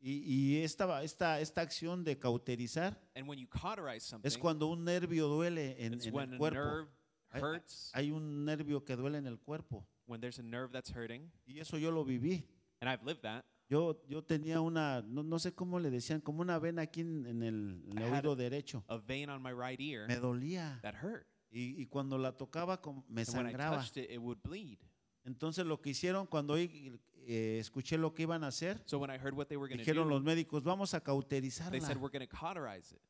Y, 0.00 0.22
y 0.24 0.62
esta, 0.62 1.02
esta, 1.02 1.40
esta 1.40 1.60
acción 1.60 2.04
de 2.04 2.16
cauterizar 2.18 2.96
And 3.16 3.28
when 3.28 3.38
you 3.40 3.48
cauterize 3.48 4.06
something, 4.06 4.28
es 4.28 4.38
cuando 4.38 4.68
un 4.68 4.84
nervio 4.84 5.26
duele 5.26 5.74
en, 5.84 5.94
it's 5.94 6.06
en 6.06 6.14
when 6.14 6.28
el 6.30 6.34
a 6.36 6.38
cuerpo. 6.38 6.60
nerve 6.60 6.88
Hay- 7.30 7.42
hurts, 7.42 7.90
Hay 7.94 8.10
un 8.12 8.44
nervio 8.44 8.84
que 8.84 8.94
duele 8.94 9.18
en 9.18 9.26
el 9.26 9.38
cuerpo. 9.40 9.84
when 10.06 10.20
there's 10.20 10.38
a 10.38 10.42
nerve 10.42 10.70
that's 10.72 10.90
hurting. 10.94 11.30
Y 11.46 11.58
eso 11.58 11.76
yo 11.78 11.90
lo 11.90 12.04
viví. 12.04 12.46
And 12.80 12.88
I've 12.88 13.04
lived 13.04 13.22
that. 13.22 13.44
Yo, 13.68 14.00
yo 14.08 14.22
tenía 14.22 14.60
una, 14.62 15.02
no, 15.02 15.22
no 15.24 15.38
sé 15.40 15.52
cómo 15.52 15.78
le 15.80 15.90
decían, 15.90 16.20
como 16.22 16.40
una 16.42 16.58
vena 16.60 16.82
aquí 16.82 17.00
en, 17.02 17.26
en 17.26 17.42
el, 17.42 17.82
en 17.90 17.98
el 17.98 18.04
I 18.04 18.06
had 18.06 18.24
oído 18.24 18.36
derecho. 18.36 18.82
A 18.88 18.96
vein 18.98 19.28
on 19.28 19.42
my 19.42 19.50
right 19.52 19.78
ear 19.80 20.06
Me 20.06 20.16
dolía. 20.16 20.78
that 20.82 20.94
hurt. 20.94 21.26
Y, 21.50 21.80
y 21.82 21.86
cuando 21.86 22.18
la 22.18 22.36
tocaba 22.36 22.80
me 23.08 23.24
sangraba. 23.24 23.78
touched 23.78 23.96
it, 24.04 24.10
it 24.10 24.18
would 24.18 24.38
bleed. 24.42 24.78
Entonces 25.24 25.64
lo 25.66 25.80
que 25.80 25.90
hicieron 25.90 26.26
cuando 26.26 26.56
eh, 26.56 27.58
escuché 27.58 27.96
lo 27.98 28.14
que 28.14 28.22
iban 28.22 28.44
a 28.44 28.48
hacer, 28.48 28.82
So 28.86 28.98
when 28.98 29.10
I 29.10 29.18
heard 29.18 29.34
what 29.34 29.46
they 29.48 29.56
were 29.56 29.68
going 29.68 29.78
to 29.78 29.82
dijeron 29.84 30.08
do, 30.08 30.14
los 30.14 30.22
médicos, 30.22 30.64
vamos 30.64 30.94
a 30.94 30.98
they 31.00 31.04
said 31.04 31.14
cauterizarla. 31.14 31.88
we're 32.00 32.10
going 32.10 32.26
to 32.26 32.28
cauterize 32.28 32.94
it. 32.94 33.00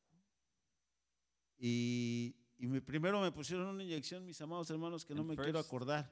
Y, 1.57 2.35
y 2.57 2.67
me- 2.67 2.81
primero 2.81 3.21
me 3.21 3.31
pusieron 3.31 3.67
una 3.67 3.83
inyección, 3.83 4.25
mis 4.25 4.39
amados 4.41 4.69
hermanos, 4.69 5.05
que 5.05 5.13
no 5.13 5.21
And 5.21 5.29
me 5.31 5.35
quiero 5.35 5.59
first, 5.59 5.67
acordar, 5.69 6.09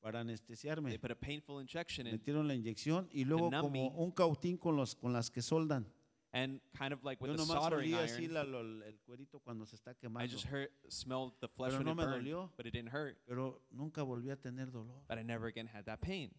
para 0.00 0.20
anestesiarme. 0.20 0.98
put 0.98 1.10
a 1.10 1.14
painful 1.18 1.60
injection 1.60 2.06
in, 2.06 2.12
Metieron 2.14 2.46
la 2.48 2.54
inyección 2.54 3.08
y 3.12 3.24
luego 3.24 3.50
como 3.50 3.70
me. 3.70 3.90
un 3.94 4.10
cautín 4.12 4.56
con, 4.56 4.76
los, 4.76 4.94
con 4.94 5.12
las 5.12 5.30
que 5.30 5.42
soldan. 5.42 5.86
And 6.36 6.60
kind 6.76 6.92
of 6.92 7.02
like 7.02 7.18
with 7.20 7.30
Yo 7.30 7.34
a 7.34 7.38
nomás 7.38 7.62
soldering 7.62 7.94
olía 7.94 8.04
así 8.04 8.24
iron, 8.24 8.34
la- 8.34 8.42
lo- 8.44 8.82
el 8.84 8.98
cuerito 9.06 9.40
cuando 9.42 9.64
se 9.64 9.76
está 9.76 9.92
I 9.92 9.94
quemando. 9.94 10.28
just 10.30 10.44
heard, 10.44 10.68
smelled 10.90 11.32
the 11.40 11.48
flesh 11.48 11.70
Pero 11.72 11.78
when 11.78 11.86
no 11.86 11.92
it 11.92 11.96
me 11.96 12.04
burned, 12.04 12.26
dolió. 12.26 12.50
but 12.56 12.66
it 12.66 12.72
didn't 12.72 12.90
hurt. 12.92 13.16
Pero 13.26 13.62
nunca 13.70 14.02
volví 14.02 14.30
a 14.30 14.36
tener 14.36 14.66
dolor. 14.70 15.02
But 15.08 15.18
I 15.18 15.22
never 15.22 15.46
again 15.46 15.66
had 15.66 15.86
that 15.86 16.00
pain. 16.02 16.30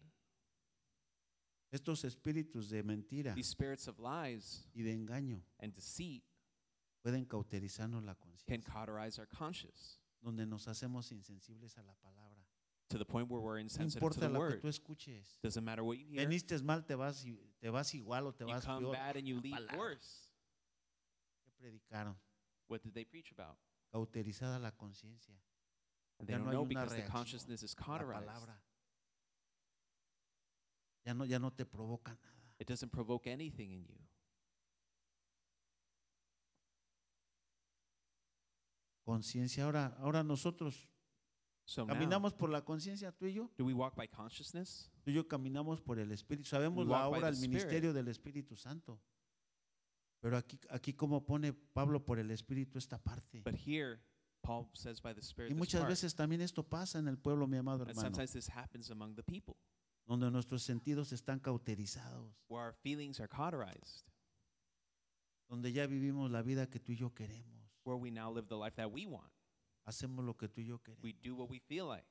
Estos 1.70 2.04
espíritus 2.04 2.70
de 2.70 2.82
mentira 2.82 3.34
These 3.34 3.48
spirits 3.50 3.88
of 3.88 3.98
lies 3.98 4.66
y 4.74 4.82
de 4.82 4.92
engaño 4.94 5.42
and 5.60 5.74
deceit 5.74 6.22
pueden 7.02 7.26
cauterizarnos 7.26 8.02
la 8.04 8.14
can 8.14 8.30
conciencia, 8.30 8.72
cauterize 8.72 9.18
our 9.18 9.26
conscience 9.28 9.98
donde 10.22 10.46
nos 10.46 10.66
hacemos 10.66 11.10
insensibles 11.12 11.76
a 11.76 11.82
la 11.82 11.94
palabra. 11.94 12.37
To 12.88 12.98
the 12.98 13.04
point 13.04 13.28
where 13.30 13.40
we're 13.40 13.56
No 13.58 13.60
insensitive 13.62 14.00
to 14.00 14.06
importa 14.06 14.20
the 14.20 14.28
lo 14.28 14.40
que 14.40 14.54
word. 14.56 14.60
tú 14.62 14.68
escuches. 14.68 15.38
Doesn't 15.42 15.64
matter 15.64 15.82
what 15.84 15.98
you 15.98 16.06
hear. 16.06 16.26
Veniste 16.26 16.60
mal, 16.62 16.84
te 16.84 16.94
vas, 16.94 17.24
i- 17.26 17.38
te 17.60 17.68
vas 17.70 17.92
igual 17.94 18.26
o 18.26 18.32
te 18.32 18.44
You 18.44 18.50
vas 18.52 18.64
come 18.64 18.80
peor. 18.86 18.92
bad 18.94 19.16
and 19.16 19.26
you 19.26 19.40
leave 19.40 19.54
palabra. 19.56 19.76
worse. 19.78 20.28
¿Qué 21.44 21.50
predicaron? 21.58 22.16
What 22.68 22.82
did 22.82 22.92
they 22.94 23.04
preach 23.04 23.30
about? 23.32 23.58
Cauterizada 23.92 24.58
la 24.58 24.70
conciencia. 24.72 25.34
And 26.18 26.26
they 26.28 26.32
Ya 26.34 26.38
don't 26.38 26.46
no 26.46 26.50
hay 26.50 26.54
know 26.56 26.62
una 26.62 26.68
because 26.68 26.90
the 26.90 27.02
reacción 27.02 27.10
consciousness 27.12 27.62
is 27.62 27.74
la 27.78 27.84
cauterized. 27.86 28.26
palabra. 28.26 28.60
Ya 31.04 31.14
no, 31.14 31.24
ya 31.24 31.38
no 31.38 31.50
te 31.52 31.64
provoca 31.64 32.14
nada. 32.14 32.54
It 32.58 32.66
doesn't 32.68 32.90
provoke 32.90 33.26
anything 33.30 33.70
in 33.72 33.84
you. 33.86 33.96
Conciencia. 39.04 39.64
Ahora, 39.64 39.96
ahora 40.00 40.22
nosotros 40.22 40.90
So 41.68 41.84
now, 41.84 41.92
caminamos 41.92 42.32
por 42.32 42.48
la 42.48 42.64
conciencia, 42.64 43.12
tú 43.12 43.26
y 43.26 43.34
yo. 43.34 43.50
do 43.58 43.66
we 43.66 43.74
walk 43.74 43.94
by 43.94 44.08
consciousness? 44.08 44.90
Tú 45.04 45.10
y 45.10 45.14
yo 45.14 45.28
caminamos 45.28 45.82
por 45.82 45.98
el 45.98 46.10
Espíritu. 46.12 46.48
Sabemos 46.48 46.86
We 46.86 46.92
la 46.92 47.06
obra, 47.06 47.28
el 47.28 47.36
ministerio 47.36 47.92
del 47.92 48.08
Espíritu 48.08 48.56
Santo. 48.56 48.98
Pero 50.20 50.38
aquí, 50.38 50.58
aquí 50.70 50.94
como 50.94 51.26
pone 51.26 51.52
Pablo 51.52 52.02
por 52.02 52.18
el 52.18 52.30
Espíritu 52.30 52.78
esta 52.78 52.96
parte. 52.96 53.42
But 53.44 53.54
here, 53.54 54.00
Paul 54.40 54.70
says 54.72 55.02
by 55.02 55.12
the 55.12 55.20
Spirit 55.20 55.50
Y 55.50 55.54
muchas 55.54 55.82
part. 55.82 55.90
veces 55.90 56.14
también 56.14 56.40
esto 56.40 56.62
pasa 56.62 56.98
en 57.00 57.06
el 57.06 57.18
pueblo, 57.18 57.46
mi 57.46 57.58
amado 57.58 57.82
And 57.82 57.90
hermano, 57.90 58.08
sometimes 58.08 58.32
this 58.32 58.48
happens 58.48 58.90
among 58.90 59.14
the 59.14 59.22
people, 59.22 59.56
donde 60.06 60.30
nuestros 60.30 60.62
sentidos 60.62 61.12
están 61.12 61.38
cauterizados, 61.38 62.32
where 62.48 62.64
our 62.64 62.72
feelings 62.72 63.20
are 63.20 63.28
cauterized, 63.28 64.06
donde 65.50 65.70
ya 65.70 65.86
vivimos 65.86 66.30
la 66.30 66.40
vida 66.40 66.66
que 66.66 66.80
tú 66.80 66.92
y 66.92 66.96
yo 66.96 67.10
queremos. 67.10 67.68
where 67.84 67.98
we 67.98 68.10
now 68.10 68.30
live 68.30 68.48
the 68.48 68.56
life 68.56 68.74
that 68.76 68.90
we 68.90 69.04
want. 69.04 69.30
Hacemos 69.88 70.24
lo 70.24 70.36
que 70.36 70.48
tú 70.48 70.60
y 70.60 70.66
yo 70.66 70.78
queremos. 70.82 71.02
We 71.02 71.12
do 71.14 71.34
what 71.34 71.48
we 71.48 71.58
feel 71.60 71.86
like. 71.88 72.06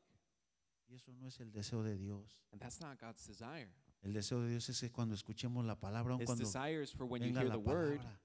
Y 0.90 0.96
eso 0.96 1.12
no 1.14 1.28
es 1.28 1.40
el 1.40 1.52
deseo 1.52 1.84
de 1.84 1.98
Dios. 1.98 2.40
And 2.52 2.62
that's 2.62 2.80
not 2.82 3.00
God's 3.00 3.26
desire. 3.28 3.70
El 4.02 4.14
deseo 4.14 4.42
de 4.42 4.50
Dios 4.50 4.68
es 4.70 4.80
que 4.80 4.90
cuando 4.92 5.16
escuchemos 5.16 5.66
la 5.66 5.80
palabra, 5.80 6.14
aun 6.14 6.22
His 6.22 6.26
cuando 6.28 6.46
desire 6.46 6.82
is 6.82 6.92
for 6.94 7.06
when 7.06 7.22
you 7.22 7.28
venga 7.28 7.42
hear 7.42 7.50
la 7.50 7.56
the 7.56 7.60
word, 7.62 7.98
palabra, 7.98 8.20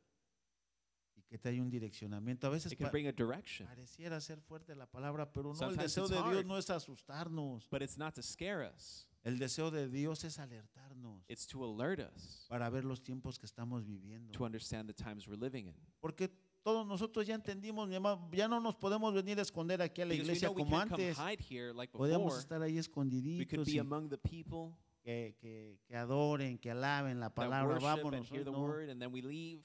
y 1.16 1.22
que 1.22 1.38
te 1.38 1.48
haya 1.48 1.61
un 1.62 1.70
direccionamiento. 1.70 2.46
A 2.46 2.50
veces 2.50 2.72
it 2.72 2.78
can 2.78 2.86
pa- 2.86 2.92
bring 2.92 3.07
a 3.09 3.12
direction. 3.12 3.66
pareciera 3.66 4.20
ser 4.20 4.40
fuerte 4.40 4.74
la 4.74 4.86
palabra, 4.86 5.30
pero 5.32 5.48
no, 5.48 5.53
el 5.53 5.57
Sometimes 5.59 5.82
deseo 5.82 6.05
it's 6.05 6.11
de 6.12 6.22
Dios 6.22 6.36
hard. 6.36 6.46
no 6.46 6.57
es 6.59 6.70
asustarnos. 6.70 7.68
But 7.70 7.82
it's 7.82 7.98
not 7.98 8.14
to 8.14 8.22
scare 8.22 8.64
us, 8.66 9.07
El 9.24 9.38
deseo 9.38 9.70
de 9.70 9.88
Dios 9.88 10.24
es 10.24 10.38
alertarnos 10.38 11.24
it's 11.28 11.46
to 11.46 11.64
alert 11.64 12.00
us 12.00 12.46
para 12.48 12.68
ver 12.70 12.84
los 12.84 13.03
tiempos 13.03 13.38
que 13.38 13.46
estamos 13.46 13.84
viviendo. 13.86 14.32
to 14.32 14.44
understand 14.44 14.88
the 14.88 14.94
times 14.94 15.26
we're 15.26 15.36
living 15.40 15.66
in. 15.66 15.74
Porque 16.00 16.30
todos 16.62 16.86
nosotros 16.86 17.26
ya 17.26 17.34
entendimos, 17.34 17.88
mi 17.88 17.96
amado, 17.96 18.28
ya 18.32 18.46
no 18.48 18.60
nos 18.60 18.74
podemos 18.76 19.12
venir 19.14 19.38
a 19.38 19.42
esconder 19.42 19.82
aquí 19.82 20.00
a 20.02 20.06
la 20.06 20.10
Because 20.14 20.28
we 20.28 20.32
iglesia 20.36 20.48
know 20.48 20.54
we 20.56 20.62
como 20.64 20.76
can't 20.78 20.90
come 20.90 21.08
antes. 21.08 21.18
hide 21.18 21.40
here 21.40 21.72
like 21.72 21.92
before. 21.92 22.38
estar 22.38 22.62
ahí 22.62 22.72
We 22.76 22.82
could 22.82 22.90
escondiditos 22.90 23.66
be 23.66 23.72
y 23.72 23.78
among 23.78 24.08
the 24.08 24.18
people 24.18 24.76
que, 25.02 25.34
que- 25.40 25.78
que 25.86 25.96
adoren, 25.96 26.58
que 26.58 26.70
alaben 26.70 27.18
la 27.20 27.28
that 27.28 27.34
palabra. 27.34 27.74
worship 27.74 27.86
and 27.88 27.98
Vámonos. 28.04 28.28
hear 28.30 28.38
Hoy 28.40 28.44
the 28.44 28.50
no, 28.52 28.60
word 28.62 28.88
and 28.90 29.00
then 29.00 29.12
we 29.12 29.20
leave. 29.22 29.62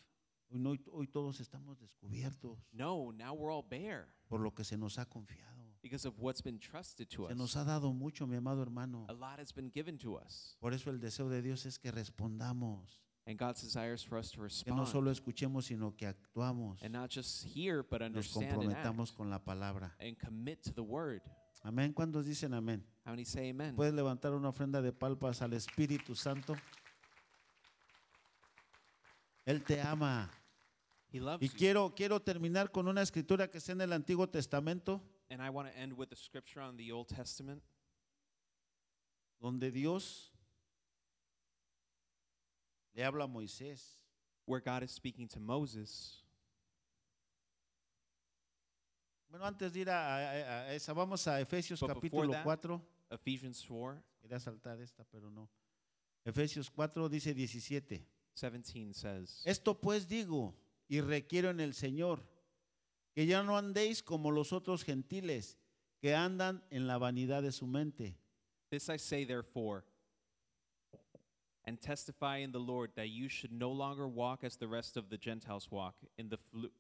hoy 0.49 0.59
no, 0.59 0.75
hoy 0.91 1.07
todos 1.07 1.39
estamos 1.39 1.77
descubiertos 1.79 2.57
No, 2.71 3.11
now 3.11 3.33
we're 3.35 3.51
all 3.53 3.61
bare 3.63 4.07
por 4.27 4.39
lo 4.39 4.51
que 4.55 4.63
se 4.63 4.75
nos 4.77 4.97
ha 4.97 5.05
confiado. 5.05 5.77
because 5.83 6.05
of 6.07 6.17
what's 6.19 6.41
been 6.41 6.57
trusted 6.59 7.07
to 7.09 7.27
Se 7.27 7.35
nos 7.35 7.51
us. 7.51 7.57
ha 7.57 7.63
dado 7.63 7.93
mucho, 7.93 8.25
mi 8.25 8.35
amado 8.37 8.61
hermano. 8.63 9.05
A 9.07 9.13
lot 9.13 9.39
has 9.39 9.53
been 9.53 9.69
given 9.71 9.97
to 9.99 10.15
us. 10.17 10.57
Por 10.59 10.73
eso 10.73 10.89
el 10.89 10.99
deseo 10.99 11.29
de 11.29 11.41
Dios 11.43 11.65
es 11.67 11.77
que 11.77 11.91
respondamos, 11.91 13.03
And 13.28 13.38
God's 13.38 13.61
desire 13.61 13.93
is 13.93 14.03
for 14.03 14.17
us 14.17 14.32
to 14.32 14.38
que 14.38 14.71
no 14.71 14.84
respond 14.84 14.88
solo 14.88 15.11
escuchemos, 15.11 15.65
sino 15.65 15.93
que 15.97 16.07
actuamos, 16.07 16.82
and 16.82 16.93
not 16.93 17.09
just 17.09 17.43
hear, 17.45 17.84
but 17.84 17.99
nos 17.99 18.07
understand 18.07 18.45
and 18.45 18.73
comprometamos 18.73 19.13
con 19.13 19.30
la 19.30 19.39
palabra. 19.39 19.93
and 19.99 20.17
commit 20.17 20.63
to 20.63 20.71
the 20.73 20.82
word. 20.82 21.21
Amén. 21.63 21.93
¿Cuántos 21.93 22.25
dicen 22.25 22.53
amén? 22.53 22.82
How 23.05 23.11
many 23.11 23.25
say 23.25 23.49
amen? 23.49 23.75
Puedes 23.75 23.93
levantar 23.93 24.34
una 24.34 24.47
ofrenda 24.49 24.82
de 24.82 24.93
palpas 24.93 25.41
al 25.41 25.51
Espíritu 25.51 26.15
Santo. 26.15 26.55
Él 29.45 29.61
te 29.63 29.82
ama. 29.82 30.30
He 31.11 31.19
loves 31.19 31.41
Y 31.41 31.49
you. 31.49 31.57
quiero, 31.57 31.93
quiero 31.95 32.21
terminar 32.21 32.71
con 32.71 32.88
una 32.88 33.01
escritura 33.01 33.49
que 33.49 33.57
está 33.57 33.73
en 33.73 33.82
el 33.82 33.91
Antiguo 33.93 34.28
Testamento, 34.30 35.01
And 35.30 35.41
I 35.41 35.49
want 35.49 35.69
to 35.69 35.78
end 35.78 35.91
with 35.97 36.13
a 36.13 36.15
scripture 36.15 36.61
on 36.61 36.78
the 36.78 36.91
Old 36.93 37.07
Testament 37.09 37.61
donde 39.41 39.71
Dios 39.71 40.32
le 42.97 43.03
habla 43.05 43.23
a 43.25 43.27
Moisés. 43.27 43.99
where 44.45 44.61
God 44.61 44.81
is 44.83 44.91
speaking 44.91 45.27
to 45.27 45.39
Moses. 45.41 46.23
Bueno, 49.29 49.45
antes 49.45 49.73
de 49.73 49.81
ir 49.81 49.89
a, 49.89 50.15
a- 50.15 50.61
a 50.69 50.73
esa, 50.73 50.93
vamos 50.93 51.27
a 51.27 51.41
Efesios 51.41 51.81
But 51.81 51.89
capítulo 51.89 52.31
that- 52.31 52.43
4. 52.43 52.81
Ephesians 53.11 53.61
4 53.67 54.01
Quería 54.21 54.39
saltar 54.39 54.79
esta, 54.81 55.03
pero 55.05 55.29
no. 55.29 55.49
Efesios 56.25 56.69
4 56.69 57.09
dice 57.09 57.33
17. 57.33 58.05
17 58.35 58.93
says, 58.93 59.41
Esto 59.45 59.73
pues 59.79 60.07
digo 60.07 60.55
y 60.87 61.01
requiero 61.01 61.49
en 61.49 61.59
el 61.59 61.73
Señor, 61.73 62.21
que 63.13 63.25
ya 63.25 63.43
no 63.43 63.57
andéis 63.57 64.01
como 64.03 64.31
los 64.31 64.53
otros 64.53 64.83
gentiles 64.83 65.57
que 65.99 66.13
andan 66.15 66.63
en 66.69 66.87
la 66.87 66.97
vanidad 66.97 67.41
de 67.43 67.51
su 67.51 67.67
mente, 67.67 68.17
This 68.69 68.87
I 68.89 68.97
say, 68.99 69.25
therefore, 69.25 69.83
and 71.68 71.80
testify 71.82 72.38
in 72.38 72.51
the 72.53 72.59
Lord 72.59 72.91
that 72.95 73.09
you 73.09 73.28
should 73.28 73.51
no 73.51 73.70
longer 73.70 74.07
walk 74.07 74.43
as 74.43 74.55
the 74.55 74.68
rest 74.68 74.95
of 74.95 75.09
the 75.09 75.18
Gentiles 75.18 75.70
walk, 75.70 75.95
in 76.18 76.30
the 76.30 76.38
flu- 76.38 76.72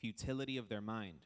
futility 0.00 0.56
of 0.56 0.68
their 0.68 0.80
mind, 0.80 1.18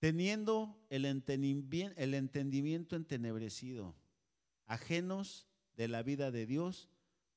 teniendo 0.00 0.76
el 0.90 1.06
el 1.06 2.14
entendimiento 2.14 2.96
entenebrecido, 2.96 3.94
ajenos 4.68 5.46
de 5.76 5.88
la 5.88 6.02
vida 6.02 6.30
de 6.30 6.44
Dios, 6.44 6.86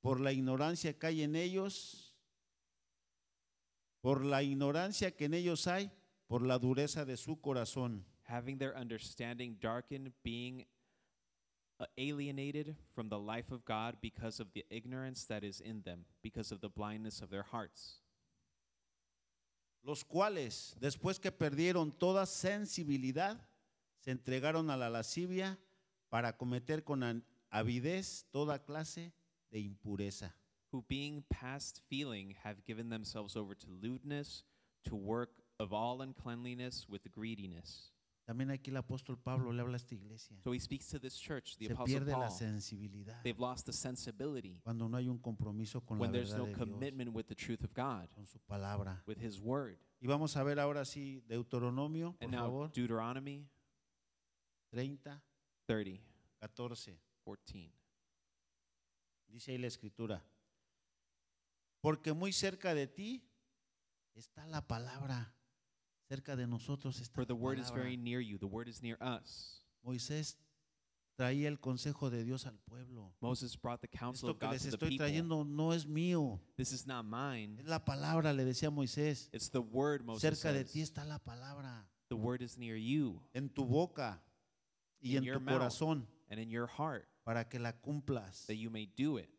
por 0.01 0.19
la 0.19 0.33
ignorancia 0.33 0.93
que 0.99 1.07
hay 1.07 1.23
en 1.23 1.37
ellos, 1.37 2.13
por 4.01 4.25
la 4.25 4.43
ignorancia 4.43 5.11
que 5.15 5.25
en 5.25 5.33
ellos 5.33 5.67
hay, 5.67 5.89
por 6.27 6.41
la 6.41 6.59
dureza 6.59 7.05
de 7.05 7.15
su 7.15 7.39
corazón. 7.39 8.05
having 8.29 8.59
their 8.59 8.75
understanding 8.75 9.57
darkened, 9.59 10.11
being 10.23 10.65
Uh, 11.81 11.85
alienated 11.97 12.75
from 12.93 13.07
the 13.07 13.17
life 13.17 13.51
of 13.51 13.63
God 13.63 13.95
because 14.01 14.41
of 14.41 14.51
the 14.51 14.65
ignorance 14.69 15.23
that 15.23 15.45
is 15.45 15.61
in 15.61 15.81
them, 15.83 16.03
because 16.21 16.51
of 16.51 16.59
the 16.59 16.67
blindness 16.67 17.21
of 17.21 17.29
their 17.29 17.43
hearts. 17.43 18.01
los 19.81 20.03
cuales, 20.03 20.75
después 20.81 21.21
que 21.21 21.31
perdieron 21.31 21.97
toda 21.97 22.25
sensibilidad, 22.25 23.39
se 24.01 24.11
entregaron 24.11 24.69
a 24.69 24.75
la 24.75 24.89
lascivia 24.89 25.57
para 26.09 26.33
cometer 26.33 26.83
con 26.83 27.23
avidez 27.49 28.25
toda 28.33 28.59
clase 28.59 29.13
de 29.49 29.59
impureza. 29.59 30.33
who 30.71 30.83
being 30.87 31.23
past 31.29 31.81
feeling 31.89 32.35
have 32.43 32.63
given 32.65 32.89
themselves 32.89 33.35
over 33.35 33.55
to 33.55 33.67
lewdness, 33.81 34.43
to 34.83 34.95
work 34.95 35.31
of 35.59 35.73
all 35.73 36.01
uncleanliness 36.01 36.85
with 36.87 37.11
greediness. 37.11 37.91
También 38.29 38.51
aquí 38.51 38.69
el 38.69 38.77
apóstol 38.77 39.17
Pablo 39.17 39.51
le 39.51 39.59
habla 39.59 39.73
a 39.73 39.77
esta 39.77 39.95
iglesia. 39.95 40.37
So 40.43 40.53
he 40.53 40.59
speaks 40.59 40.87
to 40.89 40.99
this 40.99 41.19
church, 41.19 41.57
the 41.57 41.65
Se 41.65 41.73
Apostle 41.73 41.95
pierde 41.97 42.11
la 42.11 42.27
Paul. 42.27 42.37
sensibilidad 42.37 43.19
They've 43.23 43.39
lost 43.41 43.65
the 43.65 43.73
sensibility 43.73 44.59
cuando 44.63 44.87
no 44.87 44.97
hay 44.97 45.09
un 45.09 45.17
compromiso 45.17 45.81
con 45.83 45.97
la 45.97 46.01
when 46.03 46.11
there's 46.11 46.29
verdad 46.29 46.45
no 46.45 46.45
de 46.45 46.53
Dios, 46.53 46.69
commitment 46.69 47.15
with 47.15 47.25
the 47.25 47.33
truth 47.33 47.63
of 47.63 47.73
God, 47.73 48.07
con 48.13 48.27
su 48.27 48.37
palabra. 48.41 49.01
with 49.07 49.17
His 49.19 49.39
Word. 49.39 49.79
Y 49.99 50.05
vamos 50.05 50.37
a 50.37 50.43
ver 50.43 50.59
ahora 50.59 50.85
sí 50.85 51.23
Deuteronomio, 51.27 52.13
por 52.19 52.23
And 52.25 52.35
now 52.35 52.45
favor, 52.45 52.71
Deuteronomy 52.71 53.49
30, 54.69 55.19
30, 55.65 56.03
14. 56.39 56.99
14. 57.25 57.73
Dice 59.27 59.51
ahí 59.53 59.57
la 59.57 59.65
escritura. 59.67 60.23
Porque 61.81 62.13
muy 62.13 62.31
cerca 62.31 62.75
de 62.75 62.85
ti 62.85 63.23
está 64.13 64.45
la 64.45 64.67
palabra. 64.67 65.33
Cerca 66.09 66.35
de 66.35 66.47
nosotros 66.47 66.99
está 66.99 67.13
For 67.13 67.25
the 67.25 67.33
la 67.33 67.39
Word 67.39 67.59
is 67.59 67.67
palabra. 67.69 67.83
very 67.83 67.95
near 67.97 68.19
you, 68.19 68.37
the 68.39 68.47
Word 68.47 68.67
is 68.67 68.81
near 68.81 68.97
us. 68.99 69.61
Moisés 69.85 70.37
traía 71.15 71.47
el 71.47 71.57
consejo 71.59 72.09
de 72.09 72.23
Dios 72.23 72.47
al 72.47 72.57
pueblo. 72.67 73.13
Moses 73.21 73.55
brought 73.55 73.79
the 73.81 73.87
counsel 73.87 74.29
Esto 74.29 74.31
of 74.31 74.39
que 74.39 74.47
God 74.47 74.53
les 74.53 74.63
to 74.63 74.69
the 74.71 74.75
estoy 74.77 74.89
people. 74.89 75.05
trayendo 75.05 75.43
no 75.45 75.71
es 75.71 75.85
mío. 75.85 76.39
This 76.57 76.71
is 76.73 76.87
not 76.87 77.05
mine. 77.05 77.57
Es 77.59 77.67
la 77.67 77.79
palabra, 77.85 78.33
le 78.33 78.43
decía 78.43 78.71
Moisés. 78.71 79.29
It's 79.31 79.49
the 79.49 79.61
Word, 79.61 80.03
Moses 80.03 80.21
Cerca 80.21 80.51
de 80.51 80.63
says. 80.63 80.71
ti 80.71 80.81
está 80.81 81.05
la 81.05 81.19
palabra. 81.19 81.85
The 82.09 82.15
Word 82.15 82.41
is 82.41 82.57
near 82.57 82.75
you 82.75 83.21
En 83.35 83.49
tu 83.49 83.63
boca 83.65 84.19
y 84.99 85.11
In 85.11 85.17
en 85.17 85.23
your 85.25 85.35
tu 85.37 85.41
mouth. 85.41 85.59
corazón 85.59 86.07
and 86.31 86.39
in 86.39 86.49
your 86.49 86.65
heart, 86.65 87.07
para 87.23 87.45
que 87.47 87.59
la 87.59 87.71
cumplas. 87.73 88.47
that 88.47 88.55
you 88.55 88.71
may 88.71 88.87
do 88.97 89.17
it. 89.17 89.29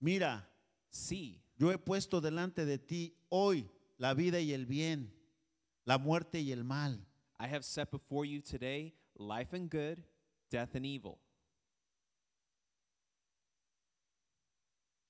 Mira, 0.00 0.46
See, 0.88 1.42
yo 1.58 1.70
he 1.72 1.78
puesto 1.78 2.20
delante 2.20 2.64
de 2.64 2.78
ti 2.78 3.12
hoy 3.28 3.68
la 3.98 4.14
vida 4.14 4.40
y 4.40 4.52
el 4.52 4.66
bien, 4.66 5.12
la 5.84 5.98
muerte 5.98 6.40
y 6.40 6.52
el 6.52 6.64
mal. 6.64 7.06
I 7.38 7.44
have 7.48 7.62
set 7.62 7.90
before 7.90 8.24
you 8.26 8.40
today 8.40 8.94
life 9.18 9.54
and 9.54 9.70
good, 9.70 9.98
death 10.50 10.74
and 10.74 10.84
evil. 10.86 11.18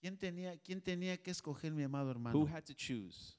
¿Quién 0.01 0.17
tenía, 0.19 0.57
quién 0.63 0.81
tenía 0.81 1.17
que 1.23 1.31
escoger, 1.31 1.73
mi 1.73 1.83
amado 1.83 2.07
Who 2.07 2.11
hermano? 2.13 2.47
had 2.47 2.65
to 2.65 2.75
choose? 2.75 3.35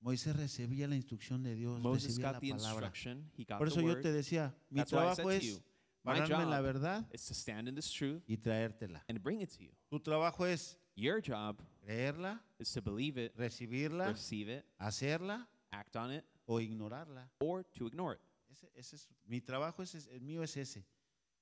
Moisés 0.00 0.34
recibía 0.34 0.88
la 0.88 0.96
instrucción 0.96 1.42
de 1.44 1.54
Dios, 1.54 1.80
Moses 1.80 2.16
recibía 2.18 2.26
got 2.26 2.34
la 2.34 2.40
the 2.40 2.50
palabra. 2.50 2.86
instruction. 2.86 3.30
He 3.36 3.44
got 3.44 3.58
Por 3.58 3.68
the 3.68 3.72
eso 3.74 3.80
yo 3.80 3.86
word. 3.94 4.02
te 4.02 4.12
decía, 4.12 4.54
mi 4.68 4.80
That's 4.80 4.92
why 4.92 4.98
I 4.98 5.14
said 5.14 5.22
trabajo 5.24 5.28
to 5.28 5.30
es 5.30 5.44
you, 5.44 5.62
my 6.04 6.12
pararme 6.14 6.42
en 6.42 6.50
la 6.50 6.56
job 6.56 6.64
verdad 6.64 7.06
is 7.12 7.24
to 7.26 7.34
stand 7.34 7.68
in 7.68 7.74
this 7.76 7.90
truth 7.90 8.22
y 8.26 8.36
traértela. 8.36 9.04
and 9.08 9.22
bring 9.22 9.40
it 9.40 9.50
to 9.50 9.62
you. 9.62 9.70
Tu 9.88 10.00
trabajo 10.00 10.44
es 10.44 10.76
Your 10.94 11.20
job 11.20 11.56
creerla, 11.86 12.38
is 12.58 12.70
to 12.72 12.82
believe 12.82 13.16
it, 13.18 13.36
recibirla, 13.36 14.08
receive 14.12 14.48
it, 14.48 14.64
hacerla 14.80 15.46
act 15.72 15.96
on 15.96 16.10
it, 16.12 16.24
o 16.46 16.58
ignorarla. 16.60 17.28
or 17.40 17.64
to 17.64 17.86
ignore 17.86 18.14
it. 18.14 18.20
Ese, 18.50 18.68
ese 18.76 18.96
es, 18.96 19.08
mi 19.26 19.40
trabajo 19.40 19.82
es, 19.82 19.94
es- 19.94 20.08
el 20.12 20.20
mío 20.20 20.42
es 20.42 20.56
ese. 20.56 20.84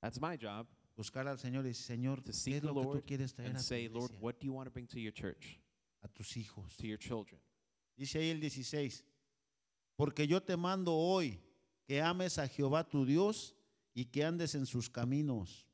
That's 0.00 0.20
my 0.20 0.36
job 0.36 0.66
Buscar 0.96 1.26
al 1.26 1.38
Señor 1.38 1.64
y 1.64 1.68
decir, 1.70 1.96
Señor, 1.96 2.20
to 2.22 2.30
¿qué 2.30 2.32
seek 2.34 2.54
es 2.56 2.60
the 2.60 2.66
lo 2.66 2.74
que 2.74 2.80
tú 2.82 2.92
Lord 2.94 3.04
quieres 3.06 3.32
traer 3.34 3.48
and 3.50 3.56
a 3.56 3.60
tu 3.60 3.64
say, 3.64 3.88
Lord, 3.88 4.04
iglesia, 4.10 4.18
what 4.20 4.38
do 4.38 4.46
you 4.46 4.52
want 4.52 4.66
to 4.66 4.70
bring 4.70 4.86
to 4.86 5.00
your 5.00 5.12
church, 5.12 5.58
a 6.02 6.08
tus 6.08 6.36
hijos? 6.36 6.76
to 6.76 6.86
your 6.86 6.98
children? 6.98 7.40
Dice 7.96 8.18
ahí 8.18 8.30
el 8.30 8.40
16, 8.40 9.02
porque 9.96 10.26
yo 10.26 10.40
te 10.40 10.56
mando 10.56 10.92
hoy 10.94 11.38
que 11.86 12.00
ames 12.02 12.38
a 12.38 12.46
Jehová 12.46 12.84
tu 12.88 13.04
Dios 13.06 13.54
y 13.94 14.04
que 14.04 14.24
andes 14.24 14.54
en 14.54 14.66
sus 14.66 14.88
caminos 14.90 15.66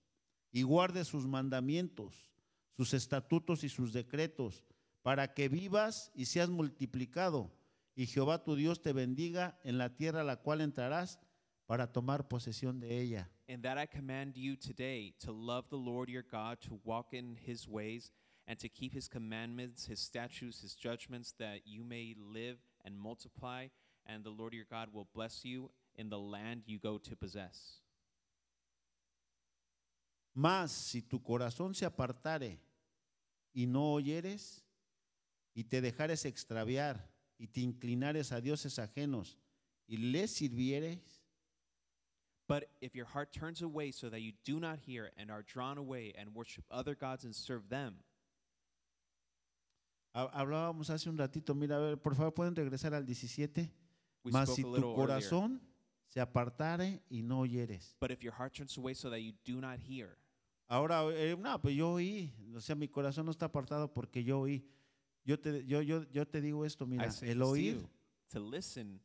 y 0.53 0.62
guardes 0.62 1.09
sus 1.09 1.27
mandamientos, 1.27 2.31
sus 2.77 2.95
estatutos 2.95 3.64
y 3.64 3.68
sus 3.68 3.93
decretos, 3.93 4.64
para 5.03 5.35
que 5.35 5.49
vivas 5.49 6.11
y 6.14 6.27
seas 6.27 6.51
multiplicado 6.51 7.51
y 7.97 8.07
Jehová 8.07 8.45
tu 8.45 8.55
Dios 8.55 8.83
te 8.83 8.93
bendiga 8.93 9.59
en 9.64 9.79
la 9.79 9.97
tierra 9.97 10.20
a 10.20 10.24
la 10.24 10.37
cual 10.37 10.61
entrarás 10.61 11.18
para 11.64 11.91
tomar 11.91 12.29
posesión 12.29 12.79
de 12.79 13.01
ella. 13.01 13.31
And 13.49 13.62
that 13.62 13.79
I 13.79 13.87
command 13.87 14.37
you 14.37 14.55
today 14.55 15.14
to 15.20 15.33
love 15.33 15.64
the 15.70 15.79
Lord 15.79 16.11
your 16.11 16.22
God, 16.22 16.61
to 16.68 16.79
walk 16.85 17.14
in 17.14 17.37
his 17.37 17.66
ways, 17.66 18.12
and 18.47 18.59
to 18.59 18.68
keep 18.68 18.93
his 18.93 19.09
commandments, 19.09 19.87
his 19.87 19.99
statutes, 19.99 20.61
his 20.61 20.77
judgments, 20.77 21.33
that 21.39 21.62
you 21.64 21.85
may 21.85 22.14
live 22.18 22.59
and 22.85 22.99
multiply, 22.99 23.68
and 24.05 24.22
the 24.22 24.31
Lord 24.31 24.53
your 24.53 24.66
God 24.70 24.93
will 24.93 25.09
bless 25.14 25.45
you 25.45 25.70
in 25.97 26.11
the 26.11 26.18
land 26.18 26.64
you 26.66 26.79
go 26.79 26.99
to 26.99 27.16
possess. 27.16 27.81
Mas 30.35 30.70
si 30.70 31.01
tu 31.01 31.22
corazón 31.22 31.74
se 31.74 31.87
apartare 31.87 32.61
y 33.57 33.66
no 33.66 33.94
oyeres, 33.94 34.62
y 35.54 35.64
te 35.64 35.80
dejares 35.80 36.26
extraviar, 36.26 37.11
y 37.38 37.46
te 37.46 37.62
inclinares 37.62 38.30
a 38.32 38.40
dioses 38.42 38.78
ajenos, 38.78 39.38
y 39.88 39.96
les 39.96 40.30
sirvieres, 40.30 41.22
But 42.48 42.68
if 42.80 42.94
your 42.94 43.07
heart 43.07 43.32
turns 43.32 43.62
away 43.62 43.90
so 43.90 44.09
that 44.11 44.20
you 44.20 44.32
do 44.44 44.61
not 44.61 44.78
hear 44.78 45.11
and 45.16 45.32
are 45.32 45.42
drawn 45.42 45.78
away 45.78 46.12
and 46.16 46.32
worship 46.32 46.64
other 46.70 46.94
gods 46.94 47.24
and 47.24 47.34
serve 47.34 47.68
them, 47.68 47.96
ha- 50.14 50.30
hablábamos 50.32 50.88
hace 50.90 51.09
un 51.09 51.16
ratito, 51.18 51.54
mira, 51.57 51.76
a 51.76 51.80
ver, 51.80 51.96
por 51.96 52.14
favor, 52.14 52.32
pueden 52.32 52.54
regresar 52.54 52.94
al 52.94 53.04
17. 53.04 53.68
we 54.22 54.30
Mas 54.32 54.54
si 54.54 54.62
tu 54.62 54.76
earlier. 54.76 54.94
corazón 54.94 55.61
se 56.07 56.20
apartare 56.20 57.00
y 57.11 57.22
no 57.22 57.40
oyeres. 57.40 57.96
But 58.00 58.11
if 58.12 58.22
your 58.22 58.32
heart 58.34 58.54
turns 58.54 58.76
away 58.78 58.94
so 58.94 59.11
that 59.11 59.20
you 59.22 59.32
do 59.44 59.61
not 59.61 59.78
hear, 59.80 60.16
Ahora, 60.68 61.04
eh, 61.12 61.36
no, 61.38 61.60
pues 61.60 61.76
yo 61.76 61.92
oí, 61.92 62.32
o 62.54 62.60
sea, 62.60 62.74
mi 62.74 62.88
corazón 62.88 63.26
no 63.26 63.30
está 63.30 63.46
apartado 63.46 63.92
porque 63.92 64.24
yo 64.24 64.40
oí. 64.40 64.66
Yo 65.24 65.38
te, 65.38 65.64
yo, 65.66 65.82
yo, 65.82 66.04
yo 66.10 66.26
te 66.26 66.40
digo 66.40 66.64
esto, 66.64 66.86
mira, 66.86 67.08
el 67.22 67.42
oír 67.42 67.86
to 68.28 68.40
listen 68.50 69.00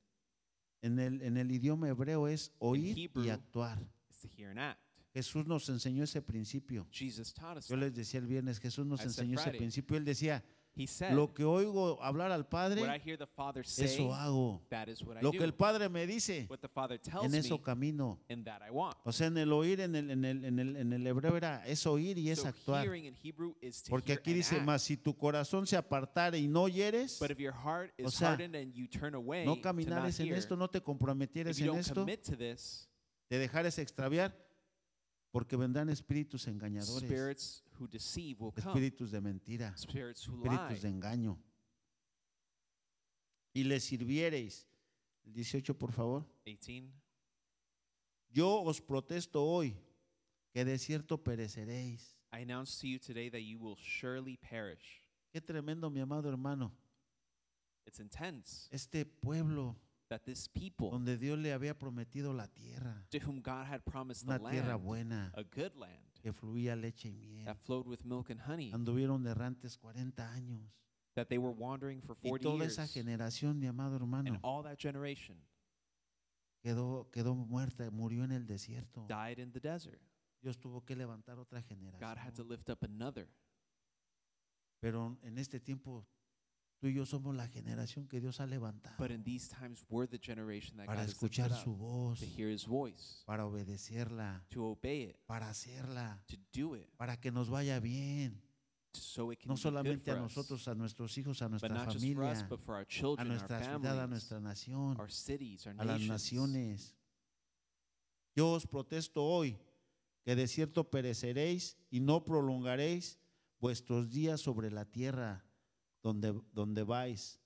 en 0.81 0.99
el, 0.99 1.21
en 1.21 1.37
el 1.37 1.51
idioma 1.51 1.87
hebreo 1.89 2.27
es 2.27 2.51
oír 2.59 2.97
Hebrew, 2.97 3.25
y 3.25 3.29
actuar. 3.29 3.79
is 4.09 4.19
to 4.19 4.27
hear 4.27 4.49
and 4.49 4.59
act. 4.59 4.79
Jesús 5.13 5.45
nos 5.45 5.67
enseñó 5.69 6.03
ese 6.03 6.21
principio. 6.21 6.87
Jesus 6.91 7.33
taught 7.33 7.57
us 7.57 7.67
Yo 7.67 7.75
les 7.75 7.93
decía 7.93 8.19
el 8.19 8.27
viernes, 8.27 8.59
Jesús 8.59 8.85
nos 8.85 9.01
I 9.01 9.05
enseñó 9.05 9.35
ese 9.35 9.43
Friday. 9.49 9.59
principio. 9.59 9.97
Él 9.97 10.05
decía, 10.05 10.43
He 10.73 10.87
said, 10.87 11.13
lo 11.13 11.33
que 11.33 11.43
oigo 11.43 12.01
hablar 12.01 12.31
al 12.31 12.41
What 12.43 12.47
I 12.47 12.49
Padre, 12.49 12.99
hear 13.03 13.17
the 13.17 13.27
Father 13.27 13.65
say, 13.65 13.85
eso 13.85 14.13
hago. 14.13 14.61
that 14.69 14.87
is 14.87 15.03
what 15.03 15.17
I 15.17 15.21
Lo 15.21 15.31
do. 15.31 15.37
que 15.37 15.43
el 15.43 15.53
Padre 15.53 15.89
me 15.89 16.07
dice, 16.07 16.45
what 16.49 16.59
the 16.61 16.69
Father 16.69 16.97
tells 16.97 17.25
en 17.25 17.35
eso 17.35 17.57
me, 17.57 17.63
camino. 17.63 18.19
and 18.29 18.45
that 18.45 18.61
I 18.65 18.71
want. 18.71 18.95
O 19.03 19.11
sea, 19.11 19.27
en 19.27 19.37
el 19.37 19.51
oír, 19.51 19.81
en 19.81 19.95
el, 19.95 20.09
en 20.09 20.23
el, 20.23 20.45
en 20.45 20.59
el, 20.59 20.75
en 20.77 20.93
el 20.93 21.05
hebreo 21.07 21.35
era 21.35 21.61
es 21.67 21.85
oír 21.85 22.17
y 22.17 22.29
es 22.29 22.39
so 22.39 22.47
actuar. 22.47 22.85
hearing 22.85 23.03
in 23.05 23.13
Hebrew 23.21 23.53
is 23.61 23.83
to 23.83 23.89
Porque 23.89 24.13
aquí 24.13 24.33
dice, 24.33 24.61
más 24.61 24.81
si 24.83 24.95
tu 24.95 25.13
corazón 25.17 25.67
se 25.67 25.75
apartare 25.75 26.37
y 26.39 26.47
no 26.47 26.63
oyeres, 26.63 27.19
But 27.19 27.31
if 27.31 27.37
your 27.39 27.53
heart 27.53 27.91
O 28.01 28.07
is 28.07 28.13
sea, 28.15 28.29
hardened 28.29 28.55
and 28.55 28.73
you 28.73 28.87
turn 28.87 29.13
away 29.13 29.45
no 29.45 29.59
caminares 29.59 30.19
en 30.21 30.27
hear, 30.27 30.37
esto, 30.37 30.55
no 30.55 30.69
te 30.69 30.81
comprometieres 30.81 31.59
en 31.59 31.75
esto, 31.75 32.05
this, 32.05 32.87
te 33.27 33.37
dejares 33.37 33.77
extraviar, 33.77 34.33
porque 35.31 35.57
vendrán 35.57 35.89
espíritus 35.89 36.47
engañadores, 36.47 37.09
spirits 37.09 37.63
who 37.81 37.87
deceive 37.87 38.39
will 38.39 38.51
come. 38.51 38.73
espíritus 38.73 39.11
de 39.11 39.19
mentira, 39.19 39.75
Spirits 39.75 40.27
who 40.27 40.37
lie. 40.37 40.53
espíritus 40.53 40.81
de 40.83 40.89
engaño. 40.89 41.37
Y 43.53 43.63
les 43.63 43.83
sirviereis. 43.83 44.67
El 45.25 45.33
18, 45.33 45.73
por 45.77 45.91
favor. 45.91 46.25
18. 46.45 46.87
Yo 48.29 48.61
os 48.63 48.79
protesto 48.79 49.43
hoy 49.43 49.75
que 50.53 50.63
de 50.63 50.77
cierto 50.77 51.17
pereceréis. 51.17 52.15
I 52.31 52.43
announce 52.43 52.79
to 52.79 52.87
you 52.87 52.97
today 52.97 53.29
that 53.29 53.41
you 53.41 53.59
will 53.59 53.75
surely 53.75 54.37
perish. 54.37 55.01
Qué 55.33 55.41
tremendo, 55.41 55.89
mi 55.89 55.99
amado 55.99 56.29
hermano. 56.29 56.71
It's 57.85 57.99
intense 57.99 58.69
Este 58.71 59.05
pueblo 59.05 59.75
that 60.09 60.23
this 60.23 60.47
people 60.47 60.91
donde 60.91 61.17
Dios 61.17 61.37
le 61.39 61.51
había 61.51 61.73
prometido 61.77 62.33
la 62.33 62.47
tierra, 62.47 63.05
to 63.09 63.17
whom 63.19 63.41
God 63.41 63.65
had 63.65 63.83
promised 63.85 64.27
the 64.27 64.35
una 64.39 64.51
tierra 64.51 64.73
land, 64.77 64.83
buena 64.83 65.31
a 65.33 65.43
good 65.43 65.75
land 65.75 66.10
que 66.21 66.31
fluía 66.33 66.75
leche 66.75 67.09
y 67.09 67.11
miel. 67.13 67.45
that 67.45 67.57
flowed 67.57 67.87
with 67.87 68.03
milk 68.05 68.29
and 68.29 68.39
honey, 68.41 68.71
Anduvieron 68.71 69.25
errantes 69.27 69.77
40 69.77 70.31
años. 70.33 70.61
that 71.15 71.27
they 71.27 71.37
were 71.37 71.53
wandering 71.53 72.01
for 72.01 72.15
Y 72.23 72.29
40 72.29 72.43
toda 72.43 72.57
years. 72.63 72.73
esa 72.73 72.87
generación, 72.87 73.59
mi 73.59 73.67
amado 73.67 73.95
And 73.95 74.01
hermano, 74.03 74.39
all 74.43 74.63
that 74.63 74.77
generation 74.77 75.37
quedó, 76.63 77.09
quedó 77.11 77.35
muerta, 77.35 77.89
murió 77.91 78.23
en 78.23 78.31
el 78.31 78.45
desierto. 78.45 79.05
died 79.07 79.39
in 79.39 79.51
the 79.51 79.59
desert. 79.59 79.99
Dios 80.41 80.57
tuvo 80.59 80.83
que 80.85 80.95
levantar 80.95 81.37
otra 81.37 81.59
God 81.61 82.17
had 82.17 82.33
to 82.33 82.43
generación. 82.43 82.47
lift 82.49 82.69
up 82.69 82.83
another. 82.83 83.27
Pero 84.79 85.17
en 85.21 85.37
este 85.37 85.59
tiempo, 85.59 86.07
tú 86.81 86.87
y 86.87 86.93
yo 86.95 87.05
somos 87.05 87.35
la 87.35 87.47
generación 87.47 88.07
que 88.07 88.19
Dios 88.19 88.39
ha 88.41 88.47
levantado 88.47 88.95
But 88.97 89.11
in 89.11 89.23
these 89.23 89.47
times, 89.47 89.85
we're 89.89 90.07
the 90.09 90.17
generation 90.19 90.75
that 90.77 90.87
para 90.87 91.01
God 91.01 91.09
has 91.09 91.21
lifted 91.21 91.43
escuchar 91.45 91.51
up 91.51 91.63
su 91.63 91.75
voz, 91.75 92.19
to 92.19 92.25
hear 92.25 92.49
His 92.51 92.65
voice, 92.65 93.21
para 93.25 93.45
obedecerla, 93.45 94.43
to 94.49 94.65
obey 94.65 95.03
it, 95.11 95.17
para 95.27 95.47
hacerla, 95.49 96.21
to 96.27 96.35
do 96.51 96.75
it, 96.75 96.89
para 96.97 97.15
que 97.17 97.31
nos 97.31 97.49
vaya 97.49 97.79
bien. 97.79 98.41
so 98.93 99.31
it 99.31 99.39
can 99.39 99.47
No 99.47 99.53
be 99.55 99.61
good 99.61 99.61
solamente 99.61 100.11
a 100.11 100.15
for 100.15 100.23
us. 100.25 100.35
nosotros, 100.35 100.67
a 100.67 100.75
nuestros 100.75 101.17
hijos, 101.17 101.41
a 101.41 101.45
But 101.45 101.51
nuestra 101.51 101.69
not 101.69 101.93
just 101.93 102.05
for 102.13 102.23
us, 102.25 102.39
familia, 102.39 102.47
but 102.49 102.59
for 102.65 102.75
our 102.75 102.81
a 102.81 102.85
children, 102.85 103.27
our 103.27 103.33
nuestra 103.37 103.59
ciudad, 103.63 103.75
a 103.75 103.79
families, 103.79 104.09
nuestra 104.09 104.39
nación, 104.41 104.99
our 104.99 105.09
cities, 105.09 105.65
our 105.67 105.73
a 105.77 105.85
las 105.85 105.99
nations. 106.01 106.09
naciones. 106.09 106.95
Yo 108.35 108.51
os 108.51 108.65
protesto 108.65 109.23
hoy 109.23 109.57
que 110.25 110.35
de 110.35 110.47
cierto 110.47 110.89
pereceréis 110.89 111.77
y 111.89 111.99
no 111.99 112.23
prolongaréis 112.25 113.17
vuestros 113.59 114.09
días 114.09 114.41
sobre 114.41 114.71
la 114.71 114.85
tierra 114.85 115.45
donde, 116.01 116.39
donde 116.53 116.83
vais, 116.83 117.39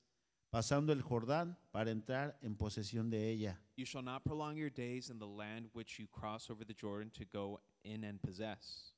pasando 0.49 0.93
el 0.93 1.01
Jordán 1.01 1.57
para 1.71 1.91
entrar 1.91 2.37
en 2.41 2.55
posesión 2.55 3.09
de 3.09 3.29
ella. 3.29 3.61
You 3.75 3.85
shall 3.85 4.03
not 4.03 4.23
prolong 4.23 4.55
your 4.55 4.71
days 4.71 5.09
in 5.09 5.19
the 5.19 5.27
land 5.27 5.69
which 5.73 5.99
you 5.99 6.07
cross 6.07 6.49
over 6.49 6.65
the 6.65 6.73
Jordan 6.73 7.11
to 7.11 7.25
go 7.25 7.61
in 7.83 8.03
and 8.05 8.19
possess. 8.21 8.93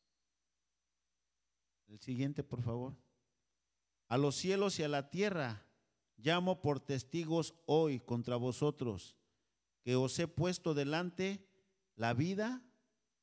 El 1.88 2.00
siguiente, 2.00 2.44
por 2.44 2.62
favor. 2.62 2.96
A 4.10 4.18
los 4.18 4.36
cielos 4.36 4.80
y 4.80 4.84
a 4.84 4.88
la 4.88 5.10
tierra 5.10 5.66
llamo 6.18 6.62
por 6.62 6.80
testigos 6.80 7.54
hoy 7.66 8.00
contra 8.00 8.36
vosotros, 8.36 9.18
que 9.84 9.96
os 9.96 10.18
he 10.20 10.28
puesto 10.28 10.74
delante 10.74 11.46
la 11.96 12.14
vida 12.14 12.62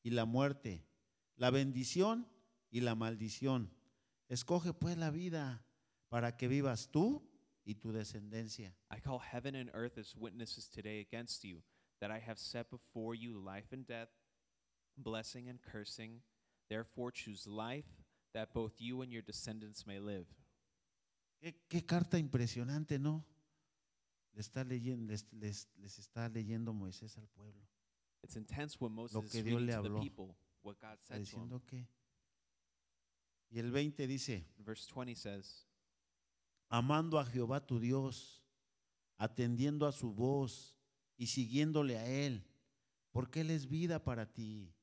y 0.02 0.10
la 0.10 0.24
muerte, 0.24 0.86
la 1.36 1.50
bendición 1.50 2.28
y 2.70 2.80
la 2.80 2.94
maldición. 2.94 3.70
Escoge 4.28 4.72
pues 4.72 4.96
la 4.96 5.10
vida 5.10 5.63
para 6.14 6.36
que 6.36 6.46
vivas 6.46 6.88
tú 6.92 7.20
y 7.66 7.74
tu 7.74 7.90
descendencia. 7.90 8.72
I 8.88 9.00
call 9.00 9.18
heaven 9.18 9.56
and 9.56 9.68
earth 9.74 9.98
as 9.98 10.14
witnesses 10.14 10.68
today 10.68 11.00
against 11.00 11.42
you, 11.42 11.60
that 12.00 12.12
I 12.12 12.20
have 12.20 12.38
set 12.38 12.70
before 12.70 13.16
you 13.16 13.36
life 13.36 13.72
and 13.72 13.84
death, 13.84 14.10
blessing 14.96 15.48
and 15.48 15.58
cursing. 15.60 16.20
Therefore 16.70 17.10
choose 17.10 17.48
life, 17.48 17.88
that 18.32 18.52
both 18.54 18.74
you 18.80 19.02
and 19.02 19.10
your 19.12 19.22
descendants 19.22 19.86
may 19.88 19.98
live. 19.98 20.26
Qué, 21.42 21.52
qué 21.68 21.84
carta 21.84 22.16
impresionante, 22.16 22.98
¿no? 23.00 23.24
Le 24.34 24.40
está 24.40 24.62
leyendo, 24.64 25.10
les, 25.10 25.26
les- 25.32 25.66
les 25.80 25.98
está 25.98 26.28
leyendo 26.28 26.72
Moisés 26.72 27.18
al 27.18 27.26
pueblo. 27.34 27.60
It's 28.22 28.36
intense 28.36 28.80
when 28.80 28.92
Moses 28.92 29.14
Lo 29.16 29.22
is 29.24 29.32
que 29.32 29.42
Dios 29.42 29.60
reading 29.60 29.66
le 29.66 29.72
to 29.74 29.82
the 29.82 29.88
habló. 29.88 30.00
people 30.00 30.36
what 30.62 30.76
God 30.80 30.96
Está 31.02 31.08
said 31.08 31.16
to 31.16 31.18
him. 31.18 31.24
diciendo 31.48 31.66
que. 31.66 31.88
Y 33.50 33.58
el 33.58 33.72
20 33.72 34.06
dice, 34.06 34.44
Verse 34.58 34.86
20 34.86 35.14
says, 35.16 35.66
amando 36.76 37.20
a 37.20 37.24
Jehová 37.24 37.64
tu 37.64 37.78
Dios, 37.78 38.42
atendiendo 39.16 39.86
a 39.86 39.92
su 39.92 40.12
voz 40.12 40.76
y 41.16 41.28
siguiéndole 41.28 41.96
a 41.96 42.04
Él, 42.04 42.44
porque 43.12 43.42
Él 43.42 43.50
es 43.50 43.68
vida 43.68 44.02
para 44.02 44.32
ti 44.32 44.74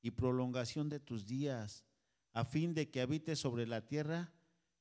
y 0.00 0.12
prolongación 0.12 0.88
de 0.88 1.00
tus 1.00 1.26
días, 1.26 1.84
a 2.32 2.46
fin 2.46 2.72
de 2.72 2.88
que 2.88 3.02
habite 3.02 3.36
sobre 3.36 3.66
la 3.66 3.84
tierra 3.84 4.32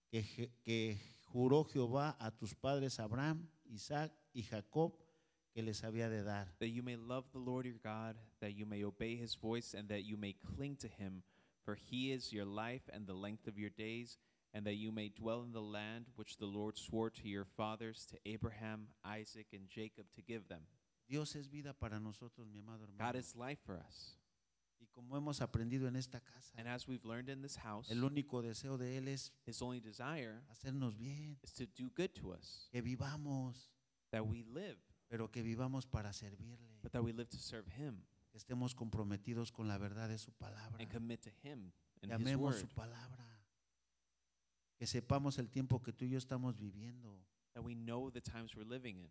que, 0.09 0.53
que 0.63 0.97
juró 1.25 1.65
Jehová 1.65 2.15
a 2.17 2.31
tus 2.31 2.55
padres 2.55 3.01
Abraham, 3.01 3.49
Isaac 3.65 4.13
y 4.31 4.43
Jacob 4.43 4.97
que 5.53 5.61
les 5.61 5.83
había 5.83 6.09
de 6.09 6.23
dar. 6.23 6.55
that 6.59 6.69
you 6.69 6.83
may 6.83 6.95
love 6.95 7.25
the 7.33 7.37
Lord 7.37 7.65
your 7.65 7.79
God, 7.83 8.15
that 8.39 8.53
you 8.53 8.65
may 8.65 8.85
obey 8.85 9.17
his 9.17 9.35
voice, 9.35 9.73
and 9.73 9.89
that 9.89 10.03
you 10.03 10.15
may 10.15 10.33
cling 10.55 10.77
to 10.77 10.87
him. 10.87 11.21
For 11.65 11.75
he 11.75 12.13
is 12.13 12.31
your 12.31 12.45
life 12.45 12.89
and 12.93 13.05
the 13.05 13.13
length 13.13 13.45
of 13.45 13.57
your 13.57 13.69
days, 13.69 14.17
and 14.53 14.65
that 14.65 14.75
you 14.75 14.91
may 14.91 15.09
dwell 15.09 15.43
in 15.43 15.51
the 15.51 15.61
land 15.61 16.05
which 16.15 16.37
the 16.37 16.45
Lord 16.45 16.77
swore 16.77 17.09
to 17.09 17.27
your 17.27 17.45
fathers, 17.45 18.05
to 18.11 18.17
Abraham, 18.25 18.87
Isaac, 19.03 19.47
and 19.53 19.67
Jacob, 19.67 20.05
to 20.15 20.21
give 20.21 20.47
them. 20.47 20.61
Dios 21.09 21.35
es 21.35 21.47
vida 21.47 21.73
para 21.73 21.99
nosotros, 21.99 22.47
mi 22.51 22.59
amado 22.59 22.83
hermano. 22.83 23.11
God 23.11 23.15
is 23.19 23.35
life 23.35 23.59
for 23.65 23.77
us. 23.77 24.17
Y 24.79 24.87
como 24.91 25.15
hemos 25.15 25.41
aprendido 25.41 25.87
en 25.87 25.95
esta 25.95 26.19
casa, 26.19 26.53
And 26.57 26.67
as 26.67 26.87
we've 26.87 27.05
learned 27.05 27.29
in 27.29 27.41
this 27.41 27.55
house, 27.55 27.89
el 27.89 28.03
único 28.03 28.41
deseo 28.41 28.77
de 28.77 28.97
Él 28.97 29.07
es 29.07 29.31
his 29.45 29.61
only 29.61 29.79
desire 29.79 30.41
hacernos 30.51 30.97
bien, 30.97 31.37
is 31.43 31.53
to 31.53 31.65
do 31.65 31.89
good 31.95 32.13
to 32.13 32.31
us, 32.33 32.67
que 32.71 32.81
vivamos, 32.81 33.69
that 34.11 34.25
we 34.25 34.43
live, 34.43 34.77
pero 35.09 35.29
que 35.29 35.41
vivamos 35.41 35.85
para 35.85 36.11
servirle, 36.13 36.79
but 36.81 36.91
that 36.91 37.03
we 37.03 37.11
live 37.11 37.29
to 37.29 37.37
serve 37.37 37.67
him. 37.67 38.03
Que 38.31 38.39
estemos 38.39 38.75
comprometidos 38.75 39.51
con 39.51 39.67
la 39.67 39.77
verdad 39.77 40.09
de 40.09 40.17
su 40.17 40.31
palabra, 40.31 40.77
and 40.79 40.89
commit 40.89 41.21
to 41.21 41.29
him 41.43 41.71
and 42.01 42.11
his 42.11 42.19
amemos 42.19 42.53
word, 42.53 42.59
su 42.59 42.67
palabra, 42.67 43.32
que 44.77 44.85
sepamos 44.87 45.37
el 45.39 45.49
tiempo 45.49 45.81
que 45.81 45.93
tú 45.93 46.05
y 46.05 46.09
yo 46.11 46.17
estamos 46.17 46.57
viviendo. 46.57 47.19
that 47.53 47.63
we 47.63 47.75
know 47.75 48.09
the 48.09 48.21
times 48.21 48.55
we're 48.55 48.67
living 48.67 48.97
in. 48.99 49.09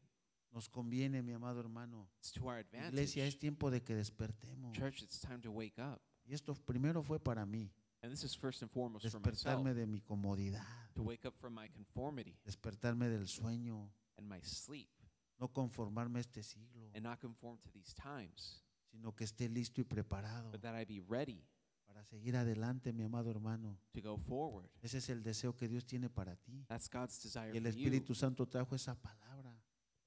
Nos 0.52 0.68
conviene, 0.68 1.22
mi 1.22 1.32
amado 1.32 1.60
hermano. 1.60 2.08
It's 2.18 2.32
to 2.32 2.46
our 2.48 2.58
advantage. 2.58 2.92
Iglesia, 2.92 3.26
es 3.26 3.38
tiempo 3.38 3.70
de 3.70 3.80
que 3.82 3.94
despertemos. 3.94 4.76
Church, 4.76 5.02
it's 5.02 5.20
time 5.20 5.40
to 5.40 5.50
wake 5.50 5.78
up. 5.78 6.00
Y 6.26 6.34
esto 6.34 6.54
primero 6.54 7.02
fue 7.02 7.18
para 7.18 7.46
mí, 7.46 7.70
And 8.02 8.12
this 8.12 8.24
is 8.24 8.36
first 8.36 8.62
and 8.62 8.70
foremost 8.70 9.06
for 9.08 9.20
myself. 9.20 9.34
despertarme 9.34 9.74
de 9.74 9.86
mi 9.86 10.00
comodidad, 10.00 10.66
To 10.94 11.02
wake 11.02 11.24
up 11.26 11.34
from 11.38 11.54
my 11.54 11.68
conformity 11.68 12.36
despertarme 12.44 13.08
del 13.08 13.26
sueño, 13.26 13.90
and 14.18 14.28
my 14.28 14.40
sleep 14.42 14.90
no 15.38 15.48
conformarme 15.48 16.18
a 16.18 16.20
este 16.20 16.42
siglo, 16.42 16.90
and 16.94 17.04
not 17.04 17.20
conform 17.20 17.58
to 17.58 17.68
these 17.70 17.94
times, 17.94 18.62
sino 18.90 19.14
que 19.14 19.24
esté 19.24 19.48
listo 19.48 19.80
y 19.80 19.84
preparado 19.84 20.50
but 20.50 20.60
that 20.60 20.74
I 20.74 20.84
be 20.84 21.00
ready 21.08 21.44
para 21.92 22.04
seguir 22.04 22.36
adelante, 22.36 22.92
mi 22.92 23.02
amado 23.02 23.30
hermano. 23.30 23.78
to 23.92 24.00
go 24.00 24.16
forward. 24.16 24.70
Ese 24.80 24.98
es 24.98 25.08
el 25.10 25.22
deseo 25.22 25.54
que 25.54 25.68
Dios 25.68 25.84
tiene 25.84 26.08
para 26.08 26.36
ti. 26.36 26.64
That's 26.68 26.88
God's 26.88 27.22
desire 27.22 27.52
Y 27.52 27.58
el. 27.58 27.66
Espíritu 27.66 28.14
Santo 28.14 28.46
trajo 28.46 28.74
esa 28.74 28.94
palabra 28.94 29.54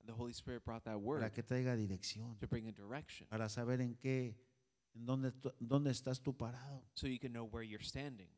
the 0.06 0.14
Holy 0.14 0.34
Spirit 0.34 0.64
brought 0.64 0.84
that 0.84 0.94
para 0.94 1.00
word 1.00 1.34
que 1.34 1.44
traiga 1.44 1.76
dirección, 1.76 2.38
to 2.40 2.48
bring 2.48 2.68
a 2.68 2.72
direction 2.72 3.28
para 3.28 3.50
saber 3.50 3.82
en 3.82 3.96
qué, 3.96 4.36
en 4.94 5.06
dónde, 5.06 5.32
dónde 5.60 5.92
estás 5.92 6.22
tú 6.22 6.36
parado. 6.36 6.84
so 6.94 7.08
you 7.08 7.20
can 7.20 7.32
know 7.32 7.46
where 7.46 7.64
you're 7.64 7.84
standing. 7.84 8.30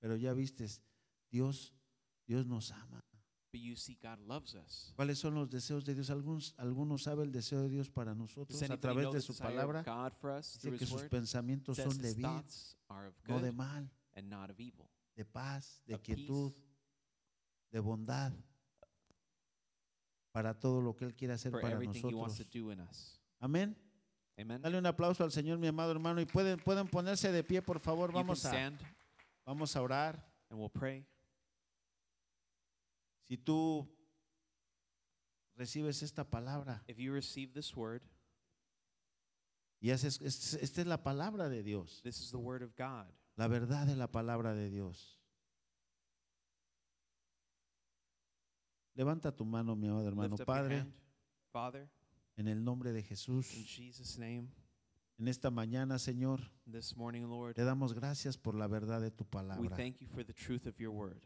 Pero 0.00 0.16
ya 0.16 0.32
vistes, 0.32 0.80
Dios, 1.30 1.74
Dios 2.26 2.46
nos 2.46 2.70
ama. 2.70 3.04
But 3.52 3.60
you 3.60 3.74
see, 3.74 3.98
God 4.00 4.20
loves 4.26 4.54
us. 4.54 4.92
¿Cuáles 4.94 5.18
son 5.18 5.34
los 5.34 5.50
deseos 5.50 5.84
de 5.84 5.94
Dios? 5.94 6.08
Algunos, 6.10 6.54
algunos 6.56 7.02
sabe 7.02 7.24
el 7.24 7.32
deseo 7.32 7.62
de 7.62 7.68
Dios 7.68 7.90
para 7.90 8.14
nosotros 8.14 8.62
a 8.62 8.76
través 8.76 9.10
de 9.12 9.20
su 9.20 9.36
palabra. 9.36 9.82
Dice 9.82 10.76
que 10.76 10.86
sus 10.86 11.02
pensamientos 11.04 11.76
son 11.76 11.98
de 11.98 12.14
bien, 12.14 12.44
no 13.26 13.40
de 13.40 13.50
mal, 13.52 13.90
de 15.16 15.24
paz, 15.24 15.82
de 15.84 15.98
quietud, 16.00 16.52
de 17.72 17.80
bondad, 17.80 18.32
para 20.30 20.58
todo 20.58 20.80
lo 20.80 20.94
que 20.94 21.04
Él 21.04 21.14
quiere 21.16 21.34
hacer 21.34 21.50
para 21.50 21.78
nosotros. 21.80 22.40
Amén. 23.40 23.76
Dale 24.36 24.78
un 24.78 24.86
aplauso 24.86 25.24
al 25.24 25.32
Señor, 25.32 25.58
mi 25.58 25.66
amado 25.66 25.90
hermano, 25.90 26.20
y 26.20 26.24
pueden, 26.24 26.58
pueden 26.60 26.86
ponerse 26.86 27.32
de 27.32 27.42
pie, 27.42 27.62
por 27.62 27.80
favor. 27.80 28.12
Vamos 28.12 28.44
a, 28.44 28.72
vamos 29.44 29.74
a 29.74 29.82
orar. 29.82 30.30
and 30.50 30.58
we'll 30.58 30.68
pray. 30.68 31.04
Si 33.30 33.38
tú 33.38 33.88
recibes 35.54 36.02
esta 36.02 36.28
palabra 36.28 36.82
If 36.88 36.98
you 36.98 37.12
receive 37.12 37.52
this 37.52 37.76
word, 37.76 38.02
y 39.80 39.92
haces, 39.92 40.20
es- 40.20 40.54
esta 40.54 40.80
es 40.80 40.86
la 40.88 41.04
palabra 41.04 41.48
de 41.48 41.62
Dios, 41.62 42.00
this 42.02 42.20
is 42.20 42.32
the 42.32 42.38
word 42.38 42.60
of 42.64 42.74
God. 42.76 43.06
la 43.36 43.46
verdad 43.46 43.86
de 43.86 43.94
la 43.94 44.08
palabra 44.10 44.52
de 44.52 44.68
Dios. 44.68 45.20
Levanta 48.96 49.30
tu 49.30 49.44
mano, 49.44 49.76
mi 49.76 49.86
amado 49.86 50.08
hermano. 50.08 50.34
Lift 50.36 50.44
Padre, 50.44 50.80
hand. 50.80 50.92
Father, 51.52 51.88
en 52.36 52.48
el 52.48 52.64
nombre 52.64 52.92
de 52.92 52.98
in 52.98 53.04
Jesús, 53.06 53.46
Jesus' 53.64 54.18
name, 54.18 54.48
en 55.18 55.28
esta 55.28 55.50
mañana, 55.52 56.00
Señor, 56.00 56.40
this 56.68 56.96
morning, 56.96 57.22
Lord, 57.28 57.54
te 57.54 57.62
damos 57.62 57.92
gracias 57.94 58.36
por 58.36 58.56
la 58.56 58.66
verdad 58.66 59.00
de 59.00 59.12
tu 59.12 59.22
we 59.22 59.30
palabra. 59.30 59.76
thank 59.76 60.00
you 60.00 60.08
for 60.08 60.24
the 60.26 60.34
truth 60.34 60.66
of 60.66 60.76
your 60.80 60.90
word. 60.92 61.22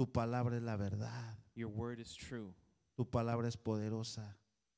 Tu 0.00 0.10
palabra 0.10 0.56
es 0.56 0.62
la 0.62 0.78
verdad. 0.78 1.36
Your 1.54 1.68
word 1.68 2.00
is 2.00 2.16
true. 2.16 2.54
Tu 2.96 3.04
palabra 3.04 3.48
es 3.48 3.58
poderosa. 3.58 4.34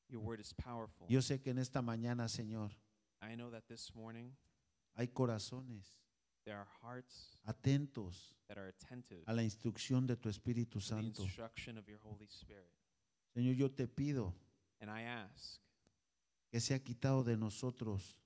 Your 0.09 0.21
word 0.21 0.41
is 0.41 0.53
powerful. 0.53 1.07
Yo 1.07 1.21
sé 1.21 1.41
que 1.41 1.51
en 1.51 1.59
esta 1.59 1.81
mañana, 1.81 2.27
Señor, 2.27 2.71
I 3.21 3.35
know 3.35 3.49
that 3.49 3.63
this 3.69 3.95
morning 3.95 4.35
hay 4.97 5.07
corazones 5.07 5.85
there 6.43 6.57
are 6.57 6.67
hearts 6.81 7.37
atentos 7.45 8.35
that 8.49 8.57
are 8.57 8.67
attentive 8.67 9.23
a 9.25 9.33
la 9.33 9.43
instrucción 9.43 10.05
de 10.05 10.17
tu 10.17 10.27
Espíritu 10.27 10.71
to 10.71 10.79
the 10.79 10.85
Santo. 10.85 11.23
instruction 11.23 11.77
of 11.77 11.87
your 11.87 11.99
Holy 12.03 12.27
Spirit. 12.27 12.69
Señor, 13.33 13.55
yo 13.55 13.69
te 13.69 13.87
pido 13.87 14.33
And 14.81 14.91
I 14.91 15.03
ask 15.03 15.61
que 16.51 16.59
sea 16.59 16.79
quitado 16.79 17.23
de 17.23 17.37
nosotros 17.37 18.19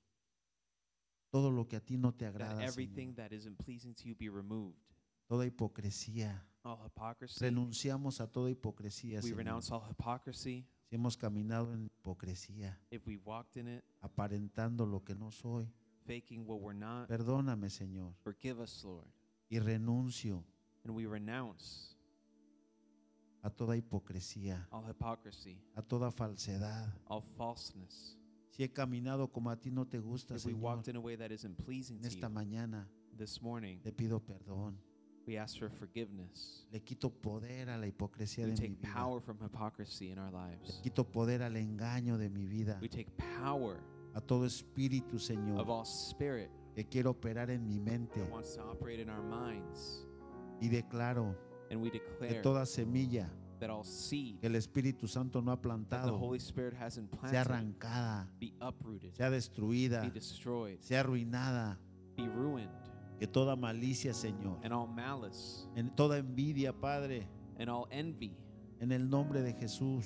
todo 1.30 1.52
lo 1.52 1.68
que 1.68 1.76
a 1.76 1.80
ti 1.80 1.96
no 1.96 2.12
te 2.16 2.26
that 2.26 2.34
agrada, 2.34 2.64
everything 2.64 3.14
that 3.14 3.32
isn't 3.32 3.56
pleasing 3.64 3.94
to 3.94 4.08
you 4.08 4.16
be 4.16 4.30
removed. 4.30 4.80
toda 5.28 5.46
hipocresía. 5.46 6.44
All 6.68 6.78
hypocrisy. 6.86 7.40
Renunciamos 7.40 8.20
a 8.20 8.28
toda 8.28 8.50
hipocresía, 8.52 9.18
We 9.20 9.30
Señor. 9.30 9.38
renounce 9.38 9.72
all 9.74 9.82
hypocrisy. 9.90 10.66
Si 10.90 10.96
hemos 10.96 11.16
caminado 11.18 11.74
en 11.74 11.86
hipocresía, 11.86 12.78
If 12.92 13.06
we 13.08 13.18
walked 13.18 13.56
in 13.58 13.68
it, 13.68 13.84
aparentando 14.02 14.86
lo 14.86 15.04
que 15.04 15.16
no 15.16 15.32
soy, 15.32 15.68
faking 16.06 16.46
what 16.46 16.60
we're 16.62 16.78
not, 16.78 17.08
perdóname, 17.08 17.70
Señor, 17.70 18.14
forgive 18.24 18.62
us, 18.62 18.84
Lord. 18.84 19.08
y 19.50 19.60
renuncio 19.60 20.44
And 20.84 20.96
we 20.96 21.06
renounce 21.06 21.96
a 23.44 23.50
toda 23.50 23.76
hipocresía, 23.78 24.68
all 24.72 24.84
hypocrisy, 24.90 25.62
a 25.76 25.82
toda 25.82 26.12
falsedad. 26.12 26.94
all 27.08 27.22
falseness. 27.38 28.18
Si 28.52 28.64
he 28.64 28.70
caminado 28.74 29.32
como 29.32 29.50
a 29.52 29.56
ti 29.60 29.70
no 29.72 29.86
te 29.86 30.00
gusta, 30.00 30.36
If 30.36 30.46
we 30.46 30.52
Señor, 30.54 30.62
walked 30.64 30.88
in 30.90 30.96
a 30.96 31.00
way 31.00 31.16
that 31.16 31.32
isn't 31.32 31.56
pleasing 31.64 31.98
en 31.98 32.02
to 32.04 32.08
esta 32.08 32.28
you 32.28 32.34
mañana 32.34 32.90
this 33.18 33.42
morning, 33.42 33.80
te 33.82 33.92
pido 33.92 34.20
perdón. 34.20 34.78
We 35.28 35.38
ask 35.38 35.58
for 35.60 35.70
forgiveness. 35.70 36.66
Le 36.72 36.80
quito 36.82 37.10
poder 37.10 37.70
a 37.70 37.78
la 37.78 37.86
hipocresía 37.88 38.46
We 38.46 38.52
de 38.52 38.62
mi 38.62 38.68
take 38.76 38.82
vida. 38.82 38.94
power 38.94 39.20
from 39.22 39.38
hypocrisy 39.42 40.12
in 40.12 40.18
our 40.20 40.32
Le 40.32 40.50
lives. 40.52 40.80
quito 40.82 41.04
poder 41.04 41.44
al 41.44 41.56
engaño 41.56 42.18
de 42.18 42.30
mi 42.30 42.46
vida. 42.46 42.78
We 42.82 42.88
take 42.90 43.10
power 43.18 43.78
A 44.16 44.22
todo 44.22 44.46
espíritu, 44.46 45.18
of 45.18 45.22
Señor, 45.22 45.70
all 45.70 45.86
spirit 45.86 46.50
que 46.76 46.84
quiere 46.86 47.08
operar 47.10 47.50
en 47.52 47.68
mi 47.68 47.80
mente. 47.80 48.20
that 48.20 48.32
wants 48.32 48.56
to 48.56 48.62
operate 48.64 49.00
in 49.02 49.10
our 49.10 49.22
minds. 49.22 50.06
Y 50.62 50.70
declaro 50.70 51.36
And 51.70 51.82
we 51.82 51.92
que 51.92 52.00
declare 52.00 52.42
toda 52.42 52.66
semilla 52.66 53.30
that 53.60 53.70
all 53.70 53.84
seed 53.84 54.40
que 54.40 54.48
el 54.48 54.56
Espíritu 54.56 55.08
Santo 55.08 55.42
no 55.42 55.52
ha 55.52 55.56
that 55.56 55.62
the 55.62 55.68
plantado 55.70 56.18
Holy 56.18 56.40
Spirit 56.40 56.74
hasn't 56.74 57.10
sea 57.12 57.18
planted 57.20 57.38
arrancada, 57.38 58.28
be 58.40 58.54
uprooted, 58.62 59.14
sea 59.16 59.30
destruida, 59.30 60.02
be 60.02 60.10
destroyed, 60.12 60.78
sea 60.82 60.96
arruinada. 60.96 61.78
be 62.16 62.28
ruined, 62.28 62.70
Que 63.20 63.28
toda 63.28 63.56
malicia, 63.56 64.14
Señor, 64.14 64.60
and 64.64 64.72
all 64.74 64.88
malice 64.88 65.68
en 65.76 65.90
toda 65.96 66.18
envidia, 66.20 66.72
Padre, 66.74 67.28
and 67.60 67.70
all 67.70 67.88
envy 67.90 68.36
en 68.80 68.92
el 68.92 69.10
nombre 69.10 69.42
de 69.42 69.54
Jesús. 69.54 70.06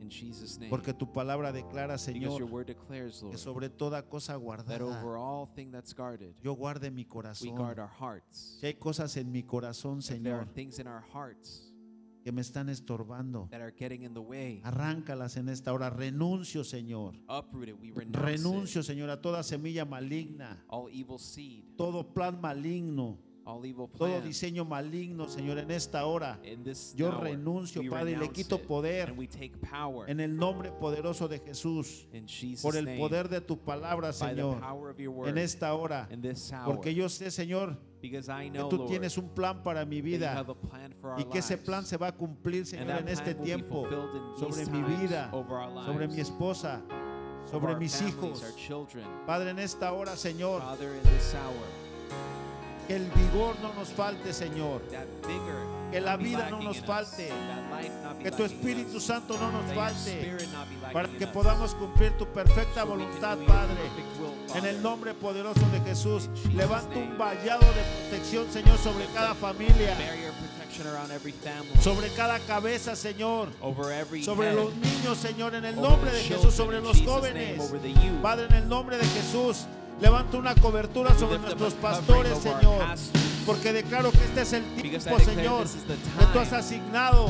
in 0.00 0.08
Jesus' 0.10 0.58
name. 0.58 0.70
Porque 0.70 0.94
tu 0.94 1.12
palabra 1.12 1.50
declara, 1.52 1.94
Because 1.96 2.14
your 2.18 2.30
Señor, 2.40 2.50
word 2.50 2.66
declares, 2.66 3.20
Lord, 3.20 3.32
que 3.32 3.38
sobre 3.38 3.68
toda 3.68 4.02
cosa 4.02 4.34
that 4.34 4.40
guardada, 4.40 4.80
over 4.80 5.16
all 5.16 5.46
thing 5.56 5.70
that's 5.72 5.92
guarded, 5.92 6.34
yo 6.42 6.54
guarde 6.54 6.90
mi 6.92 7.02
we 7.02 7.04
corazón. 7.08 7.56
guard 7.56 7.78
our 7.80 7.88
hearts. 7.88 8.58
Si 8.60 8.66
hay 8.68 8.74
cosas 8.74 9.16
en 9.16 9.30
mi 9.32 9.42
corazón, 9.42 9.98
If 9.98 10.22
there 10.22 10.34
are 10.34 10.44
Señor, 10.44 10.54
things 10.54 10.78
in 10.78 10.86
our 10.86 11.02
hearts 11.12 11.67
que 12.28 12.32
me 12.32 12.42
están 12.42 12.68
estorbando, 12.68 13.48
that 13.50 13.62
are 13.62 13.72
getting 13.72 14.02
in 14.02 14.12
the 14.12 14.20
way, 14.20 14.60
arráncalas 14.62 15.38
en 15.38 15.48
esta 15.48 15.72
hora. 15.72 15.88
Renuncio, 15.88 16.62
Señor. 16.62 17.14
uproot 17.26 17.68
it. 17.70 17.76
We 17.80 17.90
renounce 17.90 18.18
Renuncio, 18.18 18.82
it. 18.82 18.86
Señor, 18.86 19.08
a 19.08 19.22
toda 19.22 19.42
semilla 19.42 19.86
maligna, 19.86 20.62
all 20.68 20.90
evil 20.92 21.18
seed, 21.18 21.64
todo 21.78 22.12
plan 22.12 22.38
maligno, 22.38 23.18
all 23.48 23.64
evil 23.64 23.88
todo 23.96 24.20
diseño 24.20 24.64
maligno, 24.64 25.26
Señor, 25.26 25.58
en 25.58 25.70
esta 25.70 26.04
hora. 26.04 26.38
Yo 26.94 27.08
hour, 27.08 27.22
renuncio, 27.22 27.82
Padre, 27.90 28.12
y 28.12 28.16
le 28.16 28.28
quito 28.28 28.56
it, 28.56 28.66
poder 28.66 29.14
power 29.70 30.10
en 30.10 30.20
el 30.20 30.36
nombre 30.36 30.70
poderoso 30.70 31.28
de 31.28 31.38
Jesús, 31.38 32.06
por 32.62 32.76
el 32.76 32.84
name, 32.84 32.98
poder 32.98 33.28
de 33.28 33.40
tu 33.40 33.58
palabra, 33.58 34.12
Señor, 34.12 34.60
word 34.60 35.28
en 35.28 35.38
esta 35.38 35.72
hora. 35.74 36.08
Porque 36.66 36.94
yo 36.94 37.08
sé, 37.08 37.30
Señor, 37.30 37.78
because 38.02 38.28
I 38.28 38.50
que 38.50 38.62
tú 38.68 38.86
tienes 38.86 39.16
un 39.16 39.30
plan 39.30 39.62
para 39.62 39.84
mi 39.86 40.02
vida 40.02 40.44
y 41.16 41.24
que 41.24 41.38
ese 41.38 41.56
plan 41.56 41.86
se 41.86 41.96
va 41.96 42.08
a 42.08 42.12
cumplir, 42.12 42.66
Señor, 42.66 43.00
en 43.00 43.08
este 43.08 43.34
tiempo 43.34 43.88
sobre 44.36 44.66
mi 44.66 44.82
vida, 44.82 45.30
sobre 45.86 46.06
mi 46.06 46.20
esposa, 46.20 46.82
sobre 47.50 47.76
mis 47.76 48.02
hijos. 48.02 48.44
Padre, 49.26 49.50
en 49.50 49.58
esta 49.58 49.90
hora, 49.92 50.16
Señor, 50.16 50.62
Que 52.88 52.96
el 52.96 53.04
vigor 53.10 53.54
no 53.60 53.74
nos 53.74 53.90
falte, 53.90 54.32
Señor. 54.32 54.80
Que 55.92 56.00
la 56.00 56.16
vida 56.16 56.48
no 56.50 56.62
nos 56.62 56.80
falte. 56.80 57.30
Que 58.22 58.30
tu 58.30 58.44
Espíritu 58.44 58.98
Santo 58.98 59.36
no 59.38 59.52
nos 59.52 59.74
falte. 59.74 60.34
Para 60.90 61.06
que 61.06 61.26
podamos 61.26 61.74
cumplir 61.74 62.16
tu 62.16 62.26
perfecta 62.26 62.84
voluntad, 62.84 63.36
Padre. 63.46 63.76
En 64.54 64.64
el 64.64 64.82
nombre 64.82 65.12
poderoso 65.12 65.60
de 65.70 65.80
Jesús, 65.80 66.30
levanta 66.54 66.98
un 66.98 67.18
vallado 67.18 67.60
de 67.60 68.08
protección, 68.08 68.50
Señor, 68.50 68.78
sobre 68.78 69.04
cada 69.12 69.34
familia, 69.34 69.94
sobre 71.82 72.08
cada 72.14 72.38
cabeza, 72.40 72.96
Señor, 72.96 73.50
sobre 74.24 74.54
los 74.54 74.74
niños, 74.76 75.18
Señor, 75.18 75.54
en 75.54 75.66
el 75.66 75.76
nombre 75.76 76.10
de 76.10 76.22
Jesús, 76.22 76.54
sobre 76.54 76.80
los 76.80 77.02
jóvenes. 77.02 77.60
Padre, 78.22 78.46
en 78.46 78.54
el 78.54 78.68
nombre 78.68 78.96
de 78.96 79.04
Jesús, 79.04 79.66
levanta 80.00 80.36
una 80.36 80.54
cobertura 80.54 81.16
sobre 81.18 81.38
nuestros 81.38 81.74
pastores, 81.74 82.38
Señor, 82.38 82.84
porque 83.46 83.72
declaro 83.72 84.10
que 84.10 84.24
este 84.24 84.42
es 84.42 84.52
el 84.52 84.64
tiempo, 84.74 85.18
Señor, 85.18 85.66
que 85.66 86.26
tú 86.32 86.38
has 86.38 86.52
asignado 86.52 87.28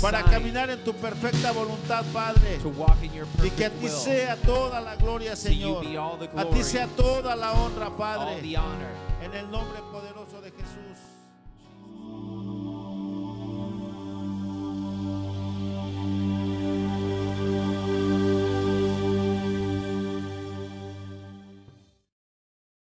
para 0.00 0.24
caminar 0.24 0.70
en 0.70 0.82
tu 0.84 0.92
perfecta 0.94 1.52
voluntad, 1.52 2.04
Padre. 2.12 2.58
Y 3.44 3.50
que 3.50 3.66
a 3.66 3.70
ti 3.70 3.88
sea 3.88 4.36
toda 4.36 4.80
la 4.80 4.96
gloria, 4.96 5.36
Señor. 5.36 5.84
A 6.36 6.44
ti 6.46 6.62
sea 6.62 6.86
toda 6.88 7.36
la 7.36 7.52
honra, 7.52 7.96
Padre. 7.96 8.40
En 9.22 9.34
el 9.34 9.50
nombre 9.50 9.80
poderoso 9.92 10.40
de 10.40 10.50
Jesús. 10.50 10.85